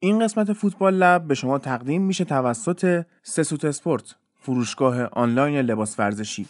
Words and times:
این 0.00 0.24
قسمت 0.24 0.52
فوتبال 0.52 0.94
لب 0.94 1.28
به 1.28 1.34
شما 1.34 1.58
تقدیم 1.58 2.02
میشه 2.02 2.24
توسط 2.24 3.04
سسوت 3.22 3.64
اسپورت 3.64 4.16
فروشگاه 4.40 5.02
آنلاین 5.02 5.58
لباس 5.58 5.98
ورزشی 5.98 6.46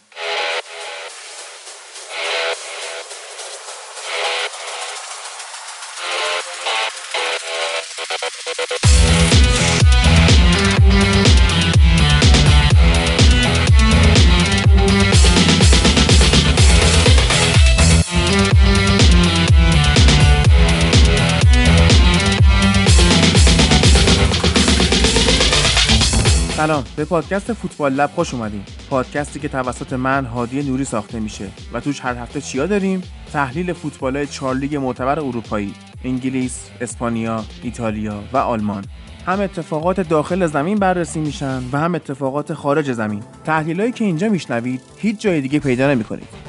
سلام. 26.69 26.83
به 26.95 27.05
پادکست 27.05 27.53
فوتبال 27.53 27.93
لب 27.93 28.09
خوش 28.15 28.33
اومدین. 28.33 28.63
پادکستی 28.89 29.39
که 29.39 29.47
توسط 29.47 29.93
من 29.93 30.25
هادی 30.25 30.63
نوری 30.63 30.85
ساخته 30.85 31.19
میشه 31.19 31.47
و 31.73 31.79
توش 31.79 31.99
هر 32.01 32.15
هفته 32.15 32.41
چیا 32.41 32.65
داریم؟ 32.65 33.03
تحلیل 33.33 33.73
فوتبال 33.73 34.15
های 34.15 34.27
چهار 34.27 34.55
لیگ 34.55 34.75
معتبر 34.75 35.19
اروپایی 35.19 35.73
انگلیس 36.03 36.69
اسپانیا 36.81 37.43
ایتالیا 37.63 38.23
و 38.33 38.37
آلمان. 38.37 38.85
هم 39.25 39.41
اتفاقات 39.41 39.99
داخل 39.99 40.45
زمین 40.45 40.79
بررسی 40.79 41.19
میشن 41.19 41.63
و 41.71 41.77
هم 41.77 41.95
اتفاقات 41.95 42.53
خارج 42.53 42.91
زمین. 42.91 43.23
تحلیلایی 43.45 43.91
که 43.91 44.05
اینجا 44.05 44.29
میشنوید 44.29 44.81
هیچ 44.97 45.21
جای 45.21 45.41
دیگه 45.41 45.59
پیدا 45.59 45.91
نمی‌کنید. 45.91 46.48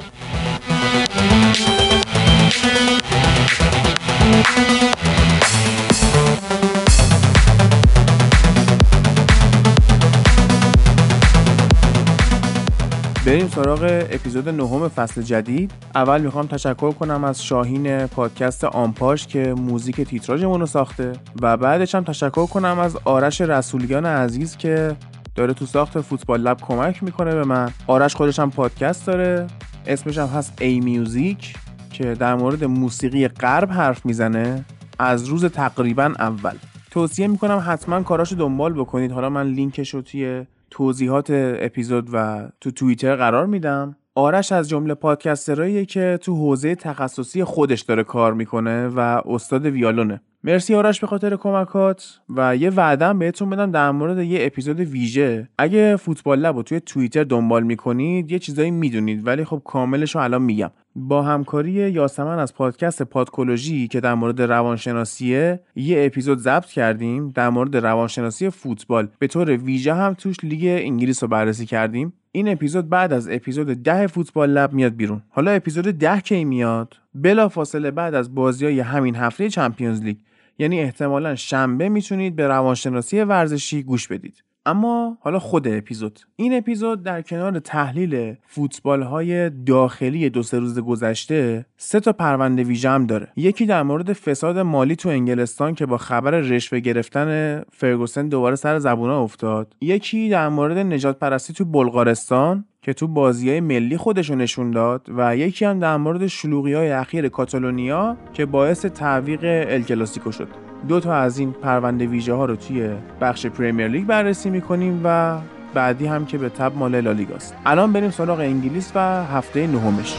بریم 13.31 13.47
سراغ 13.47 14.05
اپیزود 14.11 14.49
نهم 14.49 14.87
فصل 14.87 15.21
جدید. 15.21 15.71
اول 15.95 16.21
می‌خوام 16.21 16.47
تشکر 16.47 16.91
کنم 16.91 17.23
از 17.23 17.43
شاهین 17.43 18.07
پادکست 18.07 18.63
آمپاش 18.63 19.27
که 19.27 19.53
موزیک 19.57 20.01
تیتراژمون 20.01 20.59
رو 20.59 20.65
ساخته 20.65 21.13
و 21.41 21.57
بعدش 21.57 21.95
هم 21.95 22.03
تشکر 22.03 22.45
کنم 22.45 22.79
از 22.79 22.97
آرش 23.05 23.41
رسولیان 23.41 24.05
عزیز 24.05 24.57
که 24.57 24.95
داره 25.35 25.53
تو 25.53 25.65
ساخت 25.65 26.01
فوتبال 26.01 26.41
لب 26.41 26.57
کمک 26.61 27.03
می‌کنه 27.03 27.35
به 27.35 27.43
من. 27.43 27.71
آرش 27.87 28.15
خودش 28.15 28.39
هم 28.39 28.51
پادکست 28.51 29.07
داره. 29.07 29.47
اسمش 29.87 30.17
هم 30.17 30.27
هست 30.27 30.61
ای 30.61 30.79
میوزیک 30.79 31.55
که 31.93 32.15
در 32.15 32.35
مورد 32.35 32.63
موسیقی 32.63 33.27
غرب 33.27 33.71
حرف 33.71 34.05
می‌زنه. 34.05 34.65
از 34.99 35.25
روز 35.25 35.45
تقریبا 35.45 36.13
اول. 36.19 36.53
توصیه 36.91 37.27
می‌کنم 37.27 37.63
حتما 37.67 38.03
کاراشو 38.03 38.35
دنبال 38.35 38.73
بکنید. 38.73 39.11
حالا 39.11 39.29
من 39.29 39.47
لینکش 39.47 39.93
رو 39.93 40.01
توی 40.01 40.45
توضیحات 40.71 41.27
اپیزود 41.59 42.09
و 42.13 42.47
تو 42.61 42.71
توییتر 42.71 43.15
قرار 43.15 43.45
میدم. 43.45 43.95
آرش 44.15 44.51
از 44.51 44.69
جمله 44.69 44.93
پادکستراییه 44.93 45.85
که 45.85 46.19
تو 46.21 46.35
حوزه 46.35 46.75
تخصصی 46.75 47.43
خودش 47.43 47.81
داره 47.81 48.03
کار 48.03 48.33
می‌کنه 48.33 48.87
و 48.87 49.21
استاد 49.25 49.65
ویالونه. 49.65 50.21
مرسی 50.43 50.75
آرش 50.75 50.99
به 50.99 51.07
خاطر 51.07 51.35
کمکات 51.35 52.19
و 52.29 52.55
یه 52.55 52.69
وعدم 52.69 53.19
بهتون 53.19 53.49
بدم 53.49 53.71
در 53.71 53.91
مورد 53.91 54.17
یه 54.17 54.45
اپیزود 54.45 54.79
ویژه. 54.79 55.49
اگه 55.57 55.95
فوتبال 55.95 56.39
لب 56.39 56.55
و 56.55 56.63
توی 56.63 56.79
توییتر 56.79 57.23
دنبال 57.23 57.63
می‌کنید 57.63 58.31
یه 58.31 58.39
چیزایی 58.39 58.71
می‌دونید 58.71 59.27
ولی 59.27 59.45
خب 59.45 59.61
کاملش 59.65 60.15
رو 60.15 60.21
الان 60.21 60.41
میگم. 60.41 60.71
با 60.95 61.21
همکاری 61.21 61.71
یاسمن 61.71 62.39
از 62.39 62.53
پادکست 62.53 63.03
پادکولوژی 63.03 63.87
که 63.87 63.99
در 63.99 64.13
مورد 64.13 64.41
روانشناسیه 64.41 65.59
یه 65.75 66.05
اپیزود 66.05 66.37
ضبط 66.37 66.65
کردیم 66.65 67.29
در 67.29 67.49
مورد 67.49 67.77
روانشناسی 67.77 68.49
فوتبال. 68.49 69.07
به 69.19 69.27
طور 69.27 69.57
ویژه 69.57 69.93
هم 69.93 70.13
توش 70.13 70.35
لیگ 70.43 70.65
انگلیس 70.65 71.23
رو 71.23 71.29
بررسی 71.29 71.65
کردیم. 71.65 72.13
این 72.31 72.47
اپیزود 72.47 72.89
بعد 72.89 73.13
از 73.13 73.29
اپیزود 73.29 73.67
ده 73.67 74.07
فوتبال 74.07 74.49
لب 74.49 74.73
میاد 74.73 74.95
بیرون. 74.95 75.21
حالا 75.29 75.51
اپیزود 75.51 75.85
ده 75.85 76.21
کی 76.21 76.45
میاد؟ 76.45 76.97
بلا 77.15 77.49
فاصله 77.49 77.91
بعد 77.91 78.15
از 78.15 78.35
بازی 78.35 78.65
های 78.65 78.79
همین 78.79 79.15
هفته 79.15 79.49
Champions 79.49 80.01
League. 80.01 80.17
یعنی 80.59 80.79
احتمالا 80.79 81.35
شنبه 81.35 81.89
می‌تونید 81.89 82.35
به 82.35 82.47
روانشناسی 82.47 83.21
ورزشی 83.21 83.83
گوش 83.83 84.07
بدید. 84.07 84.43
اما 84.65 85.17
حالا 85.21 85.39
خود 85.39 85.67
اپیزود. 85.67 86.19
این 86.35 86.57
اپیزود 86.57 87.03
در 87.03 87.21
کنار 87.21 87.59
تحلیل 87.59 88.35
فوتبال 88.47 89.01
های 89.01 89.49
داخلی 89.49 90.29
دو 90.29 90.43
سه 90.43 90.59
روز 90.59 90.79
گذشته 90.79 91.65
سه 91.77 91.99
تا 91.99 92.13
پرونده 92.13 92.63
ویژه 92.63 92.89
هم 92.89 93.05
داره. 93.05 93.27
یکی 93.35 93.65
در 93.65 93.83
مورد 93.83 94.13
فساد 94.13 94.57
مالی 94.57 94.95
تو 94.95 95.09
انگلستان 95.09 95.75
که 95.75 95.85
با 95.85 95.97
خبر 95.97 96.31
رشوه 96.31 96.79
گرفتن 96.79 97.61
فرگوسن 97.71 98.29
دوباره 98.29 98.55
سر 98.55 98.79
زبونا 98.79 99.23
افتاد. 99.23 99.75
یکی 99.81 100.29
در 100.29 100.49
مورد 100.49 100.77
نجات 100.77 101.19
پرستی 101.19 101.53
تو 101.53 101.65
بلغارستان. 101.65 102.65
که 102.83 102.93
تو 102.93 103.07
بازی 103.07 103.49
های 103.49 103.59
ملی 103.59 103.97
خودشو 103.97 104.35
نشون 104.35 104.71
داد 104.71 105.01
و 105.17 105.37
یکی 105.37 105.65
هم 105.65 105.79
در 105.79 105.97
مورد 105.97 106.27
شلوغی 106.27 106.73
های 106.73 106.91
اخیر 106.91 107.29
کاتالونیا 107.29 108.17
که 108.33 108.45
باعث 108.45 108.85
تعویق 108.85 109.39
الکلاسیکو 109.43 110.31
شد. 110.31 110.47
دو 110.87 110.99
تا 110.99 111.13
از 111.13 111.39
این 111.39 111.51
پرونده 111.51 112.05
ویژه 112.05 112.33
ها 112.33 112.45
رو 112.45 112.55
توی 112.55 112.89
بخش 113.21 113.45
پریمیر 113.45 113.87
لیگ 113.87 114.05
بررسی 114.05 114.49
می‌کنیم 114.49 115.01
و 115.03 115.37
بعدی 115.73 116.05
هم 116.05 116.25
که 116.25 116.37
به 116.37 116.49
تب 116.49 116.77
مال 116.77 117.01
لالیگاست. 117.01 117.55
الان 117.65 117.93
بریم 117.93 118.09
سراغ 118.09 118.39
انگلیس 118.39 118.91
و 118.95 119.25
هفته 119.25 119.67
نهمش. 119.67 120.17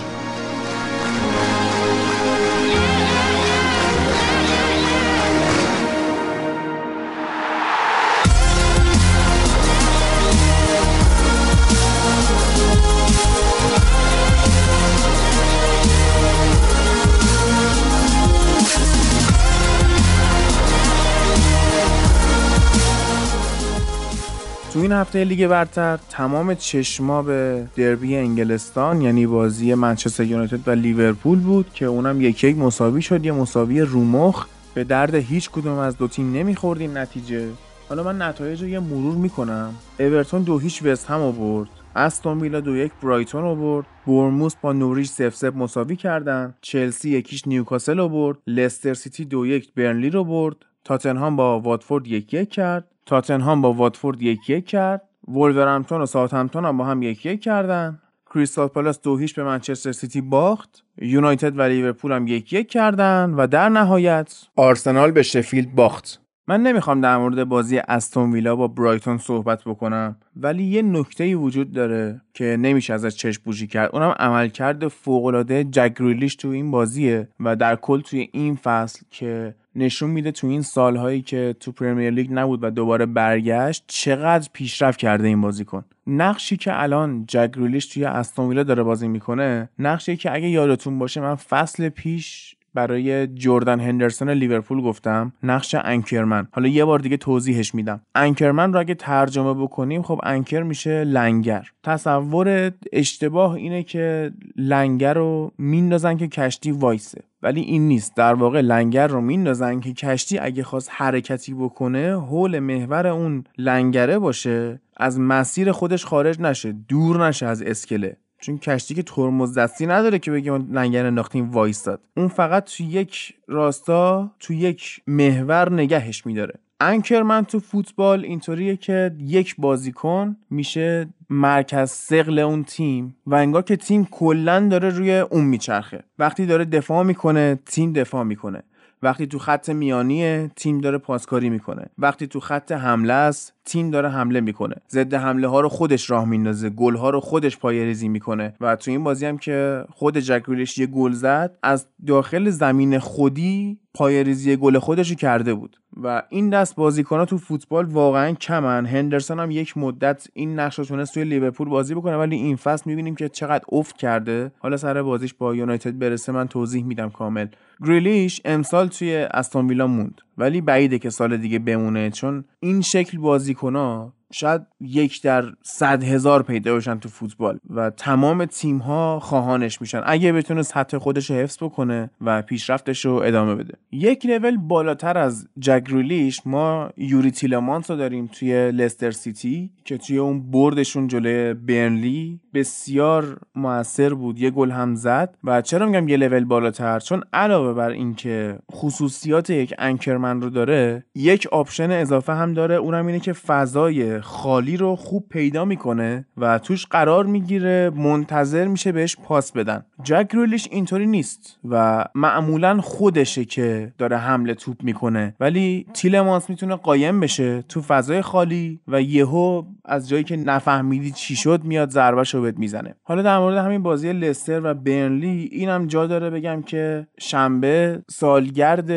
این 24.83 24.93
هفته 24.93 25.25
لیگ 25.25 25.47
برتر 25.47 25.99
تمام 26.11 26.55
چشما 26.55 27.23
به 27.23 27.67
دربی 27.77 28.17
انگلستان 28.17 29.01
یعنی 29.01 29.27
بازی 29.27 29.75
منچستر 29.75 30.25
یونایتد 30.25 30.69
و 30.69 30.71
لیورپول 30.71 31.39
بود 31.39 31.73
که 31.75 31.87
اونم 31.87 32.21
یک 32.21 32.45
یک 32.45 32.57
مساوی 32.57 33.03
شد 33.03 33.27
یه 33.27 33.33
مساوی 33.33 33.81
رومخ 33.81 34.47
به 34.75 34.85
درد 34.85 35.15
هیچ 35.15 35.51
کدوم 35.51 35.79
از 35.79 35.99
دو 35.99 36.09
تیم 36.09 36.33
نمی‌خورد 36.33 36.81
این 36.81 36.97
نتیجه. 36.97 37.49
حالا 37.89 38.03
من 38.03 38.23
نتایج 38.23 38.63
رو 38.63 38.69
یه 38.69 38.81
مرور 38.81 39.15
می‌کنم. 39.15 39.75
اورتون 40.01 40.43
دو 40.43 40.59
هیچ 40.59 40.83
وست 40.83 41.07
هم 41.07 41.21
رو 41.21 41.37
برد. 41.37 41.69
استون 41.97 42.41
ویلا 42.41 42.61
دو 42.61 42.77
یک 42.77 42.93
برایتون 43.03 43.45
رو 43.45 43.59
برد. 43.59 43.87
بورنموث 44.07 44.55
با 44.63 44.73
نوریچ 44.73 45.11
صفر 45.11 45.35
صفر 45.35 45.55
مساوی 45.55 45.97
کردن. 45.97 46.55
چلسی 46.61 47.11
یک 47.11 47.27
هیچ 47.27 47.49
نیوکاسل 47.49 48.01
رو 48.01 48.13
برد. 48.13 48.39
لستر 48.47 48.95
سیتی 48.95 49.25
دو 49.25 49.47
یک 49.47 49.75
برنلی 49.75 50.11
رو 50.11 50.25
برد. 50.25 50.57
تاتنهام 50.85 51.37
با 51.37 51.61
واتفورد 51.61 52.07
یک 52.07 52.35
یک 52.35 52.51
کرد. 52.51 52.85
تاتنهام 53.07 53.63
با 53.63 53.73
واتفورد 53.73 54.23
یک 54.23 54.51
یک 54.51 54.67
کرد. 54.67 55.03
وولورهمپتون 55.29 56.01
و 56.01 56.07
ساوثهمپتون 56.07 56.65
هم 56.65 56.77
با 56.77 56.85
هم 56.85 57.03
یک 57.03 57.27
یک 57.27 57.43
کردن. 57.43 57.99
کریستال 58.35 58.69
پالاس 58.69 59.01
دو 59.01 59.17
هیچ 59.17 59.35
به 59.35 59.45
منچستر 59.45 59.93
سیتی 59.93 60.21
باخت. 60.21 60.85
یونایتد 60.99 61.59
و 61.59 61.63
لیورپول 61.63 62.13
هم 62.13 62.27
یک 62.27 62.53
یک 62.53 62.69
کردن 62.69 63.31
و 63.31 63.47
در 63.47 63.69
نهایت 63.69 64.47
آرسنال 64.57 65.11
به 65.11 65.23
شفیلد 65.23 65.75
باخت. 65.75 66.23
من 66.47 66.63
نمی‌خوام 66.63 67.01
در 67.01 67.17
مورد 67.17 67.45
بازی 67.45 67.79
استون 67.79 68.33
ویلا 68.33 68.57
با 68.57 68.69
برایتون 68.69 69.19
صحبت 69.19 69.65
بکنم 69.65 70.17
ولی 70.37 70.65
یه 70.65 70.83
نکته 70.83 71.37
وجود 71.37 71.73
داره 71.73 72.21
که 72.35 72.57
نمیشه 72.61 72.95
ازش 72.95 73.17
چشم 73.17 73.43
پوشی 73.43 73.67
کرد. 73.67 73.91
اونم 73.93 74.15
عملکرد 74.19 74.89
فوقالعاده 74.89 75.65
جک 75.65 75.95
گریلیش 75.99 76.37
تو 76.37 76.49
این 76.49 76.71
بازیه 76.71 77.29
و 77.41 77.57
در 77.57 77.77
کل 77.77 78.01
توی 78.01 78.29
این 78.33 78.57
فصل 78.57 79.01
که 79.11 79.55
نشون 79.77 80.11
میده 80.11 80.33
تو 80.33 80.47
این 80.47 80.63
سالهایی 80.63 81.23
که 81.23 81.55
تو 81.61 81.73
پرمیر 81.73 82.11
لیگ 82.11 82.29
نبود 82.33 82.65
و 82.65 82.71
دوباره 82.71 83.07
برگشت 83.07 83.85
چقدر 83.87 84.49
پیشرفت 84.53 84.99
کرده 84.99 85.29
این 85.29 85.41
بازیکن. 85.41 85.85
نقشی 86.07 86.57
که 86.57 86.83
الان 86.83 87.25
جک 87.29 87.53
توی 87.93 88.05
استون 88.05 88.63
داره 88.63 88.83
بازی 88.83 89.09
می‌کنه 89.09 89.69
نقشی 89.79 90.17
که 90.17 90.35
اگه 90.35 90.49
یادتون 90.49 90.99
باشه 90.99 91.21
من 91.21 91.35
فصل 91.35 91.89
پیش 91.89 92.57
برای 92.75 93.27
جردن 93.27 93.81
هندرسون 93.81 94.31
لیورپول 94.31 94.81
گفتم 94.81 95.33
نقش 95.43 95.75
انکرمن. 95.85 96.49
حالا 96.53 96.69
یه 96.69 96.85
بار 96.85 96.99
دیگه 96.99 97.17
توضیحش 97.17 97.75
میدم. 97.75 98.01
انکرمن 98.15 98.73
رو 98.73 98.81
اگه 98.81 98.95
ترجمه 98.95 99.55
بکنیم 99.55 100.03
خب 100.03 100.21
انکر 100.23 100.63
میشه 100.63 101.05
لنگر. 101.05 101.69
تصور 101.83 102.73
اشتباه 102.93 103.53
اینه 103.53 103.83
که 103.83 104.33
لنگر 104.57 105.15
رو 105.15 105.53
میندازن 105.59 106.17
که 106.17 106.29
کشتی 106.29 106.71
وایسه. 106.71 107.23
ولی 107.43 107.61
این 107.61 107.89
نیست. 107.89 108.17
در 108.17 108.35
واقع 108.35 108.61
لنگر 108.61 109.07
رو 109.07 109.21
میندازن 109.21 109.81
که 109.81 109.93
کشتی 109.93 110.39
اگه 110.39 110.63
خواست 110.63 110.89
حرکتی 110.93 111.55
بکنه 111.55 112.21
حول 112.21 112.59
محور 112.59 113.07
اون 113.07 113.45
لنگره 113.59 114.19
باشه 114.19 114.81
از 114.97 115.21
مسیر 115.21 115.73
خودش 115.73 116.05
خارج 116.05 116.41
نشه 116.41 116.73
دور 116.73 117.27
نشه 117.29 117.47
از 117.47 117.63
اسکله. 117.63 118.17
چون 118.41 118.59
کشتی 118.59 118.95
که 118.95 119.03
ترمز 119.03 119.59
دستی 119.59 119.87
نداره 119.87 120.19
که 120.19 120.31
بگه 120.31 120.59
لنگر 120.59 121.07
انداختیم 121.07 121.51
وایستاد. 121.51 122.01
اون 122.17 122.29
فقط 122.29 122.65
تو 122.65 122.83
یک 122.83 123.35
راستا 123.49 124.31
تو 124.41 124.53
یک 124.53 125.01
محور 125.07 125.73
نگهش 125.73 126.27
میداره. 126.27 126.55
انکرمن 126.89 127.45
تو 127.45 127.61
فوتبال 127.61 128.25
اینطوریه 128.25 128.77
که 128.77 129.15
یک 129.19 129.55
بازیکن 129.59 130.37
میشه 130.51 131.09
مرکز 131.31 131.91
سقل 131.91 132.39
اون 132.39 132.65
تیم 132.65 133.17
و 133.27 133.35
انگار 133.35 133.63
که 133.63 133.77
تیم 133.77 134.09
کلا 134.11 134.69
داره 134.69 134.89
روی 134.89 135.19
اون 135.19 135.45
میچرخه. 135.45 136.05
وقتی 136.19 136.47
داره 136.47 136.65
دفاع 136.65 137.03
می‌کنه 137.03 137.59
تیم 137.67 137.93
دفاع 137.93 138.25
می‌کنه. 138.25 138.63
وقتی 139.03 139.27
تو 139.27 139.39
خط 139.39 139.71
میانیه 139.71 140.51
تیم 140.57 140.81
داره 140.81 140.99
پاسکاری 140.99 141.51
می‌کنه. 141.51 141.87
وقتی 141.99 142.27
تو 142.27 142.41
خط 142.41 142.73
حمله 142.73 143.13
است 143.13 143.55
تیم 143.65 143.91
داره 143.91 144.09
حمله 144.09 144.41
می‌کنه. 144.41 144.75
ضد 144.91 145.15
حمله 145.15 145.49
ها 145.49 145.61
رو 145.61 145.69
خودش 145.69 146.11
راه 146.11 146.25
میندازه 146.25 146.71
گل 146.71 146.97
ها 146.97 147.11
رو 147.11 147.21
خودش 147.21 147.59
پای 147.59 147.85
ریزی 147.85 148.09
می‌کنه 148.09 148.55
و 148.61 148.77
تو 148.77 148.91
این 148.91 149.05
بازی 149.05 149.27
هم 149.27 149.39
که 149.39 149.85
خود 149.91 150.19
جک 150.19 150.43
یه 150.79 150.87
گل 150.87 151.13
زد 151.13 151.59
از 151.63 151.87
داخل 152.07 152.51
زمین 152.51 152.99
خودی 152.99 153.79
پای 153.95 154.25
ریزی 154.25 154.57
گل 154.57 154.79
خودش 154.79 155.11
رو 155.11 155.17
کرده 155.17 155.55
بود. 155.55 155.77
و 156.03 156.23
این 156.29 156.51
دست 156.51 156.77
بازیکن 156.77 157.25
تو 157.25 157.39
فوتبال 157.39 157.85
واقعا 157.85 158.33
کمن. 158.33 158.87
هندرسون 158.87 159.41
هم 159.41 159.51
یک 159.51 159.77
مدت 159.77 160.27
این 160.33 160.59
نقش 160.61 160.79
رو 160.79 160.85
تونست 160.85 161.15
توی 161.15 161.25
لیورپول 161.25 161.69
بازی 161.69 161.95
بکنه 161.95 162.17
ولی 162.17 162.37
این 162.37 162.57
فصل 162.57 162.83
می‌بینیم 162.87 163.15
که 163.15 163.29
چقدر 163.29 163.65
افت 163.73 163.97
کرده. 163.97 164.53
حالا 164.59 164.77
سر 164.77 165.03
بازیش 165.03 165.35
با 165.35 165.55
یونایتد 165.55 165.99
برسه 165.99 166.33
من 166.33 166.49
توضیح 166.49 166.85
میدم 166.85 167.11
کامل. 167.11 167.47
گریلیش 167.87 168.41
امسال 168.45 168.89
توی 168.89 169.17
استون 169.17 169.69
ویلا 169.69 169.87
موند 169.87 170.21
ولی 170.39 170.61
بعیده 170.61 170.99
که 170.99 171.11
سال 171.11 171.37
دیگه 171.37 171.59
بمونه 171.59 172.11
چون 172.11 172.45
این 172.61 172.81
شکل 172.81 173.19
بازیکنها 173.19 174.13
شاید 174.33 174.63
یک 174.81 175.23
در 175.23 175.45
صد 175.63 176.03
هزار 176.05 176.43
پیدا 176.43 176.73
باشن 176.73 176.99
تو 176.99 177.09
فوتبال 177.09 177.59
و 177.71 177.91
تمام 177.91 178.45
تیم 178.45 178.79
ها 178.79 179.21
خواهانش 179.21 179.81
میشن. 179.81 180.03
اگه 180.05 180.33
بتونه 180.33 180.63
سطح 180.63 180.99
خودش 180.99 181.31
رو 181.31 181.37
حفظ 181.37 181.57
بکنه 181.63 182.11
و 182.21 182.43
پیشرفتش 182.43 183.05
رو 183.05 183.15
ادامه 183.15 183.55
بده. 183.55 183.75
یک 183.93 184.27
لول 184.27 184.57
بالاتر 184.57 185.19
از 185.19 185.49
جگرولیش 185.59 186.41
ما 186.47 186.91
یوری 186.97 187.31
تیلمانس 187.31 187.91
رو 187.91 187.97
داریم 187.97 188.27
توی 188.27 188.71
لستر 188.71 189.11
سیتی 189.11 189.71
که 189.85 189.99
توی 189.99 190.19
اون 190.19 190.51
بردشون 190.51 191.09
جلوی 191.09 191.55
برنلی 191.55 192.41
بسیار 192.55 193.39
موثر 193.55 194.15
بود. 194.15 194.39
یه 194.39 194.51
گل 194.51 194.71
هم 194.71 194.95
زد. 194.95 195.37
و 195.45 195.63
چرا 195.63 195.87
میگم 195.87 196.09
یه 196.09 196.17
لول 196.17 196.45
بالاتر؟ 196.45 197.01
چون 197.01 197.23
علاوه 197.33 197.73
بر 197.73 197.91
اینکه 197.91 198.59
خصوصیات 198.73 199.51
یک 199.51 199.75
anchorman 199.79 200.41
رو 200.41 200.51
داره 200.51 201.05
یک 201.15 201.47
option 201.53 201.91
اضافه 201.91 202.33
هم 202.33 202.55
داره. 202.55 202.75
اونم 202.75 203.07
اینه 203.07 203.21
که 203.21 203.33
فضای 203.33 204.22
خالی 204.23 204.77
رو 204.77 204.97
خوب 204.97 205.29
پیدا 205.29 205.65
می‌کنه 205.65 206.27
و 206.37 206.59
توش 206.59 206.87
قرار 206.87 207.27
می‌گیره 207.27 207.91
منتظر 207.91 208.67
میشه 208.69 208.93
بهش 208.93 209.17
پاس 209.17 209.53
بدن. 209.53 209.85
جک 210.03 210.29
گریلیش 210.29 210.69
اینطوری 210.71 211.07
نیست 211.07 211.59
و 211.69 212.05
معمولا 212.15 212.81
خودشه 212.81 213.45
که 213.45 213.93
داره 213.99 214.17
حمل 214.17 214.55
توپ 214.55 214.83
می‌کنه. 214.83 215.35
ولی 215.41 215.87
تیلمانس 215.95 216.51
می‌تونه 216.51 216.77
قایم 216.77 217.21
بشه 217.21 217.63
تو 217.63 217.83
فضای 217.83 218.23
خالی 218.23 218.81
و 218.89 219.03
یهو 219.03 219.63
از 219.85 220.09
جایی 220.09 220.25
که 220.25 220.37
نفهمیدی 220.37 221.11
چی 221.11 221.37
شد 221.37 221.65
میاد 221.65 221.91
ضربه 221.91 222.23
رو 222.33 222.43
بهت 222.43 222.59
می‌زنه. 222.59 222.95
حالا 223.03 223.23
در 223.23 223.39
مورد 223.39 223.57
همین 223.57 223.83
بازی 223.83 224.13
لستر 224.13 224.61
و 224.65 224.75
برنلی 224.75 225.49
اینم 225.53 225.87
جا 225.87 226.07
داره 226.07 226.31
بگم 226.31 226.63
که 226.63 227.07
شنبه 227.21 228.03
سالگرد 228.11 228.91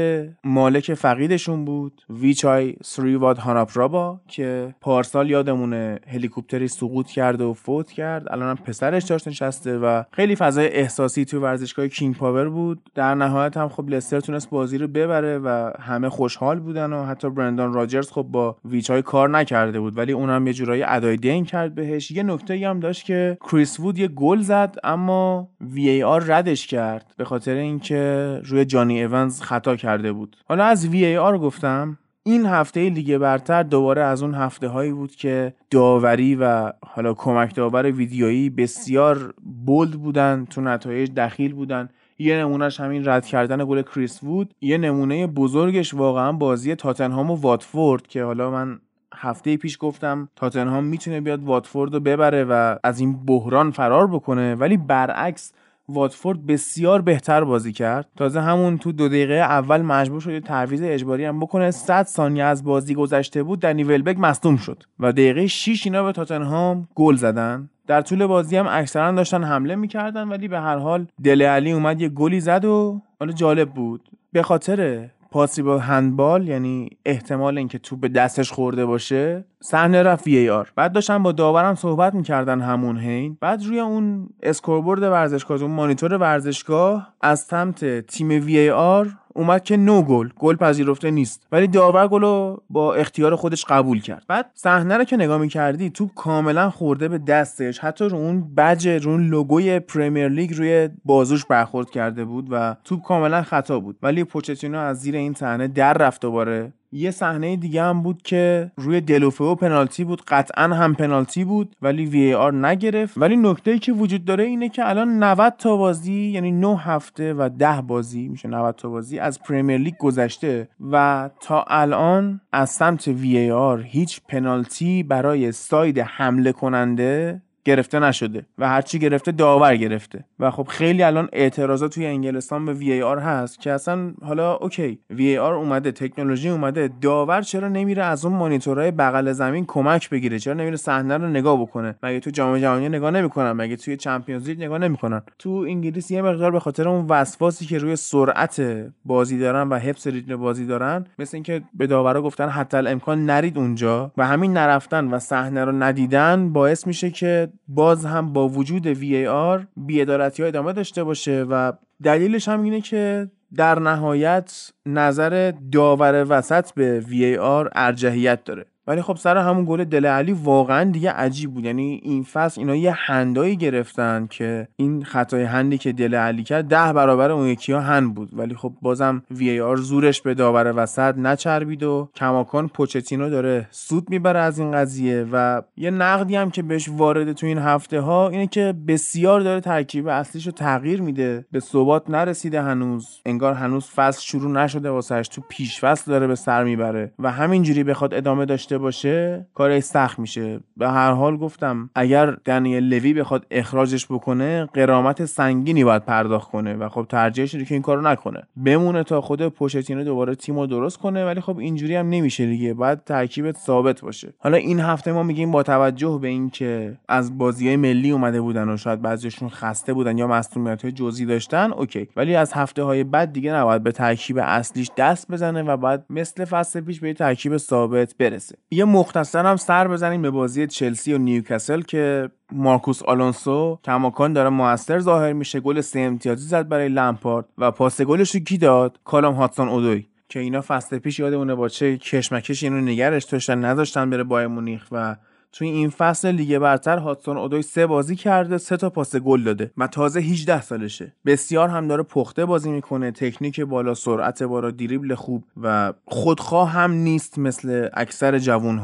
مالک 0.44 0.94
فقیدشون 0.94 1.66
بود 1.66 2.02
ویچای 2.10 2.76
سریوادهاناپرابا 2.84 4.22
که 4.28 4.76
پارسال 5.16 5.30
یادمونه 5.30 6.00
هلیکوپتری 6.08 6.68
سقوط 6.68 7.08
کرده 7.08 7.44
و 7.44 7.54
فوت 7.54 7.92
کرد. 7.92 8.32
الان 8.32 8.50
هم 8.50 8.64
پسرش 8.64 9.04
جاش 9.04 9.28
نشسته 9.28 9.78
و 9.78 10.04
خیلی 10.12 10.36
فضای 10.36 10.68
احساسی 10.68 11.26
تو 11.26 11.40
ورزشگاه 11.40 11.88
کینگ 11.88 12.16
پاور 12.16 12.50
بود. 12.50 12.82
در 12.96 13.16
نهایت 13.16 13.58
هم 13.58 13.70
خب 13.70 13.90
لستر 13.90 14.20
تونست 14.20 14.50
بازی 14.50 14.78
رو 14.78 14.88
ببره 14.88 15.40
و 15.40 15.72
همه 15.80 16.10
خوشحال 16.10 16.60
بودن 16.60 16.94
و 16.94 17.06
حتی 17.06 17.30
برندان 17.30 17.74
راجرز 17.74 18.12
خب 18.12 18.24
با 18.24 18.58
ویچای 18.66 19.02
کار 19.02 19.30
نکرده 19.30 19.80
بود. 19.80 19.98
ولی 19.98 20.12
اونم 20.12 20.48
یه 20.48 20.54
جورایی 20.54 20.84
ادای 20.84 21.18
دین 21.18 21.46
کرد 21.46 21.76
بهش. 21.76 22.12
یه 22.12 22.24
نکته 22.24 22.70
هم 22.70 22.80
داشت 22.80 23.06
که 23.06 23.38
کریس 23.52 23.80
وود 23.80 24.00
یه 24.00 24.08
گل 24.08 24.42
زد 24.42 24.76
اما 24.84 25.50
VAR 25.62 26.24
ردش 26.28 26.68
کرد 26.68 27.14
به 27.18 27.26
خاطر 27.26 27.54
اینکه 27.54 28.42
روی 28.46 28.66
جانی 28.66 29.00
ایونز 29.00 29.42
خطا 29.42 29.76
کرده 29.76 30.12
بود. 30.12 30.38
حالا 30.46 30.64
از 30.66 30.88
VAR 30.88 31.38
گفتم. 31.38 31.98
این 32.28 32.46
هفته 32.46 32.90
لیگ 32.90 33.18
برتر 33.18 33.64
دوباره 33.64 34.02
از 34.02 34.24
اون 34.24 34.34
هفته 34.34 34.68
هایی 34.68 34.92
بود 34.92 35.12
که 35.12 35.54
داوری 35.72 36.36
و 36.36 36.74
حالا 36.86 37.14
کمک 37.14 37.56
داور 37.56 37.92
ویدیویی 37.92 38.50
بسیار 38.50 39.34
bold 39.66 39.92
بودن 39.92 40.46
تو 40.50 40.62
نتایج 40.62 41.12
دخیل 41.12 41.54
بودن. 41.54 41.90
یه 42.20 42.38
نمونهش 42.38 42.80
همین 42.80 43.08
رد 43.08 43.26
کردن 43.26 43.66
گل 43.66 43.82
کریس 43.82 44.24
وود. 44.24 44.54
یه 44.62 44.78
نمونه 44.78 45.28
بزرگش 45.28 45.94
واقعا 45.94 46.32
بازی 46.32 46.76
تاتنهام 46.76 47.32
و 47.32 47.36
واتفورد 47.36 48.08
که 48.08 48.24
حالا 48.24 48.52
من 48.52 48.80
هفته 49.16 49.58
پیش 49.58 49.78
گفتم 49.80 50.30
تاتنهام 50.36 50.84
می‌تونه 50.84 51.22
بیاد 51.22 51.44
واتفورد 51.44 51.94
رو 51.94 52.00
ببره 52.00 52.44
و 52.44 52.76
از 52.84 53.00
این 53.00 53.26
بحران 53.26 53.72
فرار 53.72 54.08
بکنه. 54.08 54.56
ولی 54.56 54.78
برعکس 54.78 55.54
واتفورد 55.90 56.46
بسیار 56.46 57.02
بهتر 57.02 57.44
بازی 57.44 57.74
کرد. 57.74 58.10
تازه 58.18 58.42
همون 58.42 58.78
تو 58.78 58.92
دو 58.92 59.08
دقیقه 59.08 59.34
اول 59.34 59.82
مجبور 59.82 60.22
شد 60.22 60.40
تعویض 60.40 60.82
اجباری 60.84 61.26
هم 61.26 61.40
بکنه. 61.40 61.72
100 61.72 62.04
ثانیه 62.04 62.44
از 62.44 62.64
بازی 62.64 62.96
گذشته 62.96 63.44
بود 63.44 63.60
دنی 63.60 63.74
ولبک 63.74 64.20
مصدوم 64.20 64.56
شد 64.56 64.84
و 65.00 65.12
دقیقه 65.12 65.48
6 65.48 65.86
اینا 65.86 66.04
به 66.04 66.12
تاتنهام 66.12 66.88
گل 66.96 67.16
زدن. 67.16 67.70
در 67.88 68.02
طول 68.02 68.26
بازی 68.26 68.58
هم 68.58 68.68
اکثرا 68.70 69.12
داشتن 69.12 69.44
حمله 69.44 69.76
می‌کردن 69.76 70.28
ولی 70.28 70.48
به 70.48 70.60
هر 70.60 70.78
حال 70.78 71.08
دله 71.24 71.42
علی 71.42 71.72
اومد 71.72 72.02
یه 72.02 72.10
گلی 72.10 72.40
زد 72.40 72.66
و 72.66 73.02
حالا 73.20 73.32
جالب 73.32 73.70
بود. 73.70 74.10
به 74.32 74.44
خاطر 74.44 75.10
possible 75.32 75.80
handball 75.80 76.48
یعنی 76.48 76.90
احتمال 77.06 77.58
اینکه 77.58 77.80
توپ 77.80 78.00
به 78.00 78.08
دستش 78.08 78.52
خورده 78.52 78.86
باشه 78.86 79.46
صحنه 79.66 80.04
رفت 80.04 80.28
VAR 80.28 80.72
بعد 80.76 80.94
داشتن 80.94 81.24
با 81.24 81.32
داورم 81.32 81.76
صحبت 81.76 82.14
می‌کردن 82.14 82.62
همون 82.62 82.98
حین 82.98 83.38
بعد 83.42 83.64
روی 83.64 83.80
اون 83.80 84.30
scoreboard 84.44 85.04
ورزشگاه 85.04 85.62
اون 85.62 85.72
مانیتور 85.72 86.14
ورزشگاه 86.14 87.14
از 87.22 87.40
سمت 87.40 88.00
تیم 88.00 88.30
VAR 88.30 89.08
اومد 89.34 89.64
که 89.64 89.78
no 89.78 90.02
goal. 90.02 90.30
گل 90.40 90.56
پذیرفته 90.56 91.12
نیست. 91.12 91.48
ولی 91.52 91.68
داور 91.68 92.08
گل 92.08 92.22
رو 92.22 92.64
با 92.70 92.96
اختیار 92.96 93.36
خودش 93.36 93.66
قبول 93.66 94.02
کرد. 94.02 94.24
بعد 94.28 94.52
صحنه 94.54 94.98
رو 94.98 95.04
که 95.04 95.18
نگاه 95.18 95.38
می‌کردی 95.38 95.90
توپ 95.90 96.14
کاملا 96.16 96.70
خورده 96.70 97.08
به 97.08 97.18
دستش. 97.18 97.80
حتی 97.80 98.06
رو 98.06 98.18
اون 98.18 98.56
بج 98.56 98.88
رو 98.88 99.12
اون 99.12 99.28
لوگوی 99.28 99.80
پرمیر 99.80 100.28
لیگ 100.28 100.54
روی 100.54 100.90
بازوش 101.06 101.46
برخورد 101.46 101.90
کرده 101.90 102.26
بود 102.26 102.48
و 102.52 102.76
توپ 102.84 103.02
کاملا 103.02 103.42
خطا 103.42 103.80
بود. 103.80 103.98
ولی 104.04 104.24
پوچتینو 104.24 104.80
از 104.80 105.00
زیر 105.00 105.16
این 105.16 105.34
صحنه 105.34 105.68
در 105.68 105.94
رفت 105.94 106.22
دوباره. 106.22 106.74
یه 106.92 107.12
صحنه 107.12 107.56
دیگه 107.56 107.84
هم 107.84 108.02
بود 108.02 108.22
که 108.22 108.72
روی 108.76 109.02
دلوفئو 109.02 109.56
پنالتی 109.56 110.04
بود. 110.04 110.22
قطعا 110.28 110.64
هم 110.64 110.96
پنالتی 110.96 111.44
بود 111.44 111.76
ولی 111.82 112.06
VAR 112.06 112.54
نگرفت. 112.54 113.18
ولی 113.18 113.38
نکته 113.38 113.72
ای 113.72 113.80
که 113.80 113.94
وجود 113.94 114.26
داره 114.26 114.44
اینه 114.44 114.70
که 114.70 114.90
الان 114.90 115.24
90 115.24 115.54
تا 115.58 115.78
بازی 115.78 116.14
یعنی 116.14 116.52
9 116.52 116.78
هفته 116.78 117.34
و 117.34 117.50
10 117.50 117.82
بازی 117.82 118.28
میشه 118.28 118.48
90 118.48 118.76
تا 118.76 118.90
بازی 118.90 119.20
از 119.20 119.44
پریمیر 119.44 119.78
لیگ 119.78 119.98
گذشته 119.98 120.68
و 120.92 121.30
تا 121.40 121.66
الان 121.68 122.42
از 122.52 122.70
سمت 122.70 123.08
VAR 123.08 123.82
هیچ 123.82 124.22
پنالتی 124.30 125.04
برای 125.04 125.52
side 125.52 126.00
حمله 126.00 126.52
کننده 126.52 127.42
گرفته 127.66 128.00
نشده 128.00 128.46
و 128.58 128.70
هرچی 128.70 129.00
گرفته 129.00 129.32
داور 129.32 129.76
گرفته. 129.76 130.26
و 130.40 130.52
خب 130.52 130.68
خیلی 130.70 131.04
الان 131.04 131.30
اعتراضات 131.34 131.94
توی 131.94 132.06
انگلستان 132.06 132.66
به 132.66 132.74
VAR 132.74 133.20
هست 133.20 133.62
که 133.62 133.72
اصلا 133.72 134.14
حالا 134.24 134.56
OK 134.56 135.00
VAR 135.10 135.54
اومده 135.54 135.92
تکنولوژی 135.92 136.50
اومده. 136.50 136.90
داور 137.02 137.42
چرا 137.42 137.68
نمیره 137.68 138.04
از 138.04 138.26
اون 138.26 138.36
مانیتورهای 138.36 138.92
بغل 138.92 139.32
زمین 139.32 139.66
کمک 139.68 140.10
بگیره؟ 140.10 140.40
چرا 140.40 140.54
نمیره 140.54 140.78
صحنه 140.78 141.18
رو 141.18 141.28
نگاه 141.28 141.62
بکنه؟ 141.62 141.96
مگه 142.04 142.20
تو 142.20 142.30
جام 142.30 142.58
جهانی 142.58 142.90
نگاه 142.90 143.12
نمی‌کنن؟ 143.12 143.52
مگه 143.52 143.76
توی 143.76 143.98
چمپیونز 143.98 144.50
لیگ 144.50 144.64
نگاه 144.64 144.78
نمی‌کنن؟ 144.78 145.22
تو 145.40 145.50
انگلیس 145.50 146.12
یه 146.12 146.22
مقدار 146.22 146.52
به 146.52 146.60
خاطر 146.60 146.88
اون 146.88 147.06
وسواسی 147.10 147.66
که 147.66 147.78
روی 147.78 147.96
سرعت 147.96 148.62
بازی 149.06 149.40
دارن 149.40 149.70
و 149.70 149.76
حفظ 149.76 150.08
ریتم 150.08 150.36
بازی 150.36 150.66
دارن 150.66 151.06
مثل 151.20 151.38
اینکه 151.38 151.62
به 151.74 151.88
داورا 151.88 152.22
گفتن 152.22 152.50
حتی 152.50 152.78
الامکان 152.78 153.26
نرید 153.26 153.58
اونجا 153.58 154.12
و 154.18 154.28
همین 154.28 154.54
نرفتن 154.54 155.08
و 155.08 155.20
صحنه 155.20 155.66
رو 155.66 155.72
ندیدن 155.72 156.54
باعث 156.54 156.88
میشه 156.88 157.12
که 157.12 157.50
باز 157.68 158.06
هم 158.06 158.34
با 158.34 158.48
وجود 158.48 158.88
وی 158.88 159.28
آر 159.28 159.68
بیادارتی 159.78 160.44
ها 160.44 160.48
ادامه 160.48 160.74
داشته 160.74 161.04
باشه 161.04 161.46
و 161.50 161.74
دلیلش 162.04 162.48
هم 162.48 162.64
اینه 162.64 162.82
که 162.82 163.32
در 163.56 163.80
نهایت 163.80 164.72
نظر 164.86 165.54
داور 165.72 166.26
وسط 166.30 166.74
به 166.74 167.00
وی 167.00 167.38
آر 167.38 167.70
ارجحیت 167.76 168.44
داره. 168.44 168.66
ولی 168.88 169.02
خب 169.02 169.16
سر 169.16 169.38
همون 169.38 169.66
گل 169.66 169.84
دل 169.84 170.06
علی 170.06 170.32
واقعا 170.32 170.84
دیگه 170.92 171.12
عجیب 171.12 171.54
بود. 171.54 171.66
یعنی 171.66 172.02
این 172.04 172.24
فصل 172.24 172.62
اینا 172.62 172.76
یه 172.76 172.92
هندایی 172.98 173.56
گرفتن 173.56 174.28
که 174.30 174.68
این 174.76 175.04
خطای 175.04 175.44
هندی 175.44 175.78
که 175.78 175.92
دل 175.92 176.16
علی 176.16 176.44
کرد 176.44 176.66
ده 176.66 176.94
برابر 176.94 177.32
اون 177.32 177.48
یکی 177.48 177.74
ها 177.74 177.80
هند 177.80 178.16
بود. 178.16 178.30
ولی 178.34 178.56
خب 178.56 178.74
بازم 178.82 179.24
وی 179.32 179.60
آر 179.60 179.78
زورش 179.78 180.22
به 180.22 180.34
داور 180.34 180.74
وسط 180.76 181.18
نچربید 181.18 181.84
و 181.84 182.10
کماکان 182.16 182.68
پوچتینو 182.68 183.30
داره 183.30 183.68
سود 183.72 184.10
می‌بره 184.10 184.40
از 184.40 184.60
این 184.60 184.72
قضیه 184.72 185.28
و 185.32 185.62
یه 185.78 185.92
نقدی 185.92 186.36
هم 186.36 186.52
که 186.52 186.62
بهش 186.62 186.90
وارد 186.90 187.34
تو 187.34 187.48
این 187.48 187.58
هفته 187.58 188.00
ها 188.00 188.30
اینه 188.30 188.48
که 188.48 188.74
بسیار 188.88 189.42
داره 189.42 189.60
ترکیب 189.62 190.08
اصلیش 190.08 190.46
رو 190.46 190.52
تغییر 190.52 191.02
میده. 191.02 191.46
به 191.52 191.60
ثبات 191.60 192.10
نرسیده 192.10 192.62
هنوز. 192.62 193.22
انگار 193.26 193.54
هنوز 193.54 193.86
فصل 193.86 194.22
شروع 194.22 194.52
نشده 194.52 194.90
واسهش 194.90 195.28
تو 195.28 195.42
پیش 195.50 195.80
فصل 195.80 196.12
داره 196.12 196.28
به 196.28 196.36
سر 196.36 196.64
می‌بره 196.64 197.12
و 197.20 197.32
همینجوری 197.32 197.84
بخواد 197.84 198.14
ادامه 198.14 198.46
داشته 198.46 198.75
باشه 198.78 199.48
کارش 199.54 199.84
سخت 199.84 200.20
میشه. 200.20 200.60
به 200.78 200.90
هر 200.90 201.12
حال 201.12 201.38
گفتم 201.38 201.90
اگر 201.96 202.32
دنیل 202.46 202.94
لوی 202.94 203.14
بخواد 203.14 203.46
اخراجش 203.52 204.06
بکنه 204.06 204.66
قرامت 204.66 205.26
سنگینی 205.26 205.84
باید 205.84 206.06
پرداخت 206.06 206.52
کنه 206.52 206.76
و 206.76 206.90
خب 206.90 207.06
ترجیحش 207.10 207.54
اینه 207.54 207.66
که 207.66 207.76
این 207.76 207.82
کارو 207.82 208.02
نکنه. 208.02 208.44
بمونه 208.66 209.04
تا 209.04 209.22
خود 209.22 209.48
پوشتینو 209.48 210.04
دوباره 210.04 210.36
تیمو 210.36 210.66
درست 210.68 210.98
کنه 210.98 211.26
ولی 211.26 211.42
خب 211.42 211.58
اینجوری 211.58 211.96
هم 211.96 212.10
نمیشه 212.10 212.46
دیگه. 212.46 212.74
باید 212.74 213.04
ترکیبت 213.04 213.58
ثابت 213.58 214.02
باشه. 214.02 214.34
حالا 214.40 214.58
این 214.58 214.80
هفته 214.80 215.12
ما 215.12 215.24
میگیم 215.24 215.52
با 215.52 215.64
توجه 215.64 216.20
به 216.22 216.28
اینکه 216.28 216.98
از 217.10 217.38
بازی 217.38 217.76
ملی 217.76 218.12
اومده 218.12 218.42
بودن 218.42 218.70
و 218.70 218.78
شاید 218.78 219.02
بعضیشون 219.02 219.50
خسته 219.50 219.94
بودن 219.94 220.18
یا 220.18 220.28
مصونیت 220.28 220.86
جزئی 220.86 221.26
داشتن 221.26 221.72
اوکی. 221.72 222.08
ولی 222.16 222.36
از 222.36 222.54
هفته 222.54 222.84
های 222.84 223.04
بعد 223.04 223.34
دیگه 223.34 223.54
نباید 223.54 223.84
به 223.84 223.92
ترکیب 223.92 224.40
اصلیش 224.42 224.92
دست 224.98 225.32
بزنه 225.32 225.64
و 225.64 225.78
بعد 225.78 226.06
مثل 226.10 226.46
فصل 226.46 226.82
پیش 226.82 227.00
به 227.00 227.14
ترکیب 227.14 227.58
ثابت 227.58 228.16
برسه. 228.18 228.56
یه 228.72 228.86
مختصر 228.86 229.46
هم 229.46 229.56
سر 229.56 229.88
بزنیم 229.88 230.22
به 230.22 230.30
بازی 230.30 230.68
چلسی 230.68 231.14
و 231.14 231.18
نیوکاسل 231.18 231.82
که 231.82 232.30
مارکوس 232.52 233.04
آلونسو 233.04 233.80
کماکان 233.84 234.34
داره 234.34 234.50
موثر 234.50 235.00
ظاهر 235.00 235.34
میشه. 235.34 235.60
گل 235.60 235.82
سه 235.82 236.00
امتیازی 236.00 236.48
زد 236.48 236.68
برای 236.68 236.90
لمپارد 236.90 237.46
و 237.58 237.72
پاس 237.72 238.02
گلش 238.02 238.36
رو 238.36 238.42
کی 238.42 238.58
داد؟ 238.58 239.00
کالام 239.04 239.34
هاتسون 239.34 239.70
اودوی. 239.70 240.08
که 240.30 240.40
اینا 240.40 240.62
فصل 240.62 240.98
پیش 240.98 241.20
یادمونه 241.20 241.56
با 241.56 241.70
چه 241.70 241.98
کشمکش 241.98 242.64
اینو 242.64 242.82
نگهش 242.82 243.24
داشتن 243.24 243.60
نذاشتن 243.60 244.10
بره 244.10 244.24
بایرن 244.24 244.48
مونیخ 244.48 244.88
و 244.92 245.16
توی 245.56 245.68
این 245.68 245.90
فصل 245.90 246.32
لیگ 246.32 246.58
برتر 246.58 246.98
هاتسون 246.98 247.38
اودوی 247.38 247.62
سه 247.62 247.88
بازی 247.88 248.16
کرده 248.16 248.58
سه 248.58 248.78
تا 248.78 248.90
پاس 248.90 249.16
گل 249.16 249.44
داده 249.44 249.72
و 249.78 249.88
تازه 249.88 250.20
18 250.20 250.62
سالشه. 250.62 251.14
بسیار 251.26 251.70
هم 251.70 251.88
داره 251.88 252.04
پخته 252.04 252.46
بازی 252.46 252.72
می‌کنه 252.72 253.12
تکنیک 253.12 253.62
بالا 253.62 253.94
سرعت 253.94 254.44
بالا 254.44 254.72
دریبل 254.72 255.16
خوب 255.16 255.44
و 255.62 255.94
خودخواه 256.06 256.70
هم 256.70 256.92
نیست 256.92 257.40
مثل 257.40 257.90
اکثر 257.94 258.40
جوون 258.40 258.78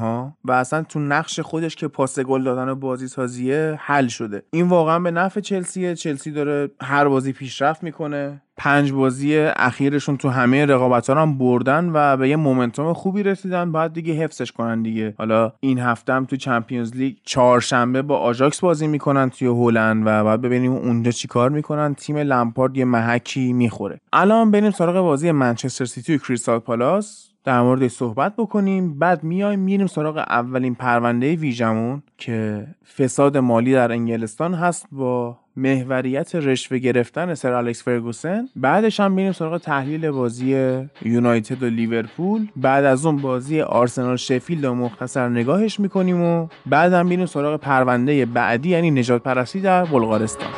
و 0.46 0.52
اصلا 0.52 0.84
تو 0.84 1.00
نقش 1.00 1.40
خودش 1.40 1.76
که 1.76 1.88
پاس 1.88 2.20
گل 2.20 2.44
دادن 2.44 2.70
و 2.70 2.76
بازی 2.76 3.08
سازیه 3.08 3.78
حل 3.80 4.08
شده. 4.08 4.44
این 4.52 4.70
واقعا 4.70 5.00
به 5.00 5.12
نفع 5.12 5.40
چلسیه. 5.40 5.96
چلسی 5.96 6.32
داره 6.32 6.70
هر 6.82 7.08
بازی 7.08 7.34
پیشرفت 7.34 7.84
می‌کنه. 7.84 8.42
پنج 8.64 8.92
بازی 8.92 9.38
اخیرشون 9.38 10.18
تو 10.18 10.30
همه 10.30 10.66
رقابت 10.66 11.10
ها 11.10 11.22
هم 11.22 11.38
بردن 11.38 11.90
و 11.94 12.18
به 12.18 12.30
یه 12.30 12.36
momentum 12.36 12.94
خوبی 12.94 13.24
رسیدن. 13.24 13.72
باید 13.72 13.94
دیگه 13.94 14.14
حفظش 14.14 14.52
کنن 14.52 14.82
دیگه. 14.82 15.14
حالا 15.18 15.52
این 15.60 15.80
هفته 15.80 16.14
هم 16.14 16.26
تو 16.26 16.36
چمپیونز 16.36 16.96
لیگ 16.96 17.16
چهارشنبه 17.24 18.02
با 18.02 18.18
آژاکس 18.18 18.60
بازی 18.60 18.88
می‌کنن 18.88 19.30
توی 19.30 19.48
هلند 19.48 20.04
و 20.06 20.24
بعد 20.24 20.42
ببینیم 20.42 20.72
اونجا 20.72 21.12
چیکار 21.12 21.50
می‌کنن. 21.50 21.94
تیم 21.94 22.18
لمپارد 22.18 22.78
یه 22.78 22.86
محکی 22.86 23.54
می‌خوره. 23.54 24.00
الان 24.14 24.52
بریم 24.52 24.72
سراغ 24.72 24.96
بازی 24.96 25.32
منچستر 25.32 25.86
سیتی 25.86 26.16
و 26.16 26.18
کریستال 26.18 26.60
پالاس. 26.60 27.31
در 27.44 27.62
موردش 27.62 27.88
صحبت 27.88 28.34
بکنیم. 28.38 29.00
بعد 29.00 29.24
میایم 29.24 29.60
میریم 29.60 29.88
سراغ 29.88 30.18
اولین 30.18 30.76
پرونده 30.76 31.36
ویژمون 31.36 32.04
که 32.18 32.68
فساد 32.98 33.38
مالی 33.38 33.74
در 33.74 33.92
انگلستان 33.92 34.54
هست 34.54 34.88
با 34.92 35.38
محوریت 35.56 36.36
رشوه 36.36 36.78
گرفتن 36.78 37.34
سر 37.34 37.54
الکس 37.54 37.84
فرگوسن. 37.84 38.48
بعدش 38.56 39.00
هم 39.00 39.12
میریم 39.12 39.32
سراغ 39.32 39.58
تحلیل 39.58 40.12
بازی 40.12 40.78
یونایتد 41.02 41.64
و 41.64 41.66
لیورپول. 41.66 42.48
بعد 42.56 42.86
از 42.86 43.06
اون 43.06 43.18
بازی 43.18 43.62
آرسنال 43.62 44.16
شفیلد 44.16 44.66
و 44.66 44.74
مختصر 44.74 45.30
نگاهش 45.30 45.80
می‌کنیم 45.80 46.22
و 46.22 46.48
بعد 46.66 46.94
هم 46.94 47.06
میریم 47.06 47.26
سراغ 47.26 47.60
پرونده 47.60 48.26
بعدی 48.26 48.70
یعنی 48.70 48.92
نجات 48.92 49.24
پرستی 49.24 49.62
در 49.62 49.86
بلغارستان. 49.86 50.50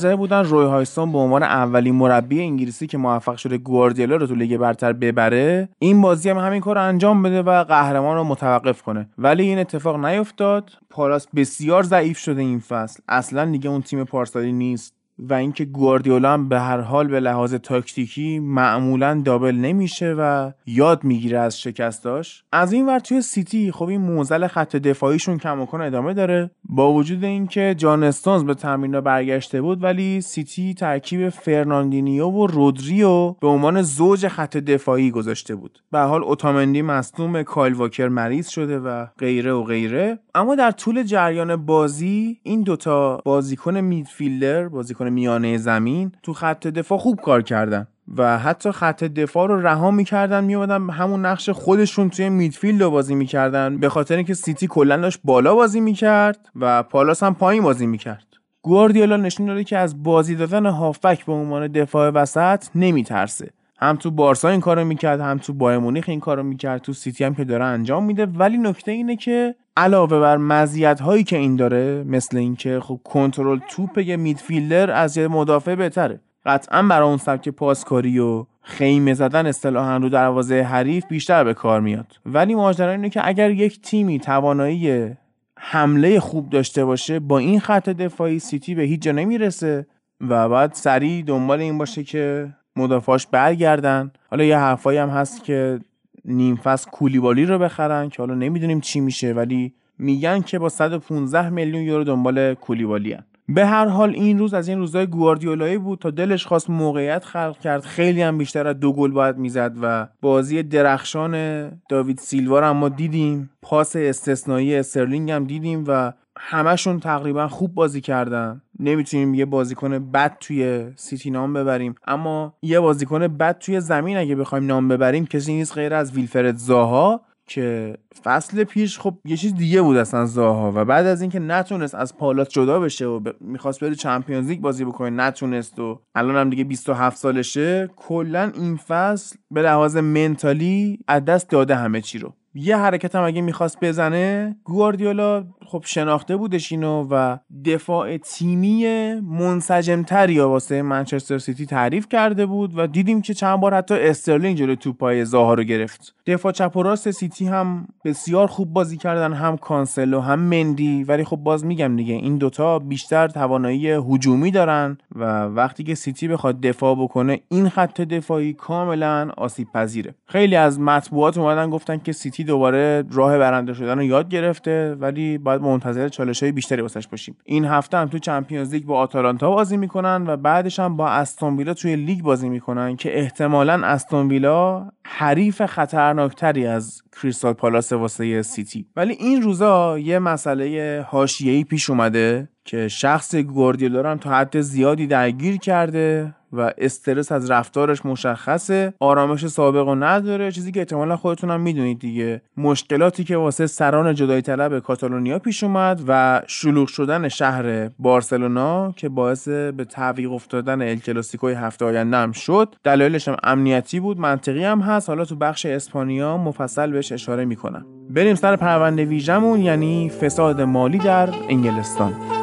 منتظر 0.00 0.16
بودن 0.16 0.44
روی 0.44 0.66
هاجسون 0.66 1.12
به 1.12 1.18
عنوان 1.18 1.42
اولین 1.42 1.94
مربی 1.94 2.40
انگلیسی 2.40 2.86
که 2.86 2.98
موفق 2.98 3.36
شده 3.36 3.58
گواردیولا 3.58 4.16
رو 4.16 4.26
تو 4.26 4.34
لیگ 4.34 4.56
برتر 4.56 4.92
ببره 4.92 5.68
این 5.78 6.00
بازی 6.00 6.30
هم 6.30 6.38
همین 6.38 6.60
کار 6.60 6.78
انجام 6.78 7.22
بده 7.22 7.42
و 7.42 7.64
قهرمان 7.64 8.16
رو 8.16 8.24
متوقف 8.24 8.82
کنه. 8.82 9.08
ولی 9.18 9.42
این 9.42 9.58
اتفاق 9.58 10.04
نیفتاد. 10.04 10.70
پالاس 10.90 11.26
بسیار 11.36 11.82
ضعیف 11.82 12.18
شده 12.18 12.40
این 12.40 12.60
فصل. 12.60 13.02
اصلا 13.08 13.44
دیگه 13.44 13.70
اون 13.70 13.82
تیم 13.82 14.04
پارسالی 14.04 14.52
نیست. 14.52 14.99
و 15.28 15.34
اینکه 15.34 15.64
گواردیولا 15.64 16.32
هم 16.32 16.48
به 16.48 16.60
هر 16.60 16.80
حال 16.80 17.08
به 17.08 17.20
لحاظ 17.20 17.54
تاکتیکی 17.54 18.38
معمولا 18.38 19.22
double 19.24 19.54
نمیشه 19.54 20.14
و 20.18 20.52
یاد 20.66 21.04
می‌گیره 21.04 21.38
از 21.38 21.60
شکستاش. 21.60 22.44
از 22.52 22.72
این 22.72 22.86
ور 22.86 22.98
توی 22.98 23.22
سیتی 23.22 23.72
خب 23.72 23.88
این 23.88 24.00
معضل 24.00 24.46
خط 24.46 24.76
دفاعیشون 24.76 25.38
کماکان 25.38 25.80
ادامه 25.80 26.14
داره. 26.14 26.50
با 26.64 26.92
وجود 26.92 27.24
اینکه 27.24 27.74
جان 27.78 28.04
استونز 28.04 28.44
به 28.44 28.54
تمرین 28.54 29.00
برگشته 29.00 29.62
بود 29.62 29.82
ولی 29.82 30.20
سیتی 30.20 30.74
ترکیب 30.74 31.28
فرناندینیو 31.28 32.26
و 32.26 32.46
رودری 32.46 33.07
رو 33.07 33.32
به 33.32 33.48
عنوان 33.48 33.82
زوج 33.82 34.28
خط 34.28 34.56
دفاعی 34.56 35.10
گذاشته 35.10 35.54
بود. 35.54 35.82
به 35.92 35.98
حال 35.98 36.24
اوتامندی 36.24 36.82
مصدوم 36.82 37.42
کایل 37.42 37.72
واکر 37.72 38.08
مریض 38.08 38.48
شده 38.48 38.78
و 38.78 39.06
غیره 39.18 39.52
و 39.52 39.62
غیره. 39.62 40.18
اما 40.34 40.54
در 40.54 40.70
طول 40.70 41.02
جریان 41.02 41.56
بازی 41.56 42.40
این 42.42 42.62
دوتا 42.62 43.22
بازیکن 43.24 43.80
midfielder 43.80 44.68
بازیکن 44.68 45.09
میانه 45.10 45.56
زمین 45.58 46.12
تو 46.22 46.32
خط 46.32 46.66
دفاع 46.66 46.98
خوب 46.98 47.20
کار 47.20 47.42
کردن 47.42 47.86
و 48.16 48.38
حتی 48.38 48.72
خط 48.72 49.04
دفاع 49.04 49.48
رو 49.48 49.66
رها 49.66 49.90
می‌کردن 49.90 50.44
میومدن 50.44 50.90
همون 50.90 51.26
نقش 51.26 51.50
خودشون 51.50 52.10
توی 52.10 52.28
midfield 52.28 52.82
رو 52.82 52.90
بازی 52.90 53.14
می‌کردن. 53.14 53.78
به 53.78 53.88
خاطر 53.88 54.16
اینکه 54.16 54.34
سیتی 54.34 54.66
کلا 54.66 54.96
داشت 54.96 55.20
بالا 55.24 55.54
بازی 55.54 55.80
می‌کرد 55.80 56.48
و 56.56 56.82
پالاس 56.82 57.22
هم 57.22 57.34
پایین 57.34 57.62
بازی 57.62 57.86
می‌کرد. 57.86 58.26
گواردیولا 58.62 59.16
نشون 59.16 59.46
داده 59.46 59.64
که 59.64 59.78
از 59.78 60.02
بازی 60.02 60.34
دادن 60.34 60.66
هافبک 60.66 61.24
به 61.24 61.32
عنوان 61.32 61.66
دفاع 61.66 62.10
وسط 62.10 62.64
نمیترسه. 62.74 63.50
هم 63.78 63.96
تو 63.96 64.10
بارسا 64.10 64.48
این 64.48 64.60
کارو 64.60 64.84
می‌کرد 64.84 65.20
هم 65.20 65.38
تو 65.38 65.52
بایر 65.52 65.78
مونیخ 65.78 66.04
این 66.08 66.20
کارو 66.20 66.42
می‌کرد 66.42 66.80
تو 66.80 66.92
سیتی 66.92 67.24
هم 67.24 67.34
که 67.34 67.44
داره 67.44 67.64
انجام 67.64 68.04
میده. 68.04 68.26
ولی 68.26 68.58
نکته 68.58 68.92
اینه 68.92 69.16
که 69.16 69.54
علاوه 69.80 70.20
بر 70.20 70.36
مزیت 70.36 71.00
هایی 71.00 71.24
که 71.24 71.36
این 71.36 71.56
داره 71.56 72.04
مثل 72.06 72.36
اینکه 72.36 72.80
خب 72.80 73.00
کنترل 73.04 73.58
توپ 73.68 73.98
یه 73.98 74.16
میدفیلدر 74.16 74.90
از 74.90 75.16
یه 75.16 75.28
مدافع 75.28 75.74
بهتره. 75.74 76.20
قطعا 76.46 76.82
برای 76.82 77.08
اون 77.08 77.16
سبک 77.16 77.48
پاسکاری 77.48 78.18
و 78.18 78.46
خیمه 78.62 79.14
زدن 79.14 79.46
اصطلاحا 79.46 79.96
رو 79.96 80.08
دروازه 80.08 80.62
حریف 80.62 81.06
بیشتر 81.06 81.44
به 81.44 81.54
کار 81.54 81.80
میاد. 81.80 82.06
ولی 82.26 82.54
ماجرا 82.54 82.90
اینه 82.90 83.10
که 83.10 83.28
اگر 83.28 83.50
یک 83.50 83.80
تیمی 83.82 84.18
توانایی 84.18 85.10
حمله 85.56 86.20
خوب 86.20 86.50
داشته 86.50 86.84
باشه 86.84 87.18
با 87.18 87.38
این 87.38 87.60
خط 87.60 87.88
دفاعی 87.88 88.38
سیتی 88.38 88.74
به 88.74 88.82
هیچ 88.82 89.02
جا 89.02 89.12
نمی‌رسه 89.12 89.86
و 90.28 90.48
بعد 90.48 90.72
سریع 90.74 91.22
دنبال 91.22 91.60
این 91.60 91.78
باشه 91.78 92.04
که 92.04 92.48
مدافعاش 92.76 93.26
برگردن. 93.26 94.10
حالا 94.30 94.44
یه 94.44 94.58
حرفایی 94.58 94.98
هم 94.98 95.08
هست 95.08 95.44
که 95.44 95.80
نیم 96.24 96.60
کولیبالی 96.92 97.46
رو 97.46 97.58
بخرن 97.58 98.08
که 98.08 98.22
حالا 98.22 98.34
نمی‌دونیم 98.34 98.80
چی 98.80 99.00
میشه 99.00 99.32
ولی 99.32 99.74
میگن 99.98 100.40
که 100.40 100.58
با 100.58 100.68
115 100.68 101.48
میلیون 101.48 101.82
یورو 101.82 102.04
دنبال 102.04 102.54
کولیبالی 102.54 103.12
هن. 103.12 103.24
به 103.48 103.66
هر 103.66 103.86
حال 103.86 104.10
این 104.10 104.38
روز 104.38 104.54
از 104.54 104.68
این 104.68 104.78
روزهای 104.78 105.06
گواردیولایی 105.06 105.78
بود 105.78 105.98
تا 105.98 106.10
دلش 106.10 106.46
خواست 106.46 106.70
موقعیت 106.70 107.24
خلق 107.24 107.58
کرد 107.58 107.80
خیلی 107.80 108.22
هم 108.22 108.38
بیشتر 108.38 108.66
از 108.66 108.80
دو 108.80 108.92
گل 108.92 109.10
باید 109.10 109.36
می‌زد 109.36 109.76
و 109.82 110.08
بازی 110.20 110.62
درخشان 110.62 111.68
داوید 111.88 112.18
سیلوا 112.18 112.60
رو 112.60 112.72
ما 112.72 112.88
دیدیم 112.88 113.50
پاس 113.62 113.96
استثنایی 113.96 114.74
استرلینگ 114.74 115.30
هم 115.30 115.44
دیدیم 115.44 115.84
و 115.86 116.12
همشون 116.42 117.00
تقریبا 117.00 117.48
خوب 117.48 117.74
بازی 117.74 118.00
کردن. 118.00 118.62
نمی‌تونیم 118.78 119.34
یه 119.34 119.44
بازیکن 119.44 119.98
بد 119.98 120.36
توی 120.40 120.88
سیتی 120.96 121.30
نام 121.30 121.52
ببریم. 121.52 121.94
اما 122.06 122.54
یه 122.62 122.80
بازیکن 122.80 123.28
بد 123.28 123.58
توی 123.58 123.80
زمین 123.80 124.16
اگه 124.16 124.36
بخوایم 124.36 124.66
نام 124.66 124.88
ببریم 124.88 125.26
کسی 125.26 125.52
نیست 125.52 125.74
غیر 125.74 125.94
از 125.94 126.12
ویلفرد 126.12 126.56
زاها 126.56 127.20
که 127.46 127.96
فصل 128.24 128.64
پیش 128.64 128.98
خب 128.98 129.14
یه 129.24 129.36
چیز 129.36 129.54
دیگه 129.54 129.82
بود 129.82 129.96
اصلا 129.96 130.26
زاها. 130.26 130.72
و 130.74 130.84
بعد 130.84 131.06
از 131.06 131.20
اینکه 131.20 131.38
نتونست 131.38 131.94
از 131.94 132.16
پالاس 132.16 132.48
جدا 132.48 132.80
بشه 132.80 133.06
و 133.06 133.20
ب... 133.20 133.34
می‌خواست 133.40 133.80
بره 133.80 133.94
Champions 133.94 134.48
League 134.48 134.60
بازی 134.60 134.84
بکنه 134.84 135.10
نتونست 135.10 135.78
و 135.78 136.00
الان 136.14 136.36
هم 136.36 136.50
دیگه 136.50 136.64
27 136.64 137.16
سالشه 137.16 137.90
کلا 137.96 138.52
این 138.54 138.76
فصل 138.76 139.36
به 139.50 139.62
لحاظ 139.62 139.96
mentally 139.96 140.98
از 141.08 141.24
دست 141.24 141.50
داده 141.50 141.76
همه 141.76 142.00
چی 142.00 142.18
رو. 142.18 142.34
یه 142.54 142.76
حرکت 142.76 143.14
هم 143.14 143.24
اگه 143.24 143.40
می‌خواست 143.40 143.78
بزنه 143.80 144.56
گواردیولا 144.64 145.44
خب 145.66 145.82
شناخته 145.86 146.36
بودش 146.36 146.72
اینو 146.72 147.06
و 147.10 147.38
دفاع 147.64 148.16
تیمی 148.16 149.14
منسجمتری 149.14 150.38
واسه 150.40 150.82
منچستر 150.82 151.38
سیتی 151.38 151.66
تعریف 151.66 152.08
کرده 152.08 152.46
بود 152.46 152.78
و 152.78 152.86
دیدیم 152.86 153.22
که 153.22 153.34
چند 153.34 153.60
بار 153.60 153.74
حتی 153.74 153.94
استرلینگ 153.94 154.56
جلو 154.56 154.74
توپای 154.74 155.24
زاها 155.24 155.54
رو 155.54 155.62
گرفت. 155.62 156.14
دفاع 156.26 156.52
چپ 156.52 156.76
و 156.76 156.82
راست 156.82 157.10
سیتی 157.10 157.46
هم 157.46 157.88
بسیار 158.04 158.46
خوب 158.46 158.72
بازی 158.72 158.96
کردن 158.96 159.32
هم 159.32 159.56
کانسلو 159.56 160.20
هم 160.20 160.40
مندی. 160.40 161.04
ولی 161.04 161.24
خب 161.24 161.36
باز 161.36 161.64
میگم 161.64 161.96
دیگه 161.96 162.14
این 162.14 162.38
دوتا 162.38 162.78
بیشتر 162.78 163.28
توانایی 163.28 163.90
هجومی 163.90 164.50
دارن 164.50 164.98
و 165.14 165.42
وقتی 165.44 165.84
که 165.84 165.94
سیتی 165.94 166.28
بخواد 166.28 166.60
دفاع 166.60 166.94
بکنه 166.94 167.40
این 167.48 167.68
خط 167.68 168.00
دفاعی 168.00 168.52
کاملا 168.52 169.30
آسیب 169.36 169.68
پذیره 169.74 170.14
خیلی 170.26 170.56
از 170.56 170.80
مطبوعات 170.80 171.38
اومدن 171.38 171.70
گفتن 171.70 171.98
که 171.98 172.12
سیتی 172.12 172.39
دوباره 172.44 173.04
راه 173.12 173.38
برنده 173.38 173.74
شدن 173.74 173.98
رو 173.98 174.02
یاد 174.02 174.28
گرفته 174.28 174.94
ولی 174.94 175.38
باید 175.38 175.62
منتظر 175.62 176.08
چالش 176.08 176.42
های 176.42 176.52
بیشتری 176.52 176.82
واسش 176.82 177.08
باشیم. 177.08 177.36
این 177.44 177.64
هفته 177.64 177.98
هم 177.98 178.08
تو 178.08 178.18
Champions 178.18 178.74
League 178.74 178.84
با 178.84 178.98
آتالانتا 178.98 179.50
بازی 179.50 179.76
می‌کنن 179.76 180.24
و 180.26 180.36
بعدش 180.36 180.80
هم 180.80 180.96
با 180.96 181.08
استون 181.08 181.56
ویلا 181.56 181.74
توی 181.74 181.96
لیگ 181.96 182.22
بازی 182.22 182.48
می‌کنن 182.48 182.96
که 182.96 183.18
احتمالا 183.18 183.80
استون 183.84 184.28
ویلا 184.28 184.90
حریف 185.04 185.66
خطرناکتری 185.66 186.66
از 186.66 187.02
کریستال 187.22 187.52
پالاس 187.52 187.92
واسه 187.92 188.42
سیتی. 188.42 188.86
ولی 188.96 189.12
این 189.12 189.42
روزا 189.42 189.98
یه 189.98 190.18
مسئله 190.18 191.06
حاشیه‌ای 191.08 191.64
پیش 191.64 191.90
اومده 191.90 192.48
که 192.64 192.88
شخص 192.88 193.34
گواردیولا 193.34 194.10
هم 194.10 194.18
تا 194.18 194.30
حد 194.30 194.60
زیادی 194.60 195.06
درگیر 195.06 195.56
کرده. 195.56 196.34
و 196.52 196.72
استرس 196.78 197.32
از 197.32 197.50
رفتارش 197.50 198.06
مشخصه 198.06 198.94
آرامش 199.00 199.46
سابق 199.46 199.88
و 199.88 199.94
نداره 199.94 200.52
چیزی 200.52 200.72
که 200.72 200.80
احتمالا 200.80 201.16
خودتون 201.16 201.50
هم 201.50 201.60
می‌دونید 201.60 201.98
دیگه. 201.98 202.42
مشکلاتی 202.56 203.24
که 203.24 203.36
واسه 203.36 203.66
سران 203.66 204.14
جدایی 204.14 204.42
طلب 204.42 204.78
کاتالونیا 204.78 205.38
پیش 205.38 205.64
اومد 205.64 206.02
و 206.08 206.42
شلوغ 206.46 206.88
شدن 206.88 207.28
شهر 207.28 207.88
بارسلونا 207.98 208.92
که 208.96 209.08
باعث 209.08 209.48
به 209.48 209.84
تعویق 209.90 210.32
افتادن 210.32 210.82
ال 210.82 210.96
کلاسیکوی 210.96 211.52
هفته 211.52 211.84
آینده 211.84 212.16
هم 212.16 212.32
شد 212.32 212.74
دلایلش 212.84 213.28
هم 213.28 213.36
امنیتی 213.42 214.00
بود 214.00 214.18
منطقی 214.18 214.64
هم 214.64 214.80
هست. 214.80 215.08
حالا 215.08 215.24
تو 215.24 215.36
بخش 215.36 215.66
اسپانیا 215.66 216.36
مفصل 216.36 216.90
بهش 216.90 217.12
اشاره 217.12 217.44
می‌کنم. 217.44 217.86
بریم 218.10 218.34
سر 218.34 218.56
پرونده 218.56 219.04
ویژمون 219.04 219.60
یعنی 219.60 220.10
فساد 220.10 220.60
مالی 220.60 220.98
در 220.98 221.28
انگلستان. 221.48 222.39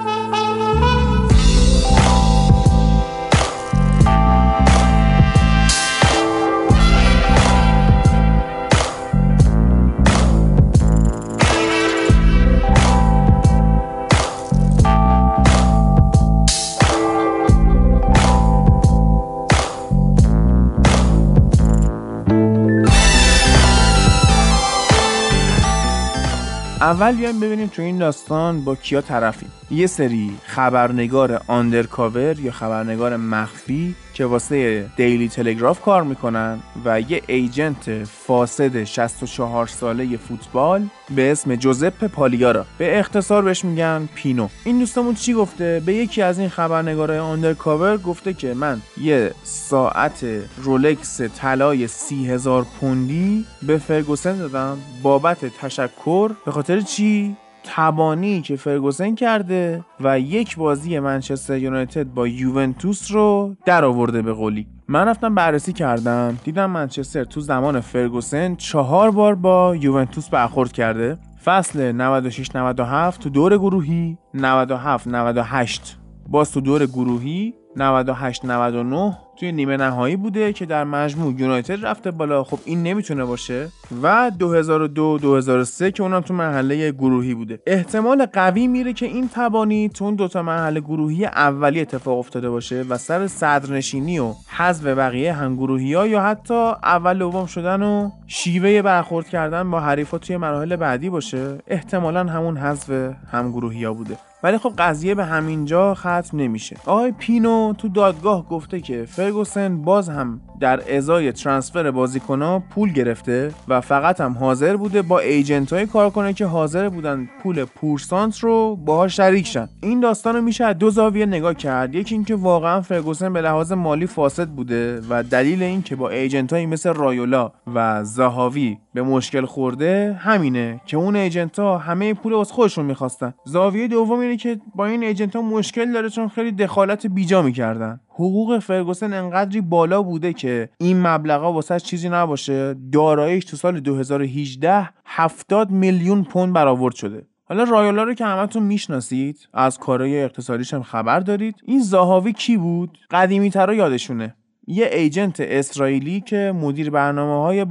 اول 26.88 27.15
بیایم 27.15 27.39
ببینیم 27.39 27.67
تو 27.67 27.82
این 27.82 27.98
داستان 27.98 28.63
با 28.63 28.75
کیا 28.75 29.01
طرفیم. 29.01 29.51
یه 29.72 29.88
سری 29.88 30.32
خبرنگار 30.46 31.41
undercover 31.48 32.40
یا 32.39 32.51
خبرنگار 32.51 33.17
مخفی 33.17 33.96
که 34.18 34.26
واسه 34.26 34.90
دیلی 34.96 35.30
تلگراف 35.30 35.82
کار 35.82 36.04
می‌کنن 36.04 36.60
و 36.86 37.02
یه 37.02 37.22
agent 37.28 38.04
فاسد 38.04 38.84
64 38.84 39.68
ساله 39.68 40.18
فوتبال 40.18 40.88
به 41.16 41.32
اسم 41.32 41.56
جوزپه 41.56 42.08
پالیارا. 42.08 42.66
به 42.78 43.00
اختصار 43.00 43.44
بهش 43.44 43.66
میگن 43.66 44.10
پینو. 44.16 44.48
این 44.64 44.80
دوستمون 44.80 45.16
چی 45.16 45.34
گفته؟ 45.34 45.82
به 45.86 45.94
یکی 45.94 46.22
از 46.22 46.40
این 46.40 46.50
خبرنگارای 46.50 47.20
undercover 47.20 47.98
گفته 47.98 48.34
که 48.34 48.54
من 48.54 48.82
یه 49.02 49.32
ساعت 49.44 50.26
رولکس 50.58 51.22
طلای 51.22 51.88
سی 51.88 52.28
هزار 52.28 52.66
پوندی 52.80 53.46
به 53.62 53.78
فرگوسن 53.78 54.38
دادم 54.38 54.78
بابت 55.04 55.46
تشکر. 55.46 56.32
به 56.46 56.52
خاطر 56.52 56.82
چی؟ 56.82 57.36
تبانی 57.70 58.42
که 58.42 58.56
فرگوسن 58.56 59.16
کرده 59.16 59.84
و 60.00 60.20
یک 60.20 60.58
بازی 60.58 61.00
منچستر 61.00 61.58
یونایتد 61.58 62.04
با 62.04 62.28
یوونتوس 62.28 63.12
رو 63.12 63.56
در 63.66 63.86
آورده 63.86 64.22
به 64.22 64.34
قولی. 64.34 64.68
من 64.88 65.08
رفتم 65.08 65.36
بررسی 65.36 65.74
کردم 65.74 66.38
دیدم 66.44 66.72
منچستر 66.72 67.24
تو 67.24 67.41
زمان 67.41 67.80
فرگوسن 67.80 68.56
چهار 68.56 69.12
بار 69.12 69.36
با 69.36 69.76
یوونتوس 69.76 70.30
برخورد 70.30 70.72
کرده. 70.72 71.18
فصل 71.46 71.91
96 71.91 72.56
97 72.56 73.22
تو 73.22 73.30
دور 73.30 73.58
گروهی 73.58 74.18
97 74.34 75.08
98 75.08 75.98
باز 76.30 76.52
تو 76.52 76.62
دور 76.62 76.86
گروهی 76.86 77.54
98 77.78 78.46
99 78.46 79.18
توی 79.40 79.52
نیمه 79.52 79.78
نهایی 79.78 80.16
بوده 80.16 80.54
که 80.54 80.66
در 80.66 80.84
مجموع 80.84 81.34
یونایتد 81.34 81.86
رفته 81.86 82.12
بالا. 82.12 82.44
خب 82.44 82.60
این 82.66 82.84
نمی‌تونه 82.84 83.26
باشه. 83.26 83.68
و 84.04 84.32
2002 84.40 85.18
2003 85.18 85.92
که 85.92 86.04
اونم 86.04 86.22
تو 86.22 86.34
مرحله 86.34 86.92
گروهی 86.92 87.34
بوده. 87.34 87.60
احتمال 87.68 88.26
قوی 88.26 88.68
میره 88.68 88.94
که 88.94 89.06
این 89.06 89.30
تبانی 89.34 89.90
تو 89.90 90.06
اون 90.06 90.16
دوتا 90.16 90.44
مرحله 90.44 90.80
گروهی 90.80 91.26
اولی 91.26 91.82
اتفاق 91.82 92.20
افتاده 92.20 92.50
باشه 92.50 92.86
و 92.90 92.98
سر 92.98 93.28
صدرنشینی 93.28 94.20
و 94.20 94.34
حذف 94.58 94.86
بقیه 94.86 95.34
هم 95.34 95.56
گروهی 95.56 95.94
ها 95.94 96.08
یا 96.08 96.22
حتی 96.22 96.72
اول 96.84 97.18
دوم 97.18 97.46
شدن 97.46 97.82
و 97.82 98.10
شیوه 98.28 98.82
برخورد 98.82 99.28
کردن 99.28 99.72
با 99.72 99.80
حریفا 99.80 100.18
توی 100.18 100.38
مراحل 100.38 100.76
بعدی 100.76 101.10
باشه. 101.10 101.58
احتمالا 101.68 102.24
همون 102.24 102.58
حذف 102.58 102.90
هم 103.32 103.52
گروهی 103.52 103.84
ها 103.84 103.94
بوده. 103.94 104.18
ولی 104.43 104.58
خب 104.58 104.73
قضیه 104.78 105.15
به 105.15 105.26
همینجا 105.26 105.93
ختم 105.93 106.30
نمیشه. 106.34 106.78
آقای 106.86 107.12
پینو 107.12 107.73
تو 107.78 107.89
دادگاه 107.89 108.45
گفته 108.50 108.82
که 108.82 109.06
فرگوسن 109.06 109.82
باز 109.82 110.10
هم 110.10 110.41
در 110.60 110.98
ازای 110.98 111.32
ترانسفر 111.32 111.91
بازیکنها 111.91 112.63
پول 112.70 112.93
گرفته 112.93 113.54
و 113.67 113.82
فقط 113.82 114.22
هم 114.22 114.34
حاضر 114.34 114.76
بوده 114.76 115.02
با 115.02 115.20
ایجنت 115.20 115.74
های 115.74 115.86
کار 115.86 116.10
کنه 116.10 116.34
که 116.34 116.46
حاضر 116.46 116.89
بودن 116.89 117.30
پول 117.43 117.65
پورسانت 117.65 118.39
رو 118.39 118.76
باها 118.76 119.08
شریک 119.08 119.48
شن. 119.48 119.70
این 119.82 120.00
داستان 120.00 120.36
رو 120.36 120.41
میشه 120.41 120.65
از 120.65 120.78
دو 120.78 120.89
زاویه 120.89 121.26
نگاه 121.26 121.54
کرد. 121.54 121.96
یکی 121.96 122.15
اینکه 122.15 122.36
واقعا 122.36 122.82
فرگوسن 122.82 123.34
به 123.34 123.41
لحاظ 123.41 123.72
مالی 123.72 124.08
فاسد 124.08 124.48
بوده 124.48 125.02
و 125.10 125.24
دلیل 125.24 125.63
این 125.63 125.82
که 125.82 125.96
با 125.96 126.10
ایجنت 126.10 126.54
هایی 126.54 126.65
مثل 126.65 126.93
رایولا 126.93 127.52
و 127.76 128.04
زهاوی 128.04 128.78
به 128.93 129.04
مشکل 129.04 129.46
خورده 129.46 130.20
همینه 130.20 130.82
که 130.86 130.98
اون 130.98 131.15
ایجنت 131.15 131.60
ها 131.60 131.78
همه 131.78 132.13
پول 132.13 132.34
از 132.34 132.52
خودشون 132.52 132.86
می‌خواستن. 132.86 133.34
زاویه 133.46 133.88
دوم 133.88 134.20
اینه 134.20 134.38
که 134.38 134.60
با 134.76 134.86
این 134.86 135.04
ایجنت 135.04 135.36
ها 135.36 135.41
مشکل 135.41 135.93
داره 135.93 136.10
چون 136.10 136.28
خیلی 136.28 136.52
دخالت 136.52 137.08
بیجا 137.08 137.41
می‌کردن. 137.41 138.00
حقوق 138.10 138.60
فرگوسن 138.60 139.13
انقدری 139.13 139.62
بالا 139.62 140.02
بوده 140.02 140.34
که 140.34 140.47
این 140.78 141.08
مبلغا 141.08 141.54
واسه 141.54 141.80
چیزی 141.80 142.10
نباشه. 142.10 142.76
داراییش 142.92 143.46
تو 143.46 143.58
سال 143.58 143.80
2018 143.80 144.90
70 145.06 145.72
میلیون 145.72 146.24
پوند 146.24 146.54
برآورد 146.54 146.96
شده. 146.96 147.28
حالا 147.46 147.64
رایولا 147.64 148.04
رو 148.04 148.14
که 148.14 148.26
همتون 148.26 148.64
می‌شناسید 148.64 149.48
از 149.54 149.78
کارهای 149.78 150.24
اقتصادیش 150.24 150.74
هم 150.74 150.84
خبر 150.84 151.20
دارید. 151.20 151.56
این 151.66 151.82
زاهاوی 151.82 152.34
کی 152.34 152.58
بود؟ 152.58 152.98
قدیمی 153.12 153.50
ترا 153.50 153.74
یادشونه. 153.74 154.36
یه 154.69 154.89
ایجنت 154.91 155.39
اسرائیلی 155.39 156.21
که 156.21 156.53
مدیر 156.56 156.89
برنامه 156.89 157.43
های 157.43 157.65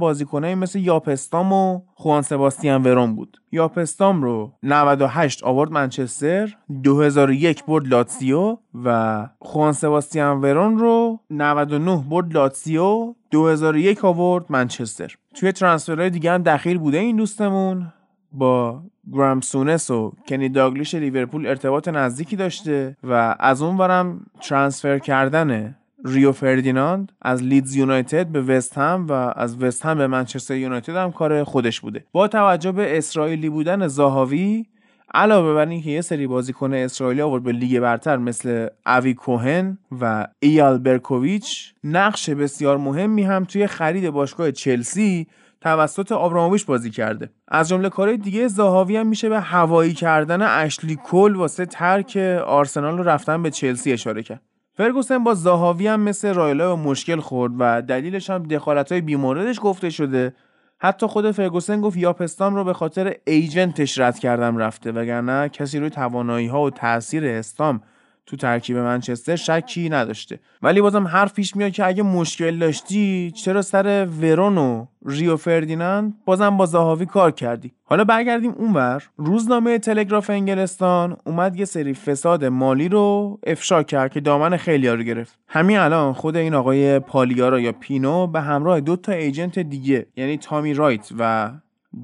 مثل 0.55 0.79
یاپستام 0.79 1.53
و 1.53 1.81
خوان 1.95 2.21
سباستیان 2.21 2.83
ورون 2.83 3.15
بود. 3.15 3.37
یاپستام 3.51 4.23
رو 4.23 4.53
98 4.63 5.43
آورد 5.43 5.71
منچستر 5.71 6.57
2001 6.83 7.65
برد 7.65 7.87
لاتسیو 7.87 8.57
و 8.83 9.27
خوان 9.39 9.71
سباستیان 9.71 10.41
ورون 10.41 10.77
رو 10.77 11.19
99 11.29 12.03
برد 12.09 12.33
لاتسیو 12.33 13.15
2001 13.31 14.05
آورد 14.05 14.45
منچستر. 14.49 15.15
توی 15.35 15.51
ترانسفرهای 15.51 16.09
دیگه 16.09 16.31
هم 16.31 16.43
دخیل 16.43 16.77
بوده 16.77 16.97
این 16.97 17.15
دوستمون 17.15 17.93
با 18.31 18.81
گرام 19.13 19.41
سونس 19.41 19.91
و 19.91 20.13
کنی 20.29 20.49
داگلیش 20.49 20.95
لیورپول 20.95 21.47
ارتباط 21.47 21.87
نزدیکی 21.87 22.35
داشته 22.35 22.97
و 23.03 23.35
از 23.39 23.61
اون 23.61 23.77
برم 23.77 24.25
ترانسفر 24.41 24.99
کردن 24.99 25.75
ریو 26.05 26.31
فردیناند 26.31 27.11
از 27.21 27.43
لیدز 27.43 27.75
یونایتد 27.75 28.27
به 28.27 28.41
وست 28.41 28.77
هم 28.77 29.07
و 29.09 29.11
از 29.11 29.63
وست 29.63 29.85
هم 29.85 29.97
به 29.97 30.07
منچستر 30.07 30.55
یونایتد 30.55 30.95
هم 30.95 31.11
کار 31.11 31.43
خودش 31.43 31.79
بوده. 31.79 32.05
با 32.11 32.27
توجه 32.27 32.71
به 32.71 32.97
اسرائیلی 32.97 33.49
بودن 33.49 33.87
زاهاوی 33.87 34.65
علاوه 35.13 35.53
بر 35.53 35.69
اینکه 35.69 35.89
یه 35.89 36.01
سری 36.01 36.27
بازیکن 36.27 36.73
اسرائیلی 36.73 37.21
آورد 37.21 37.43
به 37.43 37.51
لیگ 37.51 37.79
برتر 37.79 38.17
مثل 38.17 38.67
اوی 38.85 39.13
کوهن 39.13 39.77
و 40.01 40.27
ایال 40.39 40.77
برکوویچ 40.77 41.73
نقش 41.83 42.29
بسیار 42.29 42.77
مهمی 42.77 43.23
هم 43.23 43.43
توی 43.45 43.67
خرید 43.67 44.09
باشگاه 44.09 44.51
چلسی 44.51 45.27
توسط 45.61 46.11
آبراموویچ 46.11 46.65
بازی 46.65 46.89
کرده. 46.89 47.29
از 47.47 47.69
جمله 47.69 47.89
کارهای 47.89 48.17
دیگه 48.17 48.47
زاهاوی 48.47 48.97
هم 48.97 49.07
میشه 49.07 49.29
به 49.29 49.39
هوایی 49.39 49.93
کردن 49.93 50.41
اشلی 50.41 50.97
کل 51.03 51.35
واسه 51.35 51.65
ترک 51.65 52.17
آرسنال 52.45 52.97
رو 52.97 53.03
رفتن 53.03 53.43
به 53.43 53.51
چلسی 53.51 53.91
اشاره 53.91 54.23
کرد. 54.23 54.41
فرگوسن 54.77 55.23
با 55.23 55.33
زاهاوی 55.33 55.87
هم 55.87 55.99
مثل 55.99 56.33
رایلا 56.33 56.75
به 56.75 56.81
مشکل 56.81 57.19
خورد 57.19 57.53
و 57.59 57.81
دلیلش 57.81 58.29
هم 58.29 58.43
دخالت 58.43 58.91
های 58.91 59.01
بیموردش 59.01 59.59
گفته 59.61 59.89
شده. 59.89 60.33
حتی 60.79 61.07
خود 61.07 61.31
فرگوسن 61.31 61.81
گفت 61.81 61.97
یاپستان 61.97 62.55
رو 62.55 62.63
به 62.63 62.73
خاطر 62.73 63.15
ایجنتش 63.27 63.99
رد 63.99 64.19
کردم 64.19 64.57
رفته 64.57 64.91
وگرنه 64.91 65.49
کسی 65.49 65.79
روی 65.79 65.89
توانایی 65.89 66.47
ها 66.47 66.61
و 66.61 66.69
تاثیر 66.69 67.25
استام 67.25 67.81
تو 68.27 68.37
ترکیب 68.37 68.77
منچستر 68.77 69.35
شکی 69.35 69.89
نداشته. 69.89 70.39
ولی 70.61 70.81
بازم 70.81 71.07
حرف 71.07 71.33
پیش 71.33 71.55
میاد 71.55 71.71
که 71.71 71.85
اگه 71.85 72.03
مشکل 72.03 72.59
داشتی 72.59 73.31
چرا 73.35 73.61
سر 73.61 74.07
ورون 74.21 74.57
و 74.57 74.85
ریو 75.05 75.37
فردیناند 75.37 76.13
بازم 76.25 76.57
با 76.57 76.65
زاهاوی 76.65 77.05
کار 77.05 77.31
کردی؟ 77.31 77.71
حالا 77.83 78.03
برگردیم 78.03 78.51
اونور. 78.51 79.03
روزنامه 79.17 79.79
تلگراف 79.79 80.29
انگلستان 80.29 81.17
اومد 81.25 81.55
یه 81.55 81.65
سری 81.65 81.93
فساد 81.93 82.45
مالی 82.45 82.89
رو 82.89 83.39
افشا 83.47 83.83
کرد 83.83 84.11
که 84.11 84.19
دامن 84.19 84.57
خیلی 84.57 84.87
رو 84.87 85.03
گرفت. 85.03 85.39
همین 85.47 85.77
الان 85.77 86.13
خود 86.13 86.37
این 86.37 86.53
آقای 86.53 86.99
پالیارا 86.99 87.59
یا 87.59 87.71
پینو 87.71 88.27
به 88.27 88.41
همراه 88.41 88.79
دو 88.79 88.95
تا 88.95 89.11
ایجنت 89.11 89.59
دیگه 89.59 90.05
یعنی 90.15 90.37
تامی 90.37 90.73
رایت 90.73 91.09
و 91.19 91.51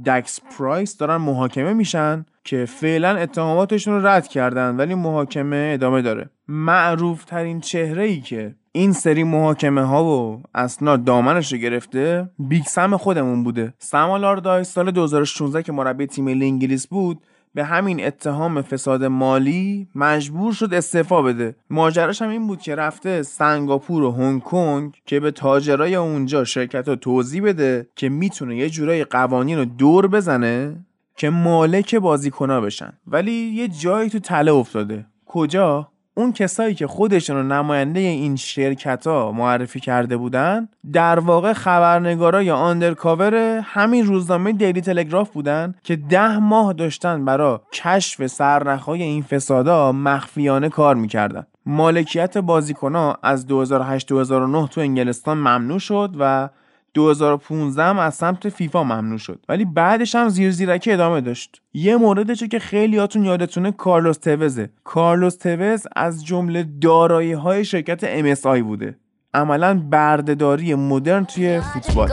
دکس 0.06 0.40
پرایس 0.58 0.98
دارن 0.98 1.16
محاکمه 1.16 1.74
میشن. 1.74 2.26
که 2.44 2.66
فعلا 2.66 3.18
اتهاماتشون 3.18 3.94
رو 3.94 4.08
رد 4.08 4.28
کردن 4.28 4.76
ولی 4.76 4.96
محاکمه 4.96 5.72
ادامه 5.74 6.02
داره. 6.02 6.30
معروف 6.48 7.26
ترین 7.26 7.60
چهره 7.60 8.04
ای 8.04 8.22
که 8.22 8.56
این 8.72 8.94
سری 8.94 9.24
محاکمه 9.24 9.82
ها 9.82 10.06
و 10.06 10.44
اسناد 10.56 11.04
دامنش 11.04 11.54
رو 11.54 11.60
گرفته 11.60 12.30
Big 12.40 12.64
Sam 12.64 12.98
خودمون 12.98 13.44
بوده. 13.44 13.74
سم 13.78 14.64
سال 14.64 14.92
2016 14.92 15.64
که 15.64 15.72
مربی 15.72 16.06
تیم 16.06 16.26
ملی 16.26 16.46
انگلیس 16.46 16.88
بود 16.88 17.22
به 17.56 17.64
همین 17.64 18.06
اتهام 18.06 18.62
فساد 18.62 19.04
مالی 19.04 19.88
مجبور 19.96 20.54
شد 20.54 20.74
استعفا 20.74 21.22
بده. 21.22 21.56
ماجراش 21.70 22.22
هم 22.22 22.30
این 22.30 22.48
بود 22.48 22.62
که 22.62 22.76
رفته 22.76 23.24
سنگاپور 23.24 24.04
و 24.04 24.12
هنگ 24.12 24.42
کنگ 24.42 24.94
که 25.06 25.20
به 25.20 25.32
تاجرای 25.32 25.96
اونجا 25.96 26.44
شرکت 26.44 26.88
رو 26.88 26.96
توضیح 26.96 27.44
بده 27.44 27.88
که 27.96 28.10
می‌تونه 28.10 28.58
یه 28.58 28.70
جورایی 28.70 29.04
قوانین 29.04 29.58
رو 29.58 29.66
دور 29.66 30.08
بزنه. 30.08 30.86
که 31.16 31.30
مالک 31.30 31.96
بازیکنا 31.96 32.62
بشن. 32.62 32.94
ولی 33.08 33.32
یه 33.32 33.68
جایی 33.68 34.10
تو 34.10 34.20
تله 34.20 34.54
افتاده. 34.54 35.06
کجا؟ 35.26 35.88
اون 36.16 36.34
کسایی 36.34 36.76
که 36.76 36.88
خودشون 36.88 37.36
رو 37.36 37.44
نماینده 37.44 38.00
این 38.00 38.36
شرکت 38.36 39.08
ها 39.08 39.32
معرفی 39.32 39.80
کرده 39.80 40.18
بودن 40.18 40.70
در 40.94 41.20
واقع 41.20 41.54
خبرنگارا 41.54 42.44
یا 42.44 42.56
آندرکاور 42.56 43.36
همین 43.64 44.06
روزنامه 44.06 44.52
دیلی 44.52 44.82
تلگراف 44.82 45.30
بودن 45.30 45.76
که 45.84 45.96
ده 45.96 46.38
ماه 46.38 46.74
داشتن 46.74 47.26
برای 47.26 47.60
کشف 47.74 48.28
سرنخهای 48.28 49.04
این 49.04 49.24
فسادا 49.24 49.92
مخفیانه 49.92 50.70
کار 50.70 50.96
می‌کردن. 50.96 51.46
مالکیت 51.66 52.38
بازیکنها 52.38 53.18
از 53.24 53.48
2008-2009 53.48 54.70
تو 54.70 54.82
انگلستان 54.82 55.38
ممنوع 55.38 55.80
شد 55.80 56.16
و 56.20 56.50
2015 56.94 57.84
هم 57.84 58.00
از 58.00 58.16
سمت 58.16 58.50
فیفا 58.50 58.84
ممنوع 58.84 59.18
شد. 59.18 59.46
ولی 59.50 59.66
بعدش 59.66 60.16
هم 60.16 60.30
زیر 60.30 60.52
زیرکی 60.52 60.92
ادامه 60.92 61.22
داشت. 61.22 61.62
یه 61.74 61.96
موردش 61.96 62.44
که 62.44 62.60
خیلیاتون 62.60 63.26
یادتونه 63.26 63.72
کارلوس 63.72 64.18
توزه. 64.18 64.70
کارلوس 64.84 65.36
توز 65.36 65.88
از 65.96 66.26
جمله 66.26 66.66
دارایی 66.82 67.34
های 67.34 67.66
شرکت 67.66 68.36
MSI 68.36 68.62
بوده. 68.62 68.98
عملا 69.34 69.80
بردهداری 69.90 70.76
مدرن 70.76 71.26
توی 71.26 71.60
فوتبال. 71.60 72.12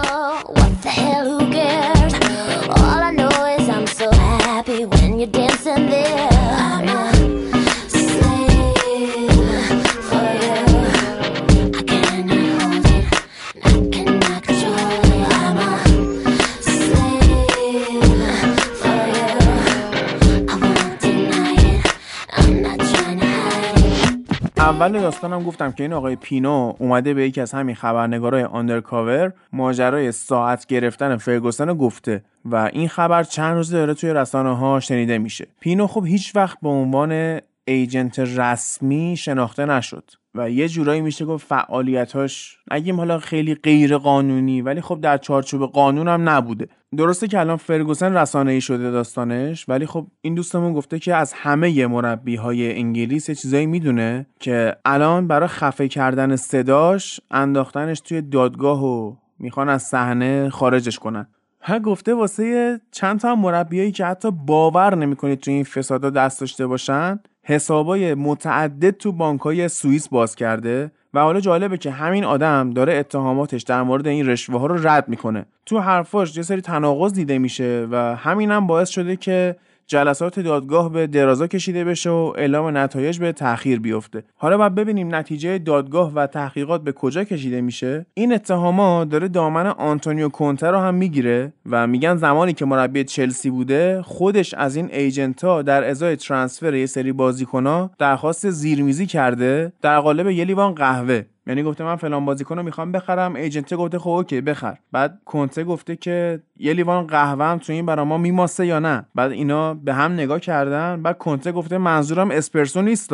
اول 24.81 25.01
داستانم 25.01 25.43
گفتم 25.43 25.73
که 25.73 25.83
این 25.83 25.93
آقای 25.93 26.17
پینو 26.17 26.75
اومده 26.79 27.15
به 27.15 27.27
یکی 27.27 27.41
از 27.41 27.53
همین 27.53 27.75
خبرنگارای 27.75 28.45
آندرکاور 28.45 29.33
ماجرای 29.53 30.13
ساعت 30.13 30.67
گرفتن 30.67 31.17
فرگوسن 31.17 31.75
گفته 31.75 32.25
و 32.45 32.71
این 32.73 32.89
خبر 32.89 33.23
چند 33.23 33.57
روز 33.57 33.71
داره 33.71 33.95
توی 33.95 34.11
رسانه 34.11 34.57
ها 34.57 34.81
شنیده 34.81 35.19
میشه. 35.19 35.47
پینو 35.61 35.87
خب 35.87 36.07
هیچ 36.07 36.37
وقت 36.37 36.59
به 36.63 36.69
عنوان 36.69 37.41
ایجنت 37.65 38.19
رسمی 38.19 39.17
شناخته 39.17 39.67
نشد. 39.67 40.11
و 40.35 40.51
یه 40.51 40.69
جورایی 40.69 41.01
میشه 41.01 41.25
گفت 41.25 41.47
فعالیتاش 41.47 42.59
اگه 42.71 42.95
حالا 42.95 43.19
خیلی 43.19 43.55
غیر 43.55 43.99
قانونی 43.99 44.63
ولی 44.63 44.81
خب 44.81 45.01
در 45.01 45.19
چارچوب 45.19 45.73
قانون 45.73 46.09
هم 46.09 46.29
نبوده. 46.29 46.69
درسته 46.97 47.29
که 47.29 47.41
الان 47.41 47.57
فرگوسن 47.57 48.17
رسانه 48.17 48.53
ای 48.53 48.61
شده 48.61 48.91
داستانش 48.91 49.69
ولی 49.69 49.87
خب 49.87 50.07
این 50.21 50.35
دوستمون 50.35 50.73
گفته 50.73 50.99
که 50.99 51.15
از 51.15 51.33
همه 51.33 51.87
مربی 51.87 52.37
های 52.37 52.79
انگلیس 52.79 53.29
یه 53.29 53.35
چیزایی 53.35 53.67
می‌دونه 53.67 54.27
که 54.41 54.77
الان 54.85 55.27
برای 55.27 55.49
خفه 55.49 55.89
کردن 55.89 56.37
صداش 56.37 57.21
انداختنش 57.31 58.01
توی 58.01 58.23
دادگاه 58.23 58.85
و 58.85 59.15
می‌خوان 59.39 59.69
از 59.69 59.83
صحنه 59.83 60.51
خارجش 60.51 60.99
کنن. 60.99 61.27
ها 61.63 61.79
گفته 61.79 62.15
واسه 62.15 62.81
چند 62.91 63.21
تا 63.21 63.35
مربیایی 63.35 63.93
که 63.93 64.05
حتی 64.05 64.31
باور 64.31 64.95
نمی‌کنید 64.95 65.41
تو 65.41 65.51
این 65.51 65.65
فسادا 65.65 66.11
دست 66.11 66.41
داشته 66.41 66.67
باشن 66.67 67.21
حسابای 67.43 68.15
متعدد 68.15 68.91
تو 68.91 69.13
بانکای 69.13 69.69
سوئیس 69.69 70.09
باز 70.09 70.35
کرده 70.35 70.93
و 71.15 71.21
حالا 71.21 71.41
جالبه 71.41 71.79
که 71.79 71.91
همین 71.91 72.25
آدم 72.25 72.71
داره 72.71 72.95
اتهاماتش 72.95 73.63
در 73.63 73.83
مورد 73.83 74.07
این 74.07 74.29
رشوه 74.29 74.61
ها 74.61 74.67
رو 74.67 74.89
رد 74.89 75.09
می‌کنه. 75.09 75.47
تو 75.67 75.79
حرفاش 75.79 76.37
یه 76.37 76.43
سری 76.43 76.61
تناقض 76.61 77.13
دیده 77.13 77.39
میشه 77.39 77.89
و 77.91 78.17
همینم 78.17 78.57
هم 78.57 78.67
باعث 78.67 78.89
شده 78.89 79.17
که 79.17 79.57
جلسات 79.91 80.41
دادگاه 80.41 80.93
به 80.93 81.07
درازا 81.07 81.47
کشیده 81.47 81.85
بشه 81.85 82.11
و 82.11 82.33
اعلام 82.37 82.77
نتایج 82.77 83.19
به 83.19 83.33
تاخیر 83.33 83.81
بیفته. 83.81 84.25
حالا 84.37 84.59
باید 84.59 84.75
ببینیم 84.75 85.15
نتیجه 85.15 85.59
دادگاه 85.59 86.13
و 86.15 86.27
تحقیقات 86.27 86.85
به 86.85 86.93
کجا 86.93 87.25
کشیده 87.25 87.61
میشه. 87.61 88.07
این 88.15 88.33
اتهاما 88.33 89.05
داره 89.05 89.29
دامن 89.29 89.67
آنتونیو 89.67 90.29
کونته 90.29 90.67
رو 90.67 90.79
هم 90.79 90.95
می‌گیره 90.95 91.53
و 91.71 91.87
میگن 91.87 92.17
زمانی 92.17 92.53
که 92.53 92.65
مربی 92.65 93.05
چلسی 93.05 93.51
بوده 93.51 94.03
خودش 94.03 94.55
از 94.55 94.77
این 94.77 94.91
ایجنت 94.93 95.45
ها 95.45 95.63
در 95.63 95.85
ازای 95.85 96.17
ترانسفر 96.17 96.75
یه 96.75 96.87
سری 96.87 97.13
بازیکنها 97.13 97.91
درخواست 97.99 98.51
زیرمیزی 98.51 99.07
کرده. 99.07 99.73
در 99.83 100.01
قالب 100.01 100.31
یه 100.31 100.45
لیوان 100.45 100.75
قهوه. 100.75 101.23
یعنی 101.51 101.63
گفته 101.63 101.85
من 101.85 101.97
فلان 101.97 102.25
بازیکن 102.25 102.57
رو 102.57 102.63
می‌خوام 102.63 102.93
بخرم. 102.93 103.37
agent 103.37 103.75
گفته 103.75 103.99
خب 103.99 104.11
okay 104.11 104.41
بخر. 104.41 104.79
بعد 104.93 105.21
کنته 105.25 105.65
گفته 105.65 105.97
که 105.97 106.43
یه 106.57 106.73
لیوان 106.73 107.07
قهوه 107.07 107.45
هم 107.45 107.59
تو 107.59 107.73
این 107.73 107.87
برا 107.87 108.05
ما 108.05 108.19
میماسه 108.19 108.67
یا 108.67 108.79
نه. 108.79 109.07
بعد 109.15 109.31
اینا 109.31 109.75
به 109.75 109.95
هم 109.95 110.13
نگاه 110.13 110.41
کردن. 110.41 111.03
بعد 111.03 111.19
کنته 111.19 111.53
گفته 111.53 111.79
منظورم 111.79 112.31
اسپرسو 112.31 112.83
نیست 112.83 113.13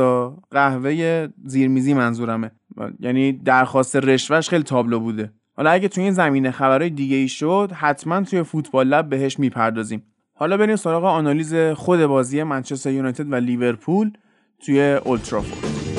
قهوه 0.51 1.29
زیرمیزی 1.45 1.95
منظورمه. 1.95 2.51
یعنی 3.01 3.33
درخواست 3.33 3.97
رشوهش 3.97 4.49
خیلی 4.49 4.65
تابلو 4.65 5.01
بوده. 5.01 5.33
حالا 5.57 5.71
اگه 5.71 5.89
تو 5.89 6.01
این 6.01 6.13
زمینه 6.13 6.51
خبرهای 6.51 6.91
دیگه 6.91 7.17
ای 7.17 7.29
شد 7.29 7.73
حتما 7.75 8.21
توی 8.21 8.43
فوتبال 8.43 8.87
لب 8.87 9.09
بهش 9.09 9.39
می‌پردازیم. 9.39 10.03
حالا 10.35 10.57
بریم 10.57 10.77
سراغ 10.77 11.05
آنالیز 11.05 11.55
خود 11.55 12.07
بازی 12.07 12.43
منچستر 12.43 12.91
یونایتد 12.91 13.33
و 13.33 13.35
لیورپول 13.35 14.11
توی 14.67 14.93
اولترافورد 14.93 15.96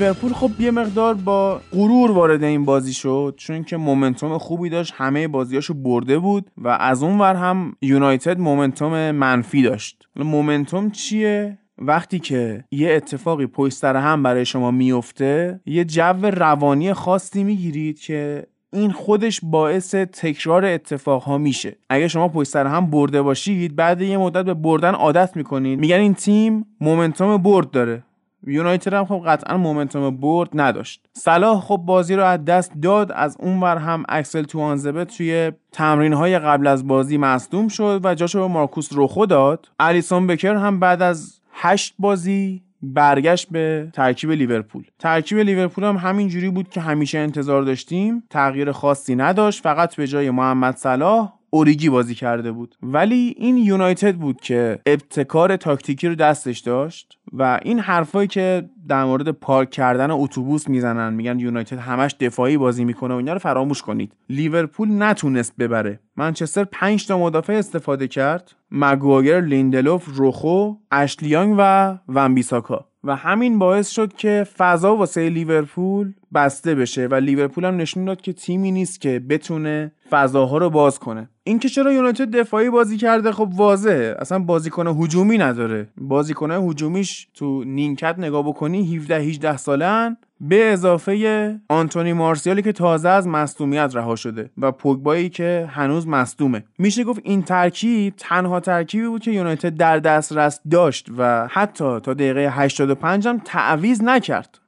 لیورپول 0.00 0.32
خب 0.32 0.50
یه 0.60 0.70
مقدار 0.70 1.14
با 1.14 1.60
غرور 1.72 2.10
وارد 2.10 2.42
این 2.42 2.64
بازی 2.64 2.92
شد 2.92 3.34
چون 3.36 3.64
که 3.64 3.76
momentum 3.76 4.38
خوبی 4.38 4.68
داشت 4.68 4.94
همه 4.96 5.28
بازیاشو 5.28 5.74
برده 5.74 6.18
بود 6.18 6.50
و 6.56 6.68
از 6.68 7.02
اون 7.02 7.18
ور 7.18 7.34
هم 7.34 7.76
یونایتد 7.82 8.38
momentum 8.38 9.10
منفی 9.10 9.62
داشت. 9.62 10.08
momentum 10.16 10.90
چیه؟ 10.90 11.58
وقتی 11.78 12.18
که 12.18 12.64
یه 12.70 12.92
اتفاقی 12.92 13.46
پشت 13.46 13.74
سر 13.74 13.96
هم 13.96 14.22
برای 14.22 14.44
شما 14.44 14.70
میفته 14.70 15.60
یه 15.66 15.84
جو 15.84 16.30
روانی 16.32 16.92
خاصی 16.92 17.44
می‌گیرید 17.44 18.00
که 18.00 18.46
این 18.72 18.90
خودش 18.92 19.40
باعث 19.42 19.94
تکرار 19.94 20.64
اتفاقها 20.64 21.38
میشه. 21.38 21.76
اگه 21.90 22.08
شما 22.08 22.28
پشت 22.28 22.50
سر 22.50 22.66
هم 22.66 22.90
برده 22.90 23.22
باشید 23.22 23.76
بعد 23.76 24.00
یه 24.00 24.18
مدت 24.18 24.44
به 24.44 24.54
بردن 24.54 24.94
عادت 24.94 25.36
می‌کنید. 25.36 25.78
میگن 25.78 25.96
این 25.96 26.14
تیم 26.14 26.66
momentum 26.80 27.36
برد 27.36 27.70
داره. 27.70 28.02
یونایتد 28.46 28.94
هم 28.94 29.04
خب 29.04 29.22
قطعا 29.26 29.56
momentum 29.56 30.16
برد 30.16 30.48
نداشت. 30.54 31.08
صلاح 31.12 31.60
خب 31.60 31.76
بازی 31.76 32.14
رو 32.14 32.24
از 32.24 32.44
دست 32.44 32.72
داد 32.82 33.12
از 33.12 33.36
اونور 33.40 33.76
هم 33.76 34.04
اکسل 34.08 34.42
توانزبه 34.42 35.04
توی 35.04 35.52
تمرین 35.72 36.12
های 36.12 36.38
قبل 36.38 36.66
از 36.66 36.86
بازی 36.86 37.18
مصدوم 37.18 37.68
شد 37.68 38.00
و 38.04 38.14
جاشو 38.14 38.40
به 38.40 38.46
مارکوس 38.46 38.92
روخو 38.92 39.26
داد. 39.26 39.68
الیسون 39.80 40.26
بکر 40.26 40.54
هم 40.54 40.80
بعد 40.80 41.02
از 41.02 41.40
هشت 41.52 41.94
بازی 41.98 42.62
برگشت 42.82 43.48
به 43.50 43.88
ترکیب 43.92 44.30
لیورپول. 44.30 44.84
ترکیب 44.98 45.38
لیورپول 45.38 45.84
هم 45.84 45.96
همین 45.96 46.28
جوری 46.28 46.50
بود 46.50 46.68
که 46.68 46.80
همیشه 46.80 47.18
انتظار 47.18 47.62
داشتیم. 47.62 48.22
تغییر 48.30 48.72
خاصی 48.72 49.16
نداشت 49.16 49.62
فقط 49.62 49.96
به 49.96 50.06
جای 50.06 50.30
محمد 50.30 50.76
صلاح 50.76 51.39
اوریگی 51.50 51.88
بازی 51.88 52.14
کرده 52.14 52.52
بود. 52.52 52.74
ولی 52.82 53.34
این 53.36 53.56
یونایتد 53.56 54.14
بود 54.14 54.40
که 54.40 54.78
ابتکار 54.86 55.56
تاکتیکی 55.56 56.08
رو 56.08 56.14
دستش 56.14 56.58
داشت 56.58 57.18
و 57.32 57.60
این 57.62 57.78
حرفایی 57.78 58.28
که 58.28 58.70
در 58.88 59.04
مورد 59.04 59.28
پارک 59.28 59.70
کردن 59.70 60.10
اتوبوس 60.10 60.68
می‌زنن 60.68 61.12
میگن 61.12 61.38
یونایتد 61.38 61.78
همش 61.78 62.14
دفاعی 62.20 62.56
بازی 62.56 62.84
می‌کنه 62.84 63.14
و 63.14 63.16
اینا 63.16 63.32
رو 63.32 63.38
فراموش 63.38 63.82
کنید. 63.82 64.12
لیورپول 64.28 65.02
نتونست 65.02 65.56
ببره. 65.56 66.00
منچستر 66.16 66.64
5 66.64 67.06
تا 67.06 67.18
مدافع 67.18 67.52
استفاده 67.52 68.08
کرد. 68.08 68.52
مگوایر 68.70 69.40
لیندلوف 69.40 70.06
روخو 70.14 70.72
اشلی 70.90 71.27
یانگ 71.27 71.54
و 71.58 71.94
ون 72.08 72.30
بیساکا 72.30 72.86
و 73.04 73.16
همین 73.16 73.58
باعث 73.58 73.90
شد 73.90 74.12
که 74.12 74.46
فضا 74.56 74.96
واسه 74.96 75.28
لیورپول 75.28 76.12
بسته 76.34 76.74
بشه 76.74 77.06
و 77.06 77.14
لیورپول 77.14 77.64
هم 77.64 77.76
نشون 77.76 78.04
داد 78.04 78.20
که 78.20 78.32
تیمی 78.32 78.70
نیست 78.70 79.00
که 79.00 79.18
بتونه 79.28 79.92
فضاها 80.10 80.58
رو 80.58 80.70
باز 80.70 80.98
کنه. 80.98 81.28
اینکه 81.44 81.68
چرا 81.68 81.92
یونایتد 81.92 82.36
دفاعی 82.36 82.70
بازی 82.70 82.96
کرده 82.96 83.32
خب 83.32 83.48
واضحه. 83.56 84.16
اصلا 84.18 84.38
بازیکن 84.38 84.86
هجومی 84.86 85.38
نداره. 85.38 85.88
بازیکن 85.96 86.50
هجومیش 86.50 87.28
تو 87.34 87.64
نیمکت 87.64 88.14
نگاه 88.18 88.42
بکنی 88.42 88.96
17 88.96 89.16
18 89.16 89.56
سالن. 89.56 90.16
به 90.40 90.72
اضافه 90.72 91.60
آنتونی 91.68 92.12
مارسیالی 92.12 92.62
که 92.62 92.72
تازه 92.72 93.08
از 93.08 93.28
مصدومیت 93.28 93.90
رها 93.94 94.16
شده 94.16 94.50
و 94.58 94.72
پوگبایی 94.72 95.28
که 95.28 95.68
هنوز 95.70 96.08
مصدومه. 96.08 96.64
میشه 96.78 97.04
گفت 97.04 97.20
این 97.24 97.42
ترکیب 97.42 98.14
تنها 98.16 98.60
ترکیبی 98.60 99.08
بود 99.08 99.22
که 99.22 99.30
یونایتد 99.30 99.76
در 99.76 99.98
دسترس 99.98 100.60
داشت 100.70 101.08
و 101.18 101.48
حتی 101.50 102.00
تا 102.00 102.14
دقیقه 102.14 102.48
85 102.50 103.28
هم 103.28 103.40
تعویض 103.44 104.02
نکرد. 104.02 104.60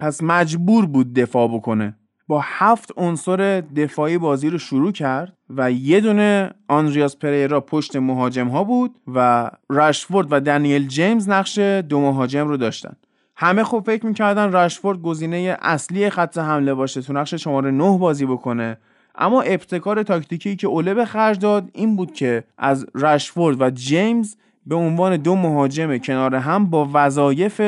پس 0.00 0.22
مجبور 0.22 0.86
بود 0.86 1.14
دفاع 1.14 1.48
بکنه. 1.48 1.96
با 2.28 2.40
هفت 2.44 2.92
عنصر 2.96 3.60
دفاعی 3.76 4.18
بازی 4.18 4.50
رو 4.50 4.58
شروع 4.58 4.92
کرد 4.92 5.32
و 5.50 5.72
یه 5.72 6.00
دونه 6.00 6.50
آندریاس 6.68 7.16
پریرا 7.16 7.60
پشت 7.60 7.96
مهاجم 7.96 8.48
ها 8.48 8.64
بود 8.64 8.94
و 9.14 9.50
رشفورد 9.70 10.26
و 10.30 10.40
دنیل 10.40 10.88
جیمز 10.88 11.28
نقش 11.28 11.58
دو 11.58 12.00
مهاجم 12.00 12.48
رو 12.48 12.56
داشتن. 12.56 12.96
همه 13.36 13.64
خب 13.64 13.82
فکر 13.86 14.06
می‌کردن 14.06 14.52
رشفورد 14.52 15.02
گزینه 15.02 15.56
اصلی 15.62 16.10
خط 16.10 16.38
حمله 16.38 16.74
باشه 16.74 17.02
تو 17.02 17.12
نقش 17.12 17.34
شماره 17.34 17.70
9 17.70 17.98
بازی 17.98 18.26
بکنه. 18.26 18.76
اما 19.14 19.42
ابتکار 19.42 20.02
تاکتیکی 20.02 20.56
که 20.56 20.66
اوله 20.66 20.94
به 20.94 21.04
خرج 21.04 21.38
داد 21.38 21.68
این 21.72 21.96
بود 21.96 22.12
که 22.12 22.44
از 22.58 22.86
رشفورد 22.94 23.60
و 23.60 23.70
جیمز 23.70 24.36
به 24.68 24.74
عنوان 24.74 25.16
دو 25.16 25.34
مهاجم 25.34 25.98
کنار 25.98 26.34
هم 26.34 26.66
با 26.66 26.90
وظایف 26.92 27.60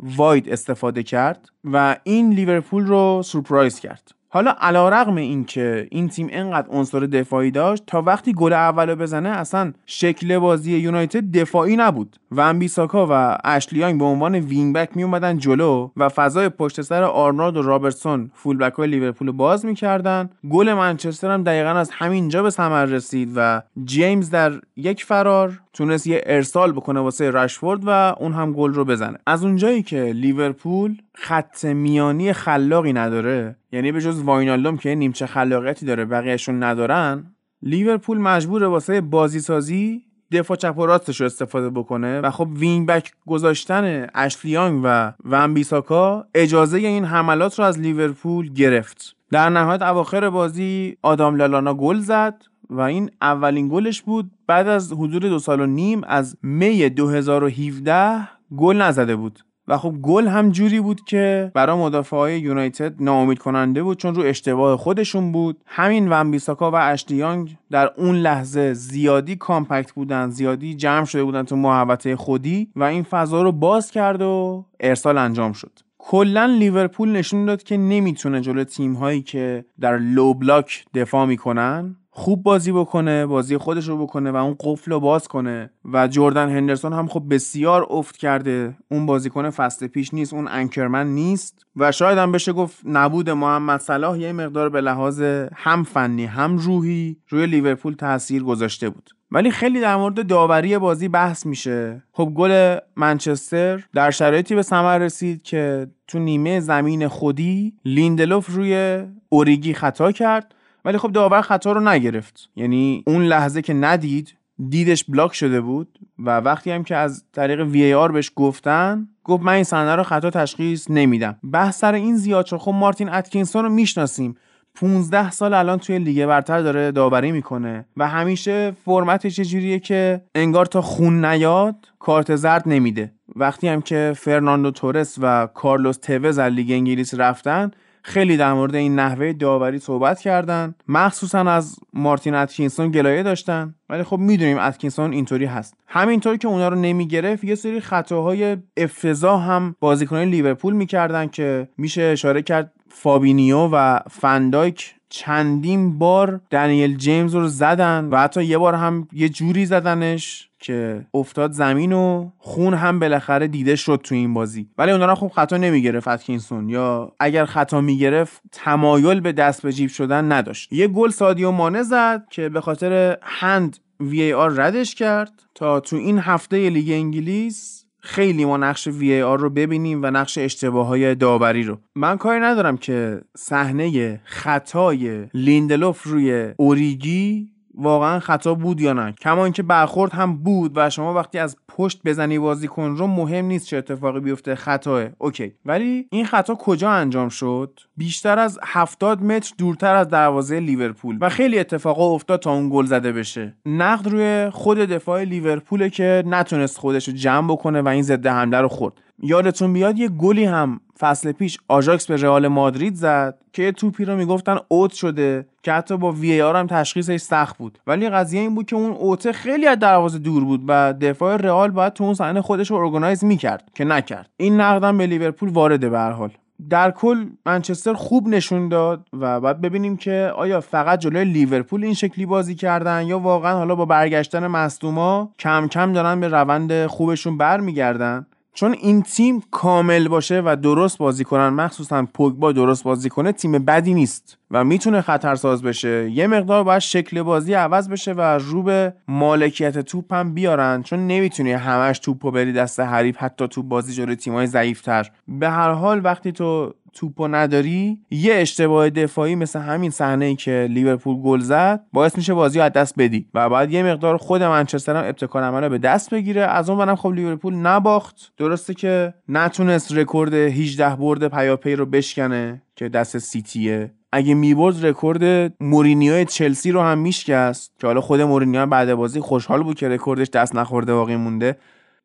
واید 0.00 0.52
استفاده 0.52 1.02
کرد 1.02 1.48
و 1.64 1.96
این 2.04 2.30
لیورپول 2.30 2.86
رو 2.86 3.22
سورپرایز 3.24 3.80
کرد. 3.80 4.17
حالا 4.30 4.54
علی‌رغم 4.60 5.16
این 5.16 6.08
تیم 6.08 6.28
انقدر 6.30 6.68
عنصر 6.70 7.00
دفاعی 7.00 7.50
داشت 7.50 7.82
تا 7.86 8.02
وقتی 8.02 8.32
گل 8.32 8.52
اولو 8.52 8.96
بزنه 8.96 9.28
اصلا 9.28 9.72
شکل 9.86 10.38
بازی 10.38 10.78
یونایتد 10.78 11.30
دفاعی 11.30 11.76
نبود. 11.76 12.16
و 12.30 12.40
ون‌بیساکا 12.40 13.06
و 13.10 13.38
اشلی 13.44 13.75
یانگ 13.75 13.98
به 13.98 14.04
عنوان 14.04 14.34
wing 14.34 14.74
back 14.74 14.88
می 14.94 15.02
اومدن 15.02 15.38
جلو 15.38 15.90
و 15.96 16.08
فضای 16.08 16.48
پشت 16.48 16.80
سر 16.80 17.02
آرنولد 17.02 17.56
و 17.56 17.62
رابرتسون 17.62 18.30
full 18.34 18.56
back 18.56 18.72
های 18.72 18.88
لیورپول 18.88 19.30
باز 19.30 19.64
می‌کردن. 19.64 20.30
گل 20.50 20.72
منچستر 20.72 21.30
هم 21.30 21.42
دقیقا 21.42 21.70
از 21.70 21.90
همینجا 21.90 22.42
به 22.42 22.50
ثمر 22.50 22.84
رسید 22.84 23.32
و 23.36 23.62
جیمز 23.84 24.30
در 24.30 24.52
یک 24.76 25.04
فرار 25.04 25.60
تونست 25.72 26.06
یه 26.06 26.22
ارسال 26.26 26.72
بکنه 26.72 27.00
واسه 27.00 27.30
رشفورد 27.30 27.80
و 27.86 28.14
اون 28.20 28.32
هم 28.32 28.52
گل 28.52 28.74
رو 28.74 28.84
بزنه. 28.84 29.18
از 29.26 29.44
اونجایی 29.44 29.82
که 29.82 30.02
لیورپول 30.02 30.96
خط 31.20 31.64
میانی 31.64 32.32
خلاقی 32.32 32.92
نداره؟ 32.92 33.56
یعنی 33.72 33.92
به 33.92 34.00
جز 34.00 34.22
واینالدوم 34.22 34.76
که 34.76 34.94
نیمچه 34.94 35.26
خلاقیتی 35.26 35.86
داره 35.86 36.04
بقیهشون 36.04 36.62
ندارن؟ 36.62 37.34
لیورپول 37.62 38.18
مجبوره 38.18 38.66
واسه 38.66 39.00
بازی 39.00 39.40
سازی 39.40 40.02
دفاع 40.32 40.56
چپ 40.56 40.78
و 40.78 40.86
راستش 40.86 41.20
رو 41.20 41.26
استفاده 41.26 41.70
بکنه 41.70 42.20
و 42.20 42.30
خب 42.30 42.48
wing 42.52 42.88
back 42.88 43.12
گذاشتن 43.26 44.06
اشلی 44.14 44.52
یانگ 44.52 44.80
و 44.84 45.12
ون 45.24 45.54
بیساکا 45.54 46.26
اجازه 46.34 46.78
این 46.78 47.04
حملات 47.04 47.58
رو 47.58 47.64
از 47.64 47.78
لیورپول 47.78 48.52
گرفت. 48.52 49.16
در 49.30 49.48
نهایت 49.48 49.82
اواخر 49.82 50.30
بازی 50.30 50.96
آدام 51.02 51.36
لالانا 51.36 51.74
گل 51.74 51.98
زد 51.98 52.42
و 52.70 52.80
این 52.80 53.10
اولین 53.22 53.68
گلش 53.68 54.02
بود. 54.02 54.30
بعد 54.46 54.68
از 54.68 54.92
حدود 54.92 55.22
دو 55.22 55.38
سال 55.38 55.60
و 55.60 55.66
نیم 55.66 56.04
از 56.04 56.36
می 56.42 56.88
2017 56.88 58.28
گل 58.56 58.76
نزده 58.76 59.16
بود. 59.16 59.47
و 59.68 59.78
خب 59.78 59.94
گل 60.02 60.26
هم 60.26 60.50
جوری 60.50 60.80
بود 60.80 61.04
که 61.04 61.50
برای 61.54 61.76
مدافع 61.76 62.16
های 62.16 62.40
یونایتد 62.40 63.02
ناامید 63.02 63.38
کننده 63.38 63.82
بود 63.82 63.98
چون 63.98 64.14
رو 64.14 64.22
اشتباه 64.22 64.76
خودشون 64.76 65.32
بود. 65.32 65.56
همین 65.66 66.12
ون‌بیساکا 66.12 66.70
و 66.70 66.74
اشلی 66.74 67.21
یانگ 67.21 67.56
در 67.70 67.90
اون 67.96 68.14
لحظه 68.14 68.72
زیادی 68.72 69.36
compact 69.36 69.92
بودن 69.92 70.30
زیادی 70.30 70.74
جمع 70.74 71.04
شده 71.04 71.24
بودن 71.24 71.42
تو 71.42 71.56
محوطه 71.56 72.16
خودی 72.16 72.68
و 72.76 72.84
این 72.84 73.02
فضا 73.02 73.42
رو 73.42 73.52
باز 73.52 73.90
کرد 73.90 74.22
و 74.22 74.64
ارسال 74.80 75.18
انجام 75.18 75.52
شد. 75.52 75.72
کلا 75.98 76.46
لیورپول 76.46 77.12
نشون 77.12 77.44
داد 77.44 77.62
که 77.62 77.76
نمی‌تونه 77.76 78.40
جلو 78.40 78.64
تیم 78.64 78.94
هایی 78.94 79.22
که 79.22 79.64
در 79.80 79.98
low 79.98 80.34
block 80.34 80.84
دفاع 80.94 81.26
می‌کنن 81.26 81.96
خوب 82.18 82.42
بازی 82.42 82.72
بکنه 82.72 83.26
بازی 83.26 83.56
خودش 83.56 83.88
رو 83.88 83.98
بکنه 84.06 84.30
و 84.30 84.36
اون 84.36 84.56
قفل 84.60 84.92
رو 84.92 85.00
باز 85.00 85.28
کنه. 85.28 85.70
و 85.92 86.08
جردن 86.08 86.48
هندرسون 86.48 86.92
هم 86.92 87.08
خب 87.08 87.22
بسیار 87.30 87.86
افت 87.90 88.16
کرده. 88.16 88.76
اون 88.90 89.06
بازیکن 89.06 89.50
first 89.50 89.84
pace 89.84 90.14
نیست 90.14 90.34
اون 90.34 90.48
anchor 90.48 90.87
man 90.87 91.06
نیست. 91.06 91.66
و 91.76 91.92
شاید 91.92 92.18
هم 92.18 92.32
بشه 92.32 92.52
گفت 92.52 92.78
نبود 92.84 93.30
محمد 93.30 93.80
صلاح 93.80 94.18
یه 94.18 94.32
مقدار 94.32 94.68
به 94.68 94.80
لحاظ 94.80 95.22
هم 95.54 95.84
فنی 95.84 96.24
هم 96.24 96.56
روحی 96.56 97.16
روی 97.28 97.46
لیورپول 97.46 97.94
تاثیر 97.94 98.42
گذاشته 98.42 98.90
بود. 98.90 99.10
ولی 99.30 99.50
خیلی 99.50 99.80
در 99.80 99.96
مورد 99.96 100.26
داوری 100.26 100.78
بازی 100.78 101.08
بحث 101.08 101.46
میشه. 101.46 102.02
خب 102.12 102.32
گل 102.34 102.78
منچستر 102.96 103.84
در 103.94 104.10
شرایطی 104.10 104.54
به 104.54 104.62
ثمر 104.62 104.98
رسید 104.98 105.42
که 105.42 105.86
تو 106.06 106.18
نیمه 106.18 106.60
زمین 106.60 107.08
خودی 107.08 107.74
لیندلوف 107.84 108.46
روی 108.50 109.02
اوریگی 109.28 109.74
خطا 109.74 110.12
کرد. 110.12 110.54
ولی 110.88 110.98
خب 110.98 111.12
داور 111.12 111.40
خطا 111.40 111.72
رو 111.72 111.80
نگرفت. 111.80 112.50
یعنی 112.56 113.02
اون 113.06 113.22
لحظه 113.22 113.62
که 113.62 113.74
ندید 113.74 114.34
دیدش 114.68 115.04
block 115.04 115.34
شده 115.34 115.60
بود 115.60 115.98
و 116.18 116.40
وقتی 116.40 116.70
هم 116.70 116.84
که 116.84 116.96
از 116.96 117.24
طریق 117.32 117.60
VAR 117.60 118.12
بهش 118.12 118.32
گفتن 118.36 119.08
گفت 119.24 119.42
من 119.42 119.52
این 119.52 119.64
صحنه 119.64 119.94
رو 119.94 120.02
خطا 120.02 120.30
تشخیص 120.30 120.90
نمیدم. 120.90 121.36
بحث 121.52 121.78
سر 121.78 121.94
این 121.94 122.16
زیاد 122.16 122.46
شد. 122.46 122.56
خب 122.56 122.72
مارتین 122.72 123.08
اتکینسون 123.08 123.64
رو 123.64 123.70
می‌شناسیم. 123.70 124.36
15 124.74 125.30
سال 125.30 125.54
الان 125.54 125.78
توی 125.78 125.98
لیگ 125.98 126.26
برتر 126.26 126.60
داره 126.60 126.90
داوری 126.90 127.32
می‌کنه 127.32 127.86
و 127.96 128.08
همیشه 128.08 128.72
فرمتش 128.84 129.40
جوریه 129.40 129.78
که 129.78 130.22
انگار 130.34 130.66
تا 130.66 130.82
خون 130.82 131.24
نیاد 131.24 131.74
کارت 131.98 132.36
زرد 132.36 132.62
نمیده. 132.66 133.12
وقتی 133.36 133.68
هم 133.68 133.80
که 133.80 134.12
فرناندو 134.16 134.70
تورس 134.70 135.18
و 135.20 135.46
کارلوس 135.46 135.96
توز 135.96 136.38
از 136.38 136.52
لیگ 136.52 136.70
انگلیس 136.70 137.14
رفتن 137.14 137.70
خیلی 138.08 138.36
در 138.36 138.52
مورد 138.52 138.74
این 138.74 138.98
نحوه 138.98 139.32
داوری 139.32 139.78
صحبت 139.78 140.20
کردن. 140.20 140.74
مخصوصا 140.88 141.40
از 141.40 141.76
مارتین 141.92 142.34
اتکینسون 142.34 142.90
گلایه 142.90 143.22
داشتن. 143.22 143.74
ولی 143.88 144.02
خب 144.02 144.18
می‌دونیم 144.18 144.58
اتکینسون 144.58 145.12
اینطوری 145.12 145.44
هست. 145.44 145.74
همینطور 145.86 146.36
که 146.36 146.48
اونا 146.48 146.68
رو 146.68 146.76
نمی‌گرفت 146.76 147.44
یه 147.44 147.54
سری 147.54 147.80
خطاهای 147.80 148.56
افتضاح 148.76 149.50
هم 149.50 149.76
بازیکنان 149.80 150.28
لیورپول 150.28 150.72
می‌کردن 150.72 151.26
که 151.26 151.68
میشه 151.78 152.02
اشاره 152.02 152.42
کرد 152.42 152.72
فابینیو 152.88 153.68
و 153.72 153.98
فن‌دایک 154.10 154.94
چندین 155.08 155.98
بار 155.98 156.40
دنیل 156.50 156.96
جیمز 156.96 157.34
رو 157.34 157.48
زدن 157.48 158.08
و 158.10 158.16
حتی 158.16 158.44
یه 158.44 158.58
بار 158.58 158.74
هم 158.74 159.08
یه 159.12 159.28
جوری 159.28 159.66
زدنش 159.66 160.48
که 160.58 161.06
افتاد 161.14 161.52
زمین 161.52 161.92
و 161.92 162.30
خون 162.38 162.74
هم 162.74 162.98
بالاخره 162.98 163.48
دیده 163.48 163.76
شد 163.76 164.00
تو 164.04 164.14
این 164.14 164.34
بازی. 164.34 164.68
ولی 164.78 164.90
اونا 164.90 165.14
خب 165.14 165.28
خطا 165.28 165.56
نمی‌گرفت 165.56 166.08
اتکینسون 166.08 166.68
یا 166.68 167.12
اگر 167.20 167.44
خطا 167.44 167.80
می‌گرفت 167.80 168.42
تمایل 168.52 169.20
به 169.20 169.32
دست 169.32 169.62
به 169.62 169.72
جیب 169.72 169.90
شدن 169.90 170.32
نداشت. 170.32 170.72
یه 170.72 170.88
گل 170.88 171.10
سادیو 171.10 171.50
مانه 171.50 171.82
زد 171.82 172.26
که 172.30 172.48
به 172.48 172.60
خاطر 172.60 173.18
hand، 173.22 173.78
VAR 174.00 174.50
ردش 174.50 174.94
کرد 174.94 175.32
تا 175.54 175.80
تو 175.80 175.96
این 175.96 176.18
هفته 176.18 176.70
لیگ 176.70 176.90
انگلیس 176.90 177.77
خیلی 178.08 178.44
ما 178.44 178.56
نقش 178.56 178.86
VAR 178.86 179.38
رو 179.38 179.50
ببینیم 179.50 180.02
و 180.02 180.06
نقش 180.06 180.38
اشتباه 180.38 180.86
های 180.86 181.14
داوری 181.14 181.62
رو. 181.62 181.78
من 181.94 182.16
کاری 182.16 182.40
ندارم 182.40 182.76
که 182.76 183.20
صحنه 183.36 184.20
خطای 184.24 185.26
لیندلوف 185.34 186.02
روی 186.02 186.54
اوریگی 186.56 187.48
واقعا 187.78 188.18
خطا 188.18 188.54
بود 188.54 188.80
یا 188.80 188.92
نه. 188.92 189.12
کما 189.12 189.44
اینکه 189.44 189.62
برخورد 189.62 190.12
هم 190.12 190.36
بود 190.36 190.72
و 190.74 190.90
شما 190.90 191.14
وقتی 191.14 191.38
از 191.38 191.56
پشت 191.68 192.00
بزنی 192.04 192.38
بازیکن 192.38 192.96
رو 192.96 193.06
مهم 193.06 193.44
نیست 193.44 193.66
چه 193.66 193.76
اتفاقی 193.76 194.20
بیفته 194.20 194.54
خطاه. 194.54 195.04
Okay. 195.18 195.52
ولی 195.64 196.06
این 196.10 196.24
خطا 196.24 196.54
کجا 196.54 196.90
انجام 196.90 197.28
شد؟ 197.28 197.80
بیشتر 197.96 198.38
از 198.38 198.58
70 198.62 199.22
متر 199.22 199.54
دورتر 199.58 199.94
از 199.94 200.08
دروازه 200.08 200.60
لیورپول. 200.60 201.18
و 201.20 201.28
خیلی 201.28 201.58
اتفاقا 201.58 202.14
افتاد 202.14 202.40
تا 202.40 202.52
اون 202.52 202.68
گل 202.72 202.84
زده 202.84 203.12
بشه. 203.12 203.56
نقد 203.66 204.08
روی 204.08 204.50
خود 204.50 204.78
دفاع 204.78 205.24
لیورپول 205.24 205.88
که 205.88 206.22
نتونست 206.26 206.78
خودش 206.78 207.08
رو 207.08 207.14
جمع 207.14 207.52
بکنه 207.52 207.82
و 207.82 207.88
این 207.88 208.02
ضد 208.02 208.26
حمله 208.26 208.60
رو 208.60 208.68
خورد. 208.68 209.00
یادتون 209.22 209.72
بیاد 209.72 209.98
یه 209.98 210.08
گلی 210.08 210.44
هم 210.44 210.80
فصل 210.98 211.32
پیش 211.32 211.58
آژاکس 211.68 212.06
به 212.06 212.16
رئال 212.16 212.48
مادرید 212.48 212.94
زد 212.94 213.38
که 213.52 213.62
یه 213.62 213.72
توپی 213.72 214.04
رو 214.04 214.16
می‌گفتن 214.16 214.56
اوت 214.68 214.92
شده 214.92 215.46
که 215.62 215.72
حتی 215.72 215.96
با 215.96 216.12
VAR 216.12 216.56
هم 216.56 216.66
تشخیصش 216.66 217.16
سخت 217.16 217.58
بود. 217.58 217.78
ولی 217.86 218.08
قضیه 218.08 218.40
این 218.40 218.54
بود 218.54 218.66
که 218.66 218.76
اون 218.76 218.92
اوته 218.92 219.32
خیلی 219.32 219.66
از 219.66 219.78
دروازه 219.78 220.18
دور 220.18 220.44
بود 220.44 220.64
و 220.68 220.94
دفاع 221.00 221.36
رئال 221.36 221.70
باید 221.70 221.92
تو 221.92 222.04
اون 222.04 222.14
صحنه 222.14 222.40
خودش 222.40 222.70
رو 222.70 222.76
ارگانایز 222.76 223.24
می‌کرد 223.24 223.70
که 223.74 223.84
نکرد. 223.84 224.30
این 224.36 224.60
نقدم 224.60 224.98
به 224.98 225.06
لیورپول 225.06 225.48
وارده 225.48 225.88
به 225.88 226.00
حال. 226.00 226.30
در 226.70 226.90
کل 226.90 227.26
منچستر 227.46 227.94
خوب 227.94 228.28
نشون 228.28 228.68
داد 228.68 229.06
و 229.20 229.40
باید 229.40 229.60
ببینیم 229.60 229.96
که 229.96 230.32
آیا 230.36 230.60
فقط 230.60 230.98
جلوی 230.98 231.24
لیورپول 231.24 231.84
این 231.84 231.94
شکلی 231.94 232.26
بازی 232.26 232.54
کردن 232.54 233.06
یا 233.06 233.18
واقعا 233.18 233.56
حالا 233.56 233.74
با 233.74 233.84
برگشتن 233.84 234.46
مصدوما 234.46 235.32
کم 235.38 235.68
کم 235.68 235.92
دارن 235.92 236.20
به 236.20 236.28
روند 236.28 236.86
خوبشون 236.86 237.38
برمیگردن. 237.38 238.26
چون 238.58 238.72
این 238.72 239.02
تیم 239.02 239.42
کامل 239.50 240.08
باشه 240.08 240.42
و 240.44 240.56
درست 240.62 240.98
بازی 240.98 241.24
کنن 241.24 241.48
مخصوصا 241.48 242.06
پوگبا 242.14 242.52
درست 242.52 242.84
بازی 242.84 243.08
کنه 243.08 243.32
تیم 243.32 243.52
بدی 243.52 243.94
نیست 243.94 244.38
و 244.50 244.64
می‌تونه 244.64 245.00
خطرساز 245.00 245.62
بشه. 245.62 246.10
یه 246.10 246.26
مقدار 246.26 246.64
باید 246.64 246.78
شکل 246.78 247.22
بازی 247.22 247.54
عوض 247.54 247.88
بشه 247.88 248.12
و 248.12 248.20
رو 248.20 248.62
به 248.62 248.94
مالکیت 249.08 249.78
توپ 249.78 250.14
هم 250.14 250.34
بیارن 250.34 250.82
چون 250.82 251.06
نمی‌تونی 251.06 251.52
همش 251.52 251.98
توپو 251.98 252.30
بری 252.30 252.52
دست 252.52 252.80
حریف 252.80 253.16
حتی 253.18 253.48
تو 253.48 253.62
بازی 253.62 253.92
جلوی 253.92 254.16
تیمای 254.16 254.46
ضعیفتر. 254.46 255.10
به 255.28 255.50
هر 255.50 255.70
حال 255.70 256.00
وقتی 256.04 256.32
تو 256.32 256.74
توپو 256.92 257.28
نداری 257.28 257.98
یه 258.10 258.34
اشتباه 258.34 258.90
دفاعی 258.90 259.34
مثل 259.34 259.60
همین 259.60 259.90
صحنه 259.90 260.24
ای 260.24 260.36
که 260.36 260.66
لیورپول 260.70 261.16
گل 261.16 261.40
زد 261.40 261.80
باعث 261.92 262.16
میشه 262.16 262.34
بازی 262.34 262.60
از 262.60 262.72
دست 262.72 262.94
بدی 262.98 263.26
و 263.34 263.48
بعد 263.48 263.72
یه 263.72 263.82
مقدار 263.82 264.16
خود 264.16 264.42
منچستر 264.42 264.96
هم 264.96 265.04
ابتکار 265.04 265.42
عملو 265.42 265.68
به 265.68 265.78
دست 265.78 266.10
بگیره. 266.10 266.40
از 266.40 266.70
اون 266.70 266.78
برم 266.78 266.96
خب 266.96 267.12
لیورپول 267.12 267.54
نباخت. 267.54 268.32
درسته 268.36 268.74
که 268.74 269.14
نتونست 269.28 269.92
رکورد 269.92 270.34
18 270.34 270.96
برد 270.96 271.28
پیاپی 271.28 271.74
رو 271.74 271.86
بشکنه 271.86 272.62
که 272.76 272.88
دست 272.88 273.18
سیتیه. 273.18 273.90
اگه 274.12 274.34
می‌برد 274.34 274.86
رکورد 274.86 275.54
مورینیو 275.60 276.24
چلسی 276.24 276.70
رو 276.70 276.80
هم 276.80 276.98
میشکست 276.98 277.72
که 277.80 277.86
حالا 277.86 278.00
خود 278.00 278.20
مورینیو 278.20 278.66
بعد 278.66 278.94
بازی 278.94 279.20
خوشحال 279.20 279.62
بود 279.62 279.76
که 279.76 279.88
رکوردش 279.88 280.30
دست 280.30 280.54
نخورده 280.54 280.94
باقی 280.94 281.16
مونده. 281.16 281.56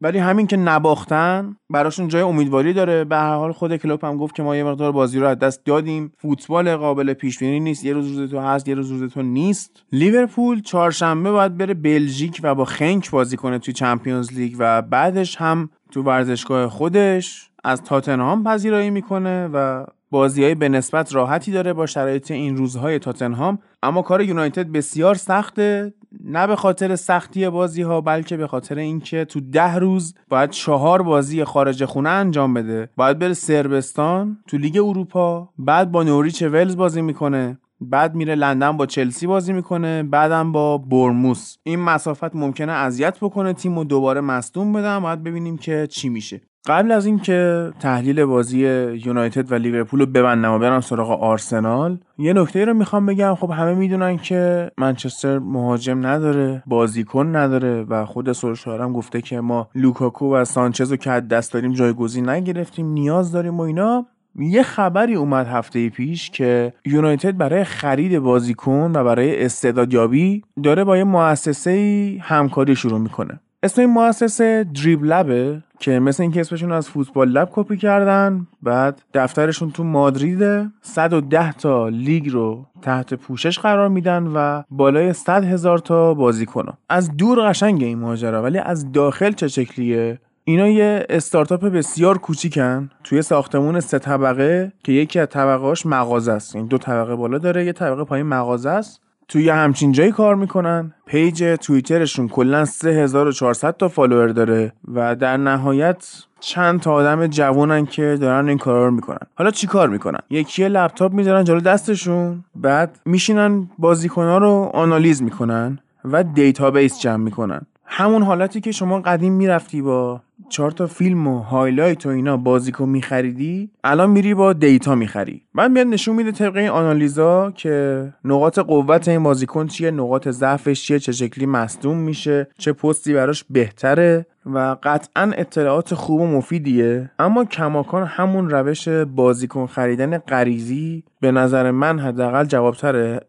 ولی 0.03 0.17
همین 0.17 0.47
که 0.47 0.57
نباختن 0.57 1.55
براشون 1.69 2.07
جای 2.07 2.21
امیدواری 2.21 2.73
داره. 2.73 3.03
به 3.03 3.15
هر 3.15 3.35
حال 3.35 3.51
خود 3.51 3.77
کلوپ 3.77 4.03
هم 4.03 4.17
گفت 4.17 4.35
که 4.35 4.43
ما 4.43 4.55
یه 4.55 4.63
مقدار 4.63 4.91
بازی 4.91 5.19
رو 5.19 5.27
از 5.27 5.39
دست 5.39 5.65
دادیم. 5.65 6.11
فوتبال 6.17 6.75
قابل 6.75 7.13
پیش 7.13 7.39
بینی 7.39 7.59
نیست. 7.59 7.85
یه 7.85 7.93
روز 7.93 8.17
روز 8.17 8.31
تو 8.31 8.39
هست 8.39 8.67
یه 8.67 8.75
روز 8.75 8.91
روز 8.91 9.13
تو 9.13 9.21
نیست. 9.21 9.83
لیورپول 9.91 10.61
چهارشنبه 10.61 11.31
باید 11.31 11.57
بره 11.57 11.73
بلژیک 11.73 12.39
و 12.43 12.55
با 12.55 12.65
خنک 12.65 13.11
بازی 13.11 13.37
کنه 13.37 13.59
توی 13.59 13.73
Champions 13.73 14.33
League 14.33 14.55
و 14.59 14.81
بعدش 14.81 15.35
هم 15.35 15.69
تو 15.91 16.03
ورزشگاه 16.03 16.69
خودش 16.69 17.49
از 17.63 17.81
تاتنهام 17.81 18.43
پذیرایی 18.43 18.89
می‌کنه 18.89 19.49
و 19.53 19.85
بازیهای 20.13 20.55
به 20.55 20.69
نسبت 20.69 21.15
راحتی 21.15 21.51
داره 21.51 21.73
با 21.73 21.85
شرایط 21.85 22.31
این 22.31 22.57
روزهای 22.57 22.99
تاتنهام 22.99 23.59
اما 23.83 24.01
کار 24.01 24.21
یونایتد 24.21 24.67
بسیار 24.67 25.15
سخته 25.15 25.93
نه 26.23 26.47
به 26.47 26.55
خاطر 26.55 26.95
سختی 26.95 27.49
بازی 27.49 27.81
ها 27.81 28.01
بلکه 28.01 28.37
به 28.37 28.47
خاطر 28.47 28.77
اینکه 28.77 29.25
تو 29.25 29.39
ده 29.39 29.75
روز 29.75 30.15
باید 30.29 30.49
چهار 30.49 31.01
بازی 31.01 31.43
خارج 31.43 31.85
خونه 31.85 32.09
انجام 32.09 32.53
بده. 32.53 32.89
باید 32.97 33.19
بره 33.19 33.33
سربستان 33.33 34.37
تو 34.47 34.57
لیگ 34.57 34.77
اروپا 34.77 35.49
بعد 35.57 35.91
با 35.91 36.03
نوریچ 36.03 36.43
ولز 36.43 36.75
بازی 36.75 37.01
می‌کنه 37.01 37.57
بعد 37.81 38.15
میره 38.15 38.35
لندن 38.35 38.71
با 38.77 38.85
چلسی 38.85 39.27
بازی 39.27 39.53
می‌کنه 39.53 40.03
بعدم 40.03 40.51
با 40.51 40.77
برموس 40.77 41.57
این 41.63 41.79
مسافت 41.79 42.35
ممکنه 42.35 42.71
اذیت 42.71 43.17
بکنه 43.19 43.53
تیم 43.53 43.77
و 43.77 43.83
دوباره 43.83 44.21
مصدوم 44.21 44.73
بدم 44.73 44.99
باید 44.99 45.23
ببینیم 45.23 45.57
که 45.57 45.87
چی 45.87 46.09
میشه. 46.09 46.41
قبل 46.65 46.91
از 46.91 47.05
اینکه 47.05 47.71
تحلیل 47.79 48.25
بازی 48.25 48.59
یونایتد 49.05 49.51
و 49.51 49.55
لیورپول 49.55 49.99
رو 49.99 50.05
ببندم 50.05 50.51
و 50.51 50.59
برم 50.59 50.81
سراغ 50.81 51.23
آرسنال 51.23 51.97
یه 52.17 52.33
نکته 52.33 52.65
رو 52.65 52.73
می‌خوام 52.73 53.05
بگم. 53.05 53.35
خب 53.35 53.51
همه 53.51 53.73
می‌دونن 53.73 54.17
که 54.17 54.71
منچستر 54.77 55.39
مهاجم 55.39 56.05
نداره 56.07 56.63
بازیکن 56.65 57.35
نداره 57.35 57.83
و 57.89 58.05
خود 58.05 58.31
سولشر 58.31 58.81
هم 58.81 58.93
گفته 58.93 59.21
که 59.21 59.39
ما 59.39 59.69
لوکاکو 59.75 60.33
و 60.33 60.45
سانچز 60.45 60.91
رو 60.91 60.97
که 60.97 61.09
دست 61.09 61.53
دادیم 61.53 61.73
جایگزین 61.73 62.29
نگرفتیم 62.29 62.87
نیاز 62.87 63.31
داریم 63.31 63.57
و 63.57 63.61
اینا. 63.61 64.05
یه 64.35 64.63
خبری 64.63 65.15
اومد 65.15 65.47
هفته 65.47 65.89
پیش 65.89 66.29
که 66.29 66.73
یونایتد 66.85 67.37
برای 67.37 67.63
خرید 67.63 68.19
بازیکن 68.19 68.91
و 68.95 69.03
برای 69.03 69.45
استعدادیابی 69.45 70.43
داره 70.63 70.83
با 70.83 70.97
یه 70.97 71.03
مؤسسه 71.03 72.17
همکاری 72.21 72.75
شروع 72.75 72.99
می‌کنه. 72.99 73.39
اسم 73.63 73.81
این 73.81 73.89
مؤسسه 73.89 74.65
دریب‌لبه 74.75 75.63
که 75.83 75.99
مثل 75.99 76.23
اینکه 76.23 76.41
اسمشون 76.41 76.71
از 76.71 76.89
فوتبال 76.89 77.29
لب 77.29 77.49
کپی 77.51 77.77
کردن 77.77 78.47
بعد 78.61 79.01
دفترشون 79.13 79.71
تو 79.71 79.83
مادریده. 79.83 80.71
110 80.81 81.53
تا 81.53 81.89
لیگ 81.89 82.29
رو 82.29 82.65
تحت 82.81 83.13
پوشش 83.13 83.59
قرار 83.59 83.89
میدن 83.89 84.27
و 84.27 84.63
بالای 84.69 85.13
100 85.13 85.43
هزار 85.43 85.77
تا 85.77 86.13
بازیکن. 86.13 86.73
از 86.89 87.17
دور 87.17 87.49
قشنگ 87.49 87.83
این 87.83 87.99
ماجرا 87.99 88.43
ولی 88.43 88.57
از 88.57 88.91
داخل 88.91 89.31
چه 89.31 89.47
شکلیه؟ 89.47 90.19
اینا 90.43 90.67
یه 90.67 91.05
استارتاپ 91.09 91.65
بسیار 91.65 92.17
کوچیکن 92.17 92.89
توی 93.03 93.21
ساختمون 93.21 93.79
سه 93.79 93.99
طبقه 93.99 94.71
که 94.83 94.91
یکی 94.91 95.19
از 95.19 95.27
طبقهاش 95.27 95.85
مغازه 95.85 96.31
است. 96.31 96.55
این 96.55 96.65
دو 96.65 96.77
طبقه 96.77 97.15
بالا 97.15 97.37
داره 97.37 97.65
یه 97.65 97.73
طبقه 97.73 98.03
پایین 98.03 98.27
مغازه 98.27 98.69
است. 98.69 99.01
توی 99.33 99.49
همچین 99.49 99.91
جایی 99.91 100.11
کار 100.11 100.35
می‌کنن. 100.35 100.93
page 101.05 101.43
توییترشون 101.61 102.27
کلا 102.27 102.65
3400 102.65 103.77
تا 103.77 103.87
follower 103.87 104.27
داره 104.27 104.73
و 104.93 105.15
در 105.15 105.37
نهایت 105.37 106.23
چند 106.39 106.79
تا 106.79 106.93
آدم 106.93 107.27
جوانن 107.27 107.85
که 107.85 108.17
دارن 108.21 108.49
این 108.49 108.57
کارا 108.57 108.85
رو 108.85 108.91
می‌کنن. 108.91 109.17
حالا 109.35 109.51
چی 109.51 109.67
کار 109.67 109.89
می‌کنن؟ 109.89 110.19
یکی 110.29 110.67
لپتاپ 110.67 111.13
می‌ذارن 111.13 111.43
جلو 111.43 111.59
دستشون 111.59 112.43
بعد 112.55 112.99
میشینن 113.05 113.69
بازیکنها 113.77 114.37
رو 114.37 114.71
آنالیز 114.73 115.23
می‌کنن 115.23 115.79
و 116.05 116.23
database 116.23 116.99
جمع 116.99 117.23
می‌کنن. 117.23 117.61
همون 117.95 118.23
حالتی 118.23 118.61
که 118.61 118.71
شما 118.71 118.99
قدیم 119.01 119.33
می‌رفتی 119.33 119.81
با 119.81 120.21
چهار 120.49 120.71
تا 120.71 120.87
فیلم 120.87 121.27
و 121.27 121.39
highlight 121.39 122.05
و 122.05 122.09
اینا 122.09 122.37
بازیکن 122.37 122.89
میخریدی 122.89 123.69
الان 123.83 124.09
میری 124.09 124.33
با 124.33 124.53
data 124.53 124.95
می‌خری. 124.95 125.41
بعد 125.55 125.71
میاد 125.71 125.87
نشون 125.87 126.15
میده 126.15 126.31
طبق 126.31 126.55
این 126.55 126.69
آنالیزا 126.69 127.51
که 127.51 128.13
نقاط 128.25 128.59
قوت 128.59 129.07
این 129.07 129.23
بازیکن 129.23 129.67
چیه 129.67 129.91
نقاط 129.91 130.29
ضعفش 130.29 130.83
چیه 130.83 130.99
چه 130.99 131.11
شکلی 131.11 131.45
مصدوم 131.45 131.97
میشه 131.97 132.47
چه 132.57 132.73
پستی 132.73 133.13
براش 133.13 133.43
بهتره 133.49 134.25
و 134.45 134.75
قطعا 134.83 135.31
اطلاعات 135.37 135.93
خوب 135.93 136.21
و 136.21 136.27
مفیدیه. 136.27 137.11
اما 137.19 137.45
کماکان 137.45 138.07
همون 138.07 138.49
روش 138.49 138.87
بازیکن 138.89 139.65
خریدن 139.65 140.17
غریزی 140.17 141.03
به 141.19 141.31
نظر 141.31 141.71
من 141.71 141.99
حداقل 141.99 142.45
جوابتره 142.45 143.19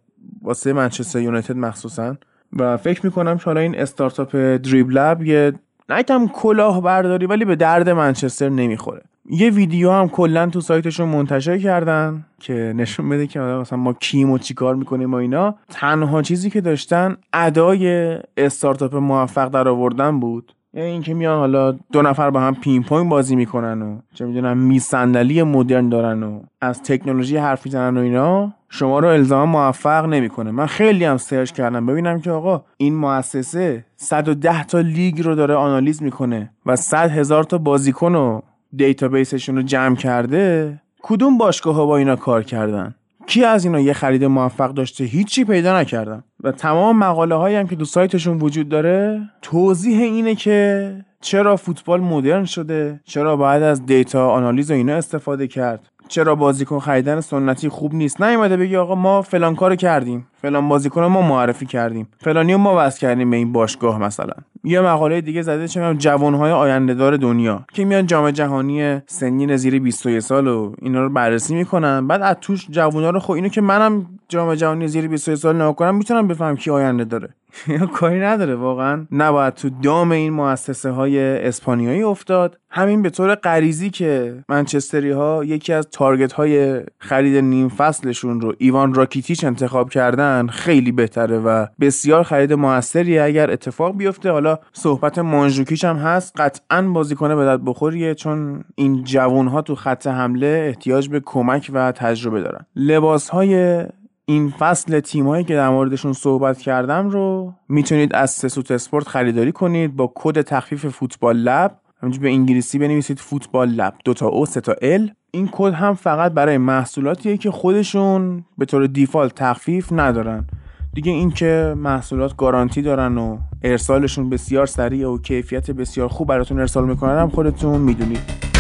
واسه 0.43 0.73
منچستر 0.73 1.21
یونایتد 1.21 1.57
مخصوصا. 1.57 2.17
و 2.59 2.77
فکر 2.77 3.07
می‌کنم 3.07 3.39
که 3.39 3.45
حالا 3.45 3.61
این 3.61 3.79
استارتاپ 3.79 4.37
Driblab 4.37 5.23
یه 5.23 5.53
نایتم 5.89 6.29
کلاه 6.29 6.83
برداری 6.83 7.27
ولی 7.27 7.45
به 7.45 7.57
درد 7.57 7.89
منچستر 7.89 8.49
نمی‌خوره. 8.49 9.03
یه 9.31 9.51
ویدیو 9.51 9.91
هم 9.91 10.09
کلا 10.09 10.47
تو 10.47 10.61
سایتشون 10.61 11.09
منتشر 11.09 11.59
کردن 11.59 12.25
که 12.41 12.73
نشون 12.77 13.09
بده 13.09 13.27
که 13.27 13.41
مثلا 13.41 13.79
ما 13.79 13.93
کیم 13.93 14.31
و 14.31 14.39
چیکار 14.39 14.75
می‌کنیم 14.75 15.13
و 15.13 15.17
اینا. 15.17 15.55
تنها 15.71 16.23
چیزی 16.23 16.51
که 16.51 16.61
داشتن 16.61 17.17
ادای 17.33 18.19
استارتاپ 18.37 18.97
موفق 18.97 19.49
در 19.49 19.69
آوردن 19.69 20.21
بود. 20.21 20.53
یعنی 20.75 20.91
اینکه 20.91 21.15
میان 21.15 21.39
حالا 21.39 21.73
دو 21.93 22.03
نفر 22.03 22.31
با 22.31 22.41
هم 22.41 22.55
پینگ 22.55 22.83
پنگ 22.83 23.09
بازی 23.09 23.37
می‌کنن 23.37 23.83
و 23.83 23.99
چه 24.15 24.25
می‌دونم 24.25 24.59
می 24.59 24.79
صندلی 24.79 25.43
مدرن 25.43 25.89
دارن 25.89 26.23
و 26.23 26.41
از 26.61 26.83
تکنولوژی 26.83 27.37
حرف 27.37 27.67
می‌زنن 27.67 27.97
و 27.97 28.01
اینا. 28.01 28.55
شما 28.77 28.99
رو 28.99 29.09
الزام 29.09 29.49
موفق 29.49 30.07
نمی‌کنه. 30.07 30.51
من 30.51 30.67
خیلی 30.67 31.05
هم 31.05 31.17
search 31.17 31.53
کردم. 31.53 31.87
ببینم 31.87 32.21
که 32.21 32.31
آقا 32.31 32.65
این 32.77 32.95
مؤسسه 32.95 33.85
110 33.97 34.65
تا 34.65 34.81
لیگ 34.81 35.23
رو 35.23 35.35
داره 35.35 35.55
آنالیز 35.55 36.03
می‌کنه 36.03 36.51
و 36.67 36.77
100 36.77 37.11
هزار 37.11 37.45
تا 37.45 37.59
بازیکن 37.59 38.15
و 38.15 38.41
database 38.77 39.30
شون 39.30 39.57
رو 39.57 39.63
جمع 39.63 39.97
کرده. 39.97 40.81
کدوم 41.03 41.39
باشگاه 41.39 41.75
ها 41.75 41.87
با 41.87 41.97
اینا 41.97 42.17
کار 42.17 42.43
کردن؟ 42.43 42.95
کی 43.27 43.45
از 43.45 43.65
اینا 43.65 43.81
یه 43.81 43.93
خرید 43.93 44.25
موفق 44.25 44.71
داشته؟ 44.71 45.05
هیچی 45.05 45.45
پیدا 45.45 45.81
نکردم. 45.81 46.25
و 46.45 46.53
تمام 46.53 46.99
مقاله 46.99 47.35
هایی 47.35 47.57
هم 47.57 47.67
که 47.67 47.77
تو 47.77 47.85
سایتشون 47.85 48.39
وجود 48.39 48.69
داره 48.69 49.21
توضیح 49.43 50.01
اینه 50.01 50.35
که 50.35 50.91
چرا 51.21 51.57
فوتبال 51.57 52.01
مدرن 52.01 52.45
شده 52.45 53.01
چرا 53.05 53.37
باید 53.37 53.63
از 53.63 53.87
data 53.87 54.31
آنالیز 54.31 54.71
و 54.71 54.75
اینا 54.75 54.95
استفاده 54.95 55.47
کرد. 55.47 55.89
چرا 56.15 56.35
بازیکن 56.35 56.79
خریدن 56.79 57.21
سنتی 57.21 57.69
خوب 57.69 57.95
نیست؟ 57.95 58.23
نیومده 58.23 58.57
بگی 58.57 58.77
آقا 58.77 58.95
ما 58.95 59.23
فلان 59.23 59.55
کارو 59.55 59.77
کردیم. 59.77 60.27
فلان 60.43 60.69
بازیکن 60.69 61.05
ما 61.05 61.23
معرفی 61.23 61.67
کردیم. 61.67 62.09
فلانی 62.19 62.57
ما 62.57 62.75
وصل 62.79 63.01
کردیم 63.01 63.31
به 63.31 63.37
این 63.37 63.53
باشگاه 63.53 63.99
مثلا. 63.99 64.35
یه 64.65 64.81
مقاله 64.81 65.21
دیگه 65.21 65.43
زده 65.43 65.69
چه 65.69 65.95
جوانهای 65.95 66.53
آینده 66.53 66.95
دار 66.95 67.17
دنیا 67.17 67.65
که 67.73 67.85
میان 67.85 68.07
جام 68.07 68.31
جهانی 68.31 69.01
سنین 69.07 69.57
زیر 69.57 69.79
21 69.79 70.21
سال 70.21 70.47
و 70.47 70.73
اینا 70.83 71.03
رو 71.03 71.11
بررسی 71.11 71.55
می‌کنن. 71.55 72.07
بعد 72.07 72.23
از 72.23 72.37
توش 72.41 72.67
جوونا 72.71 73.11
رو 73.11 73.21
خب 73.21 73.33
اینو 73.33 73.49
که 73.49 73.61
منم 73.61 74.07
جام 74.29 74.55
جهانی 74.55 74.89
زیر 74.89 75.09
21 75.09 75.39
سال 75.39 75.57
نگاه 75.57 75.77
کنم 75.77 75.95
می‌تونم 75.95 76.29
بفهم 76.29 76.57
کی 76.57 76.71
آینده 76.71 77.05
داره. 77.05 77.35
کاری 77.95 78.21
نداره 78.21 78.55
واقعا. 78.55 79.07
نباید 79.13 79.55
تو 79.55 79.71
دام 79.71 80.13
این 80.13 80.33
مؤسسه 80.33 80.91
های 80.91 81.19
اسپانیایی 81.47 82.03
افتاد. 82.03 82.59
همین 82.71 83.03
به 83.03 83.11
طور 83.11 83.35
غریزی 83.35 83.91
که 83.91 84.43
منچستری 84.49 85.11
ها 85.11 85.45
یکی 85.45 85.73
از 85.73 85.89
تارگت 85.91 86.33
های 86.33 86.81
خرید 86.99 87.37
نیم 87.37 87.69
فصلشون 87.69 88.41
رو 88.41 88.55
ایوان 88.59 88.95
راکیتیچ 88.95 89.45
انتخاب 89.45 89.91
کردن 89.91 90.47
خیلی 90.47 90.93
بهتره 90.93 91.39
و 91.39 91.67
بسیار 91.81 92.23
خرید 92.23 92.53
موثریه 92.53 93.23
اگر 93.23 93.51
اتفاق 93.51 93.97
بیفته. 93.97 94.31
حالا 94.31 94.59
صحبت 94.73 95.19
مانجوکیچ 95.19 95.85
هم 95.85 95.97
هست. 95.97 96.41
قطعا 96.41 96.83
بازیکن 96.83 97.37
به 97.37 97.45
داد 97.45 97.65
بخوریه 97.65 98.15
چون 98.15 98.65
این 98.75 99.05
جوون 99.05 99.49
ها 99.49 99.63
تو 99.63 99.75
خط 99.75 100.07
حمله 100.07 100.65
احتیاج 100.69 101.09
به 101.09 101.21
کمک 101.21 101.71
و 101.75 101.93
تجربه 101.93 102.41
دارن. 102.41 102.67
لباس 102.77 103.29
های 103.29 103.85
این 104.27 104.51
فصل 104.59 105.01
تیمایی 105.01 105.45
که 105.45 105.55
در 105.55 105.69
موردشون 105.69 106.13
صحبت 106.13 106.59
کردم 106.59 107.09
رو 107.09 107.53
می‌تونید 107.69 108.15
از 108.15 108.31
سسوت 108.31 108.71
اسپورت 108.71 109.09
خریداری 109.09 109.53
کنید 109.53 109.97
با 109.97 110.13
کد 110.15 110.41
تخفیف 110.41 110.87
football 110.87 111.37
lab. 111.37 111.79
همینجور 112.03 112.23
به 112.23 112.29
انگلیسی 112.29 112.79
بنویسید 112.79 113.19
football 113.19 113.69
lab. 113.69 113.95
دو 114.05 114.15
تا 114.15 114.27
O 114.27 114.47
سه 114.47 114.61
تا 114.61 114.75
L. 114.83 115.11
این 115.31 115.49
کد 115.53 115.73
هم 115.73 115.95
فقط 115.95 116.33
برای 116.33 116.59
محصولاتیه 116.59 117.37
که 117.37 117.51
خودشون 117.51 118.45
به 118.59 118.65
طور 118.65 118.87
default 118.87 119.35
تخفیف 119.35 119.93
ندارن. 119.93 120.47
دیگه 120.95 121.13
اینکه 121.13 121.75
محصولات 121.77 122.37
گارانتی 122.37 122.83
دارن 122.83 123.19
و 123.19 123.39
ارسالشون 123.63 124.31
بسیار 124.31 124.67
سریع 124.67 125.09
و 125.09 125.19
کیفیت 125.19 125.71
بسیار 125.71 126.09
خوب 126.09 126.29
براتون 126.29 126.61
ارسال 126.61 126.89
می‌کنن 126.89 127.19
هم 127.19 127.29
خودتون 127.29 127.81
می‌دونید. 127.81 128.54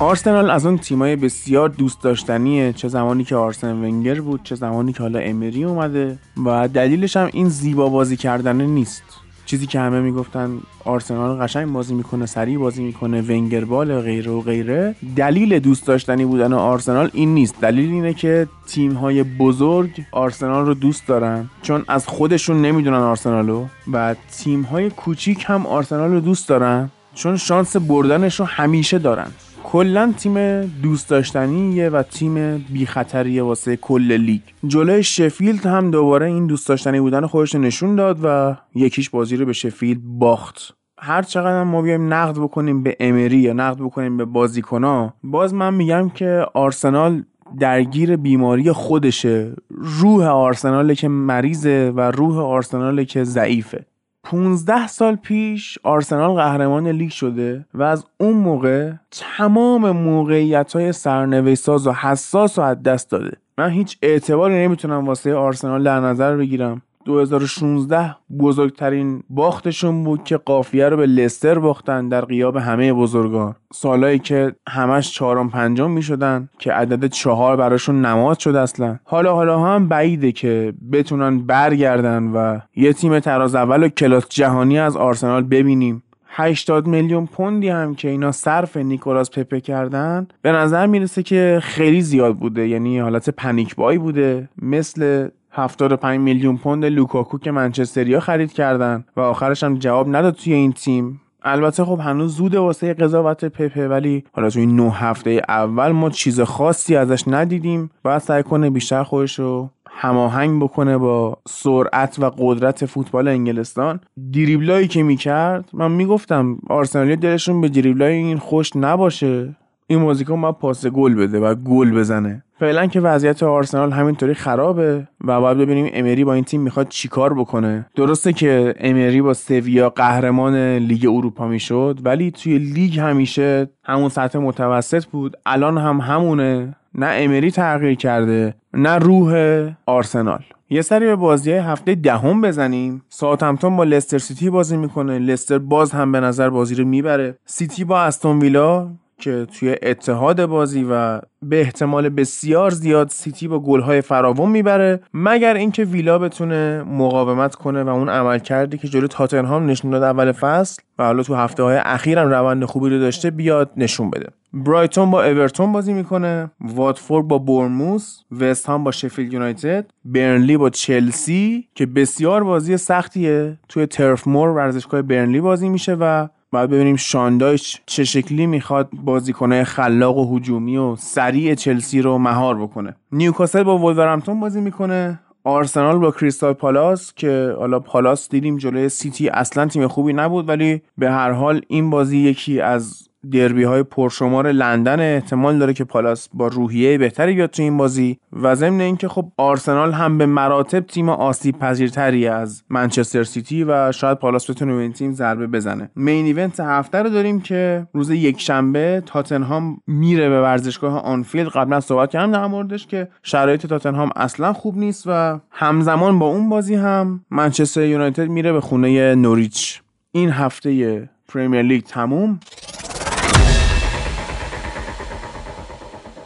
آرسنال 0.00 0.50
از 0.50 0.66
اون 0.66 0.78
تیمای 0.78 1.16
بسیار 1.16 1.68
دوست 1.68 2.02
داشتنیه. 2.02 2.72
چه 2.72 2.88
زمانی 2.88 3.24
که 3.24 3.36
آرسن 3.36 3.72
ونگر 3.72 4.20
بود 4.20 4.40
چه 4.42 4.54
زمانی 4.54 4.92
که 4.92 5.02
حالا 5.02 5.18
امری 5.18 5.64
اومده. 5.64 6.18
و 6.46 6.68
دلیلش 6.68 7.16
هم 7.16 7.28
این 7.32 7.48
زیبا 7.48 7.88
بازی 7.88 8.16
کردن 8.16 8.60
نیست. 8.60 9.02
چیزی 9.46 9.66
که 9.66 9.80
همه 9.80 10.00
می‌گفتن 10.00 10.50
آرسنال 10.84 11.36
قشنگ 11.36 11.72
بازی 11.72 11.94
می‌کنه 11.94 12.26
سریع 12.26 12.58
بازی 12.58 12.82
می‌کنه 12.82 13.20
ونگر 13.20 13.64
بال 13.64 13.90
و 13.90 14.00
غیره 14.00 14.30
و 14.30 14.40
غیره. 14.40 14.94
دلیل 15.16 15.58
دوست 15.58 15.86
داشتنی 15.86 16.24
بودن 16.24 16.52
آرسنال 16.52 17.10
این 17.12 17.34
نیست. 17.34 17.60
دلیل 17.60 17.90
اینه 17.90 18.14
که 18.14 18.48
تیم 18.66 18.92
های 18.92 19.22
بزرگ 19.22 19.90
آرسنال 20.12 20.66
رو 20.66 20.74
دوست 20.74 21.06
دارن. 21.06 21.50
چون 21.62 21.84
از 21.88 22.06
خودشون 22.06 22.62
نمی‌دونن 22.62 22.96
آرسنالو 22.96 23.66
و 23.92 24.14
تیم 24.38 24.62
های 24.62 24.90
کوچیک 24.90 25.44
هم 25.46 25.66
آرسنال 25.66 26.10
رو 26.10 26.20
دوست 26.20 26.48
دارن. 26.48 26.90
چون 27.14 27.36
شانس 27.36 27.76
بردنش 27.76 28.40
رو 28.40 28.46
همیشه 28.46 28.98
دارن. 28.98 29.26
کلا 29.64 30.14
تیم 30.18 30.60
دوست 30.62 31.10
داشتنیه 31.10 31.88
و 31.88 32.02
تیم 32.02 32.58
بی 32.58 32.86
خطریه 32.86 33.42
واسه 33.42 33.76
کل 33.76 34.12
لیگ. 34.12 34.40
جلوی 34.66 35.02
شفیلد 35.02 35.66
هم 35.66 35.90
دوباره 35.90 36.26
این 36.26 36.46
دوست 36.46 36.68
داشتنی 36.68 37.00
بودن 37.00 37.26
خودش 37.26 37.54
نشون 37.54 37.96
داد 37.96 38.18
و 38.22 38.56
یکیش 38.74 39.10
بازی 39.10 39.36
رو 39.36 39.46
به 39.46 39.52
شفیلد 39.52 40.00
باخت. 40.04 40.74
هر 40.98 41.22
چقدر 41.22 41.64
ما 41.64 41.82
بیایم 41.82 42.14
نقد 42.14 42.38
بکنیم 42.38 42.82
به 42.82 42.96
امری 43.00 43.38
یا 43.38 43.52
نقد 43.52 43.78
بکنیم 43.78 44.16
به 44.16 44.24
بازیکنا 44.24 45.14
باز 45.24 45.54
من 45.54 45.74
میگم 45.74 46.08
که 46.08 46.46
آرسنال 46.54 47.22
درگیر 47.58 48.16
بیماری 48.16 48.72
خودشه. 48.72 49.52
روح 49.70 50.26
آرسناله 50.26 50.94
که 50.94 51.08
مریضه 51.08 51.92
و 51.96 52.00
روح 52.00 52.38
آرسناله 52.38 53.04
که 53.04 53.24
ضعیفه. 53.24 53.86
15 54.22 54.86
سال 54.86 55.16
پیش 55.16 55.78
آرسنال 55.82 56.34
قهرمان 56.34 56.88
لیگ 56.88 57.10
شده 57.10 57.66
و 57.74 57.82
از 57.82 58.06
اون 58.20 58.32
موقع 58.32 58.92
تمام 59.10 59.90
موقعیت 59.90 60.72
های 60.72 60.92
سرنوشت 60.92 61.60
ساز 61.62 61.86
و 61.86 61.92
حساس 61.92 62.58
و 62.58 62.62
از 62.62 62.82
دست 62.82 63.10
داده. 63.10 63.36
من 63.58 63.70
هیچ 63.70 63.98
اعتباری 64.02 64.54
نمی‌تونم 64.54 65.06
واسه 65.06 65.34
آرسنال 65.34 65.84
در 65.84 66.00
نظر 66.00 66.36
بگیرم. 66.36 66.82
2016 67.10 68.16
بزرگترین 68.40 69.22
باختشون 69.30 70.04
بود 70.04 70.24
که 70.24 70.36
قافیه 70.36 70.88
رو 70.88 70.96
به 70.96 71.06
لستر 71.06 71.58
باختن 71.58 72.08
در 72.08 72.20
قیاب 72.20 72.56
همه 72.56 72.92
بزرگان. 72.92 73.54
سالایی 73.72 74.18
که 74.18 74.52
همش 74.68 75.12
چهارم 75.12 75.50
پنجم 75.50 75.90
می 75.90 76.02
شدن 76.02 76.48
که 76.58 76.72
عدد 76.72 77.06
چهار 77.06 77.56
براشون 77.56 78.04
نماد 78.04 78.38
شد 78.38 78.54
اصلا. 78.54 78.98
حالا 79.04 79.34
حالا 79.34 79.60
هم 79.60 79.88
بعیده 79.88 80.32
که 80.32 80.72
بتونن 80.92 81.38
برگردن 81.38 82.22
و 82.22 82.58
یه 82.76 82.92
تیم 82.92 83.20
تراز 83.20 83.54
اول 83.54 83.84
و 83.84 83.88
کلاس 83.88 84.28
جهانی 84.28 84.78
از 84.78 84.96
آرسنال 84.96 85.42
ببینیم. 85.42 86.02
80 86.32 86.86
میلیون 86.86 87.26
پوندی 87.26 87.68
هم 87.68 87.94
که 87.94 88.08
اینا 88.08 88.32
صرف 88.32 88.76
نیکولاس 88.76 89.30
پپه 89.30 89.60
کردن 89.60 90.28
به 90.42 90.52
نظر 90.52 90.86
می‌رسه 90.86 91.22
که 91.22 91.58
خیلی 91.62 92.00
زیاد 92.00 92.36
بوده. 92.36 92.68
یعنی 92.68 92.98
حالت 92.98 93.30
پنیک 93.30 93.76
بای 93.76 93.98
بوده. 93.98 94.48
مثل 94.62 95.28
75 95.50 96.20
میلیون 96.20 96.56
پوند 96.56 96.84
لوکاکو 96.84 97.38
که 97.38 97.50
منچستریا 97.50 98.20
خرید 98.20 98.52
کردن. 98.52 99.04
و 99.16 99.20
آخرش 99.20 99.64
هم 99.64 99.78
جواب 99.78 100.16
نداد 100.16 100.34
توی 100.34 100.52
این 100.52 100.72
تیم. 100.72 101.20
البته 101.42 101.84
خب 101.84 102.00
هنوز 102.00 102.36
زوده 102.36 102.58
واسه 102.58 102.94
قضاوت 102.94 103.44
پپه 103.44 103.88
ولی 103.88 104.24
حالا 104.32 104.50
توی 104.50 104.62
این 104.62 104.76
نه 104.76 104.92
هفته 104.92 105.42
اول 105.48 105.88
ما 105.92 106.10
چیز 106.10 106.40
خاصی 106.40 106.96
ازش 106.96 107.24
ندیدیم. 107.26 107.90
باید 108.02 108.18
سعی 108.18 108.42
کنه 108.42 108.70
بیشتر 108.70 109.02
خودش 109.02 109.38
رو 109.38 109.70
هماهنگ 109.90 110.62
بکنه 110.62 110.98
با 110.98 111.38
سرعت 111.48 112.18
و 112.18 112.30
قدرت 112.38 112.86
فوتبال 112.86 113.28
انگلستان. 113.28 114.00
دریبلایی 114.32 114.88
که 114.88 115.02
می‌کرد 115.02 115.70
من 115.72 115.92
می‌گفتم 115.92 116.58
آرسنالی 116.68 117.16
دلشون 117.16 117.60
به 117.60 117.68
دریبلای 117.68 118.14
این 118.14 118.38
خوش 118.38 118.76
نباشه. 118.76 119.56
این 119.90 120.04
بازیکن 120.04 120.40
باید 120.40 120.54
پاس 120.54 120.86
گل 120.86 121.14
بده 121.14 121.40
و 121.40 121.54
گل 121.54 121.90
بزنه. 121.90 122.42
فعلا 122.58 122.86
که 122.86 123.00
وضعیت 123.00 123.42
آرسنال 123.42 123.92
همینطوری 123.92 124.34
خرابه 124.34 125.08
و 125.24 125.40
باید 125.40 125.58
ببینیم 125.58 125.90
امری 125.92 126.24
با 126.24 126.34
این 126.34 126.44
تیم 126.44 126.60
می‌خواد 126.60 126.88
چیکار 126.88 127.34
بکنه. 127.34 127.86
درسته 127.96 128.32
که 128.32 128.74
امری 128.78 129.22
با 129.22 129.34
سویا 129.34 129.90
قهرمان 129.90 130.56
لیگ 130.76 131.06
اروپا 131.06 131.48
می‌شد 131.48 131.98
ولی 132.04 132.30
توی 132.30 132.58
لیگ 132.58 132.98
همیشه 132.98 133.70
همون 133.84 134.08
سطح 134.08 134.38
متوسط 134.38 135.04
بود. 135.04 135.36
الان 135.46 135.78
هم 135.78 136.00
همونه. 136.00 136.76
نه 136.94 137.06
امری 137.10 137.50
تغییر 137.50 137.94
کرده 137.94 138.54
نه 138.74 138.98
روح 138.98 139.70
آرسنال. 139.86 140.42
یه 140.70 140.82
سری 140.82 141.06
به 141.06 141.16
بازی 141.16 141.52
هفته 141.52 141.94
دهم 141.94 142.40
بزنیم. 142.40 143.02
ساوثهمپتون 143.08 143.76
با 143.76 143.84
لستر 143.84 144.18
سیتی 144.18 144.50
بازی 144.50 144.76
می‌کنه. 144.76 145.18
لستر 145.18 145.58
باز 145.58 145.92
هم 145.92 146.12
به 146.12 146.20
نظر 146.20 146.50
بازی 146.50 146.74
رو 146.74 146.84
می‌بره. 146.84 147.38
سیتی 147.44 147.84
با 147.84 148.00
استون 148.00 148.38
ویلا 148.38 148.90
که 149.20 149.46
توی 149.58 149.76
اتحاد 149.82 150.46
بازی 150.46 150.86
و 150.90 151.20
به 151.42 151.60
احتمال 151.60 152.08
بسیار 152.08 152.70
زیاد 152.70 153.08
سیتی 153.08 153.48
با 153.48 153.58
گلهای 153.58 154.00
فراوان 154.00 154.50
می‌بره 154.50 155.00
مگر 155.14 155.54
اینکه 155.54 155.84
ویلا 155.84 156.18
بتونه 156.18 156.82
مقاومت 156.82 157.54
کنه 157.54 157.82
و 157.82 157.88
اون 157.88 158.08
عمل 158.08 158.38
کرده 158.38 158.78
که 158.78 158.88
جلو 158.88 159.06
تاتنهام 159.06 159.66
نشون 159.66 159.90
داد 159.90 160.02
اول 160.02 160.32
فصل 160.32 160.82
و 160.98 161.04
حالا 161.04 161.22
تو 161.22 161.34
هفته 161.34 161.62
های 161.62 161.76
اخیرم 161.84 162.28
روند 162.28 162.64
خوبی 162.64 162.90
رو 162.90 162.98
داشته 162.98 163.30
بیاد 163.30 163.70
نشون 163.76 164.10
بده. 164.10 164.26
برایتون 164.52 165.10
با 165.10 165.24
اورتون 165.24 165.72
بازی 165.72 165.92
می‌کنه 165.92 166.50
واتفورد 166.60 167.28
با 167.28 167.38
بورموس 167.38 168.20
وست 168.40 168.68
هم 168.68 168.84
با 168.84 168.90
شفیلد 168.90 169.32
یونایتد 169.32 169.90
برنلی 170.04 170.56
با 170.56 170.70
چلسی 170.70 171.68
که 171.74 171.86
بسیار 171.86 172.44
بازی 172.44 172.76
سختیه. 172.76 173.58
توی 173.68 173.86
ترف 173.86 174.26
مور 174.26 174.48
ورزشگاه 174.48 175.02
برنلی 175.02 175.40
بازی 175.40 175.68
میشه 175.68 175.96
و 176.00 176.28
باید 176.52 176.70
ببینیم 176.70 176.96
شان 176.96 177.32
دایچ 177.32 177.80
چه 177.86 178.04
شکلی 178.04 178.46
می‌خواد 178.46 178.88
بازی 178.92 179.23
کنه 179.23 179.64
خلاق 179.64 180.16
و 180.16 180.36
هجومی 180.36 180.76
و 180.76 180.96
سریع 180.96 181.54
چلسی 181.54 182.02
رو 182.02 182.18
مهار 182.18 182.62
بکنه. 182.62 182.96
نیوکاسل 183.12 183.62
با 183.62 183.78
ولورهمپتون 183.78 184.40
بازی 184.40 184.60
می‌کنه. 184.60 185.20
آرسنال 185.44 185.98
با 185.98 186.10
کریستال 186.10 186.52
پالاس 186.52 187.12
که 187.14 187.54
حالا 187.58 187.80
پالاس 187.80 188.28
دیدیم 188.28 188.56
جلوی 188.56 188.88
سیتی 188.88 189.28
اصلا 189.28 189.66
تیم 189.66 189.88
خوبی 189.88 190.12
نبود 190.12 190.48
ولی 190.48 190.82
به 190.98 191.10
هر 191.10 191.30
حال 191.30 191.60
این 191.68 191.90
بازی 191.90 192.18
یکی 192.18 192.60
از 192.60 193.09
دربی 193.32 193.62
های 193.62 193.82
پرشمار 193.82 194.52
لندن 194.52 195.00
احتمال 195.00 195.58
داره 195.58 195.74
که 195.74 195.84
پالاس 195.84 196.28
با 196.34 196.46
روحیه 196.46 196.98
بهتری 196.98 197.34
بیاد 197.34 197.50
تو 197.50 197.62
این 197.62 197.76
بازی 197.76 198.18
و 198.32 198.54
ضمن 198.54 198.80
اینکه 198.80 199.08
خب 199.08 199.32
آرسنال 199.36 199.92
هم 199.92 200.18
به 200.18 200.26
مراتب 200.26 200.80
تیم 200.80 201.08
آسیب 201.08 201.58
پذیرتری 201.58 202.26
از 202.26 202.62
منچستر 202.70 203.24
سیتی 203.24 203.64
و 203.64 203.92
شاید 203.92 204.18
پالاس 204.18 204.50
بتونه 204.50 204.74
به 204.74 204.82
این 204.82 204.92
تیم 204.92 205.12
ضربه 205.12 205.46
بزنه. 205.46 205.90
main 205.96 206.24
event 206.24 206.60
هفته 206.60 206.98
رو 206.98 207.10
داریم 207.10 207.40
که 207.40 207.86
روز 207.94 208.10
یک 208.10 208.40
شنبه 208.40 209.02
تاتنهام 209.06 209.80
میره 209.86 210.28
به 210.28 210.42
ورزشگاه 210.42 211.02
آنفیلد. 211.02 211.48
قبلا 211.48 211.80
صحبت 211.80 212.10
کردم 212.10 212.32
در 212.32 212.46
موردش 212.46 212.86
که 212.86 213.08
شرایط 213.22 213.66
تاتنهام 213.66 214.10
اصلا 214.16 214.52
خوب 214.52 214.78
نیست 214.78 215.04
و 215.06 215.40
همزمان 215.50 216.18
با 216.18 216.26
اون 216.26 216.48
بازی 216.48 216.74
هم 216.74 217.24
منچستر 217.30 217.82
یونایتد 217.82 218.28
میره 218.28 218.52
به 218.52 218.60
خونه 218.60 219.14
نوریچ. 219.14 219.82
این 220.12 220.30
هفته 220.30 221.08
پریمیر 221.28 221.62
لیگ 221.62 221.84
تموم. 221.84 222.40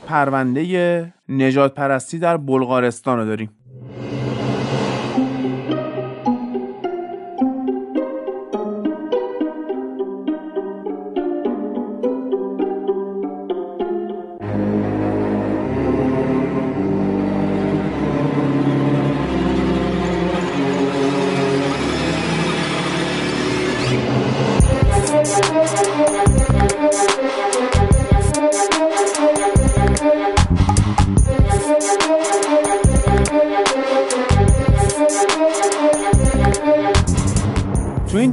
پرونده 0.06 1.12
نجات 1.28 1.74
پرستی 1.74 2.18
در 2.18 2.36
بلغارستان 2.36 3.18
رو 3.18 3.24
داریم. 3.24 3.50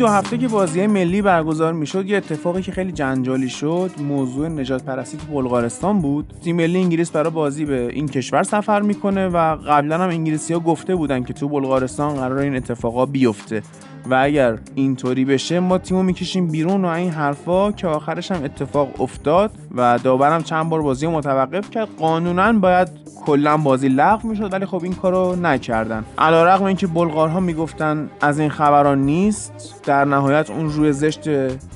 دو 0.01 0.07
هفته 0.07 0.37
که 0.37 0.47
بازی 0.47 0.87
ملی 0.87 1.21
برگزار 1.21 1.73
می‌شد 1.73 2.05
یه 2.05 2.17
اتفاقی 2.17 2.61
که 2.61 2.71
خیلی 2.71 2.91
جنجالی 2.91 3.49
شد 3.49 3.91
موضوع 4.07 4.47
نجات 4.47 4.83
پرستی 4.83 5.17
تو 5.17 5.33
بلغارستان 5.33 6.01
بود. 6.01 6.33
تیم 6.43 6.55
ملی 6.55 6.79
انگلیس 6.79 7.11
برای 7.11 7.29
بازی 7.29 7.65
به 7.65 7.89
این 7.93 8.07
کشور 8.07 8.43
سفر 8.43 8.81
می‌کنه 8.81 9.27
و 9.27 9.55
قبلا 9.55 9.97
هم 9.97 10.09
انگلیسی 10.09 10.53
ها 10.53 10.59
گفته 10.59 10.95
بودن 10.95 11.23
که 11.23 11.33
تو 11.33 11.49
بلغارستان 11.49 12.15
قرار 12.15 12.37
این 12.37 12.55
اتفاقا 12.55 13.05
بیفته. 13.05 13.61
و 14.09 14.15
اگر 14.23 14.57
اینطوری 14.75 15.25
بشه 15.25 15.59
ما 15.59 15.77
تیمو 15.77 16.03
می‌کشیم 16.03 16.47
بیرون 16.47 16.85
و 16.85 16.87
این 16.87 17.09
حرفا 17.09 17.71
که 17.71 17.87
آخرش 17.87 18.31
هم 18.31 18.43
اتفاق 18.43 19.01
افتاد 19.01 19.51
و 19.75 19.99
داورم 20.03 20.43
چند 20.43 20.69
بار 20.69 20.81
بازی 20.81 21.07
متوقف 21.07 21.69
کرد. 21.69 21.87
قانونا 21.99 22.53
باید 22.53 22.87
کلا 23.25 23.57
بازی 23.57 23.87
لغو 23.87 24.27
می‌شد 24.27 24.53
ولی 24.53 24.65
خب 24.65 24.83
این 24.83 24.93
کارو 24.93 25.35
نکردن. 25.35 26.05
علیرغم 26.17 26.63
اینکه 26.63 26.87
بلغارها 26.87 27.39
می‌گفتن 27.39 28.09
از 28.21 28.39
این 28.39 28.49
خبران 28.49 29.01
نیست 29.01 29.81
در 29.85 30.05
نهایت 30.05 30.49
اون 30.49 30.69
روی 30.69 30.91
زشت 30.91 31.29